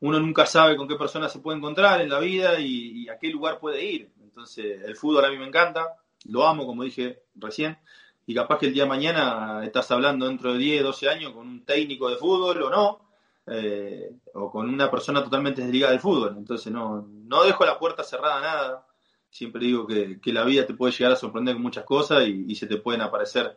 uno 0.00 0.18
nunca 0.18 0.46
sabe 0.46 0.76
con 0.76 0.88
qué 0.88 0.96
persona 0.96 1.28
se 1.28 1.40
puede 1.40 1.58
encontrar 1.58 2.00
en 2.00 2.08
la 2.08 2.18
vida 2.20 2.58
y, 2.58 3.08
a 3.08 3.18
qué 3.18 3.28
lugar 3.28 3.58
puede 3.58 3.84
ir. 3.84 4.10
Entonces, 4.22 4.82
el 4.84 4.96
fútbol 4.96 5.24
a 5.24 5.30
mí 5.30 5.36
me 5.36 5.46
encanta, 5.46 5.96
lo 6.24 6.46
amo, 6.46 6.66
como 6.66 6.84
dije 6.84 7.22
recién, 7.34 7.78
y 8.26 8.34
capaz 8.34 8.58
que 8.58 8.66
el 8.66 8.72
día 8.72 8.84
de 8.84 8.88
mañana 8.88 9.64
estás 9.64 9.90
hablando 9.90 10.26
dentro 10.26 10.52
de 10.52 10.58
10, 10.58 10.82
12 10.84 11.08
años 11.08 11.32
con 11.32 11.46
un 11.46 11.64
técnico 11.64 12.08
de 12.08 12.16
fútbol 12.16 12.62
o 12.62 12.70
no, 12.70 13.10
eh, 13.46 14.12
o 14.34 14.50
con 14.50 14.68
una 14.68 14.90
persona 14.90 15.22
totalmente 15.22 15.62
desligada 15.62 15.92
del 15.92 16.00
fútbol. 16.00 16.34
Entonces 16.36 16.72
no, 16.72 17.06
no 17.06 17.42
dejo 17.44 17.64
la 17.66 17.78
puerta 17.78 18.04
cerrada 18.04 18.38
a 18.38 18.40
nada. 18.40 18.86
Siempre 19.28 19.66
digo 19.66 19.86
que, 19.86 20.18
la 20.32 20.44
vida 20.44 20.66
te 20.66 20.74
puede 20.74 20.92
llegar 20.92 21.12
a 21.12 21.16
sorprender 21.16 21.54
con 21.54 21.62
muchas 21.62 21.84
cosas 21.84 22.26
y, 22.26 22.54
se 22.54 22.66
te 22.66 22.76
pueden 22.76 23.00
aparecer 23.00 23.56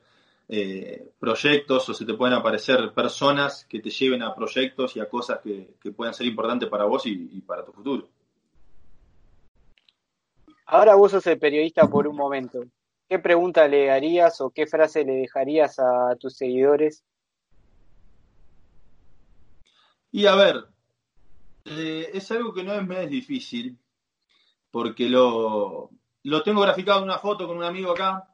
eh, 0.50 1.12
proyectos 1.20 1.90
o 1.90 1.94
se 1.94 2.06
te 2.06 2.14
pueden 2.14 2.36
aparecer 2.36 2.94
personas 2.94 3.66
que 3.66 3.80
te 3.80 3.90
lleven 3.90 4.22
a 4.24 4.34
proyectos 4.36 4.96
y 4.96 5.00
a 5.00 5.10
cosas 5.10 5.40
que, 5.42 5.76
puedan 5.96 6.14
ser 6.14 6.28
importantes 6.28 6.70
para 6.70 6.86
vos 6.86 7.06
y, 7.06 7.30
y 7.32 7.42
para 7.42 7.66
tu 7.66 7.72
futuro. 7.72 8.10
Ahora 10.66 10.96
vos 10.96 11.12
sos 11.12 11.26
el 11.28 11.40
periodista 11.40 11.88
por 11.88 12.08
un 12.08 12.16
momento. 12.16 12.64
¿Qué 13.08 13.20
pregunta 13.20 13.68
le 13.68 13.92
harías 13.92 14.42
o 14.42 14.50
qué 14.50 14.66
frase 14.66 15.04
le 15.04 15.14
dejarías 15.14 15.78
a 15.80 16.16
tus 16.20 16.36
seguidores 16.36 17.04
y 20.14 20.28
a 20.28 20.36
ver, 20.36 20.68
eh, 21.66 22.12
es 22.14 22.32
algo 22.32 22.54
que 22.54 22.64
no 22.64 22.72
es, 22.72 22.88
es 22.88 23.10
difícil, 23.10 23.80
porque 24.70 25.10
lo, 25.10 25.90
lo 26.22 26.44
tengo 26.44 26.62
graficado 26.62 27.00
en 27.00 27.06
una 27.06 27.18
foto 27.18 27.48
con 27.48 27.58
un 27.58 27.64
amigo 27.64 27.92
acá, 27.92 28.30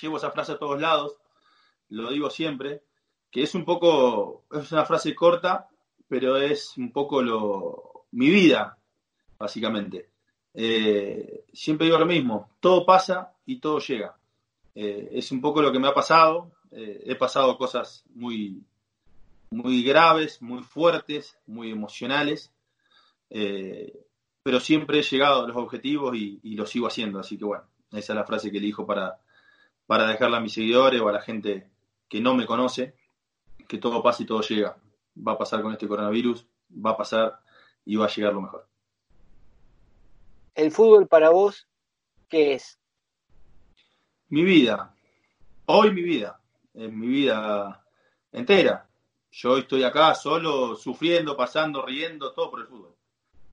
llevo 0.00 0.16
esa 0.16 0.30
frase 0.30 0.52
a 0.52 0.58
todos 0.58 0.80
lados, 0.80 1.16
lo 1.92 2.10
digo 2.10 2.30
siempre, 2.30 2.82
que 3.30 3.42
es 3.42 3.54
un 3.54 3.64
poco, 3.64 4.44
es 4.52 4.70
una 4.72 4.84
frase 4.84 5.14
corta, 5.14 5.68
pero 6.08 6.36
es 6.36 6.76
un 6.76 6.92
poco 6.92 7.22
lo, 7.22 8.06
mi 8.12 8.30
vida, 8.30 8.76
básicamente. 9.38 10.10
Eh, 10.54 11.44
siempre 11.52 11.86
digo 11.86 11.98
lo 11.98 12.06
mismo, 12.06 12.50
todo 12.60 12.84
pasa 12.84 13.32
y 13.46 13.58
todo 13.58 13.78
llega. 13.78 14.16
Eh, 14.74 15.10
es 15.12 15.32
un 15.32 15.40
poco 15.40 15.62
lo 15.62 15.72
que 15.72 15.78
me 15.78 15.88
ha 15.88 15.94
pasado, 15.94 16.52
he 16.74 17.14
pasado 17.16 17.58
cosas 17.58 18.02
muy, 18.14 18.64
muy 19.52 19.82
graves, 19.82 20.40
muy 20.40 20.62
fuertes, 20.62 21.38
muy 21.46 21.70
emocionales, 21.70 22.52
eh, 23.30 24.06
pero 24.42 24.58
siempre 24.58 24.98
he 24.98 25.02
llegado 25.02 25.44
a 25.44 25.48
los 25.48 25.56
objetivos 25.56 26.16
y, 26.16 26.54
lo 26.56 26.66
sigo 26.66 26.86
haciendo. 26.86 27.20
Así 27.20 27.38
que 27.38 27.44
bueno, 27.44 27.64
esa 27.92 28.12
es 28.12 28.16
la 28.16 28.24
frase 28.24 28.50
que 28.50 28.58
elijo 28.58 28.86
para, 28.86 29.20
para 29.86 30.06
dejarla 30.06 30.38
a 30.38 30.40
mis 30.40 30.54
seguidores 30.54 31.00
o 31.00 31.08
a 31.08 31.12
la 31.12 31.22
gente 31.22 31.68
que 32.12 32.20
no 32.20 32.34
me 32.34 32.44
conoce, 32.44 32.94
que 33.66 33.78
todo 33.78 34.02
pasa 34.02 34.22
y 34.22 34.26
todo 34.26 34.42
llega. 34.42 34.76
Va 35.16 35.32
a 35.32 35.38
pasar 35.38 35.62
con 35.62 35.72
este 35.72 35.88
coronavirus, 35.88 36.46
va 36.70 36.90
a 36.90 36.96
pasar 36.98 37.40
y 37.86 37.96
va 37.96 38.04
a 38.04 38.10
llegar 38.10 38.34
lo 38.34 38.42
mejor. 38.42 38.68
¿El 40.54 40.70
fútbol 40.72 41.08
para 41.08 41.30
vos 41.30 41.66
qué 42.28 42.52
es? 42.52 42.78
Mi 44.28 44.44
vida. 44.44 44.94
Hoy 45.64 45.90
mi 45.90 46.02
vida. 46.02 46.38
Es 46.74 46.92
mi 46.92 47.06
vida 47.06 47.82
entera. 48.30 48.86
Yo 49.30 49.56
estoy 49.56 49.82
acá 49.82 50.14
solo, 50.14 50.76
sufriendo, 50.76 51.34
pasando, 51.34 51.80
riendo, 51.80 52.34
todo 52.34 52.50
por 52.50 52.60
el 52.60 52.66
fútbol. 52.66 52.94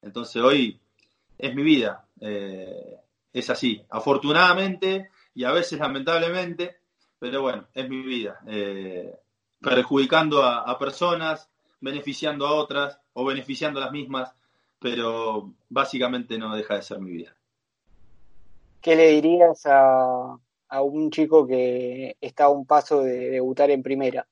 Entonces 0.01 0.41
hoy 0.41 0.81
es 1.37 1.55
mi 1.55 1.63
vida. 1.63 2.05
Eh, 2.19 2.97
es 3.31 3.49
así. 3.49 3.81
Afortunadamente 3.89 5.11
y 5.33 5.45
a 5.45 5.53
veces 5.53 5.79
lamentablemente, 5.79 6.78
pero 7.19 7.41
bueno, 7.41 7.67
es 7.73 7.89
mi 7.89 8.01
vida. 8.01 8.39
Eh, 8.47 9.13
perjudicando 9.61 10.43
a, 10.43 10.77
personas, 10.79 11.49
beneficiando 11.81 12.47
a 12.47 12.53
otras 12.53 12.99
o 13.13 13.25
beneficiando 13.25 13.79
a 13.79 13.83
las 13.83 13.91
mismas, 13.91 14.33
pero 14.79 15.53
básicamente 15.67 16.37
no 16.37 16.55
deja 16.55 16.75
de 16.75 16.81
ser 16.81 16.99
mi 16.99 17.11
vida. 17.11 17.35
¿qué 18.81 18.95
le 18.95 19.09
dirías 19.09 19.65
a, 19.65 20.37
a 20.69 20.81
un 20.81 21.11
chico 21.11 21.45
que 21.45 22.15
está 22.21 22.45
a 22.45 22.49
un 22.49 22.65
paso 22.65 23.01
de 23.01 23.29
debutar 23.29 23.71
en 23.71 23.83
primera? 23.83 24.25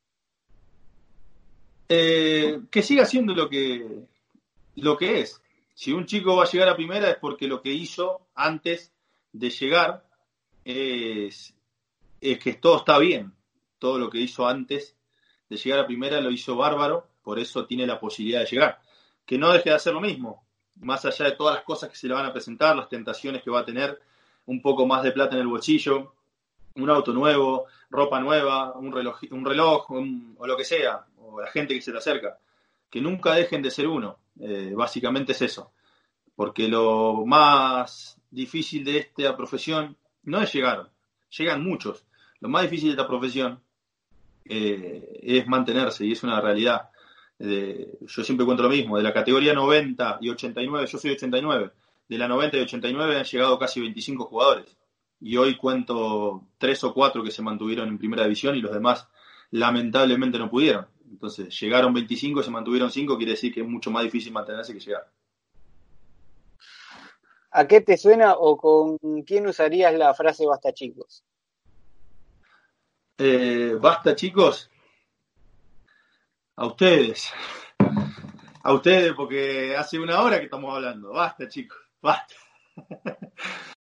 Eh, 1.89 2.61
que 2.69 2.81
siga 2.81 3.03
haciendo 3.03 3.33
lo 3.33 3.49
que, 3.49 3.85
lo 4.75 4.97
que 4.97 5.21
es. 5.21 5.41
Si 5.73 5.91
un 5.91 6.05
chico 6.05 6.35
va 6.35 6.43
a 6.43 6.49
llegar 6.49 6.69
a 6.69 6.75
primera 6.75 7.09
es 7.09 7.17
porque 7.17 7.47
lo 7.47 7.61
que 7.61 7.71
hizo 7.71 8.27
antes 8.35 8.91
de 9.31 9.49
llegar 9.49 10.03
es, 10.65 11.53
es 12.21 12.39
que 12.39 12.53
todo 12.53 12.77
está 12.77 12.97
bien. 12.99 13.33
Todo 13.79 13.99
lo 13.99 14.09
que 14.09 14.19
hizo 14.19 14.47
antes 14.47 14.95
de 15.49 15.57
llegar 15.57 15.79
a 15.79 15.87
primera 15.87 16.19
lo 16.19 16.31
hizo 16.31 16.55
bárbaro, 16.55 17.07
por 17.21 17.39
eso 17.39 17.65
tiene 17.65 17.85
la 17.85 17.99
posibilidad 17.99 18.41
de 18.41 18.47
llegar. 18.47 18.81
Que 19.25 19.37
no 19.37 19.51
deje 19.51 19.69
de 19.69 19.75
hacer 19.75 19.93
lo 19.93 20.01
mismo, 20.01 20.45
más 20.75 21.05
allá 21.05 21.25
de 21.25 21.31
todas 21.33 21.55
las 21.55 21.63
cosas 21.63 21.89
que 21.89 21.95
se 21.95 22.07
le 22.07 22.13
van 22.13 22.25
a 22.25 22.33
presentar, 22.33 22.75
las 22.75 22.89
tentaciones 22.89 23.43
que 23.43 23.51
va 23.51 23.59
a 23.59 23.65
tener, 23.65 23.99
un 24.45 24.61
poco 24.61 24.85
más 24.85 25.03
de 25.03 25.11
plata 25.11 25.35
en 25.35 25.41
el 25.41 25.47
bolsillo, 25.47 26.13
un 26.75 26.89
auto 26.89 27.13
nuevo, 27.13 27.65
ropa 27.89 28.19
nueva, 28.19 28.73
un 28.73 28.91
reloj, 28.91 29.19
un 29.31 29.45
reloj 29.45 29.91
o 29.91 30.47
lo 30.47 30.57
que 30.57 30.63
sea, 30.63 31.05
o 31.17 31.41
la 31.41 31.47
gente 31.47 31.73
que 31.73 31.81
se 31.81 31.91
te 31.91 31.97
acerca, 31.97 32.39
que 32.89 33.01
nunca 33.01 33.33
dejen 33.33 33.61
de 33.61 33.71
ser 33.71 33.87
uno. 33.87 34.19
Eh, 34.39 34.73
básicamente 34.75 35.31
es 35.31 35.41
eso. 35.41 35.71
Porque 36.35 36.67
lo 36.67 37.25
más 37.25 38.21
difícil 38.29 38.83
de 38.83 38.99
esta 38.99 39.35
profesión 39.35 39.97
no 40.23 40.41
es 40.41 40.53
llegar, 40.53 40.91
llegan 41.35 41.63
muchos. 41.63 42.05
Lo 42.39 42.49
más 42.49 42.63
difícil 42.63 42.89
de 42.89 42.91
esta 42.91 43.07
profesión 43.07 43.59
eh, 44.45 45.19
es 45.21 45.47
mantenerse 45.47 46.05
y 46.05 46.11
es 46.11 46.23
una 46.23 46.39
realidad. 46.41 46.89
yo 47.39 48.23
siempre 48.23 48.45
cuento 48.45 48.63
lo 48.63 48.69
mismo, 48.69 48.97
de 48.97 49.03
la 49.03 49.13
categoría 49.13 49.53
90 49.53 50.19
y 50.21 50.29
89, 50.29 50.87
yo 50.87 50.97
soy 50.97 51.11
89, 51.11 51.71
de 52.09 52.17
la 52.17 52.27
90 52.27 52.57
y 52.57 52.61
89 52.61 53.17
han 53.17 53.25
llegado 53.25 53.59
casi 53.59 53.81
25 53.81 54.25
jugadores 54.25 54.77
y 55.19 55.37
hoy 55.37 55.57
cuento 55.57 56.47
tres 56.57 56.83
o 56.83 56.93
cuatro 56.93 57.23
que 57.23 57.31
se 57.31 57.41
mantuvieron 57.41 57.87
en 57.89 57.97
primera 57.97 58.23
división 58.23 58.55
y 58.55 58.61
los 58.61 58.73
demás 58.73 59.07
lamentablemente 59.51 60.37
no 60.37 60.49
pudieron. 60.49 60.87
Entonces, 61.09 61.57
llegaron 61.59 61.93
25 61.93 62.41
y 62.41 62.43
se 62.43 62.51
mantuvieron 62.51 62.91
5, 62.91 63.17
quiere 63.17 63.31
decir 63.31 63.53
que 63.53 63.61
es 63.61 63.67
mucho 63.67 63.89
más 63.91 64.03
difícil 64.03 64.33
mantenerse 64.33 64.73
que 64.73 64.79
llegar. 64.79 65.09
¿A 67.51 67.65
qué 67.67 67.81
te 67.81 67.97
suena 67.97 68.33
o 68.33 68.57
con 68.57 68.97
quién 69.23 69.47
usarías 69.47 69.93
la 69.93 70.13
frase 70.13 70.45
basta 70.45 70.73
chicos? 70.73 71.23
Eh, 73.17 73.75
basta 73.79 74.15
chicos. 74.15 74.69
A 76.55 76.65
ustedes. 76.65 77.31
A 78.63 78.73
ustedes, 78.73 79.13
porque 79.13 79.75
hace 79.75 79.99
una 79.99 80.21
hora 80.21 80.39
que 80.39 80.45
estamos 80.45 80.75
hablando. 80.75 81.11
Basta 81.11 81.47
chicos, 81.47 81.77
basta. 82.01 82.35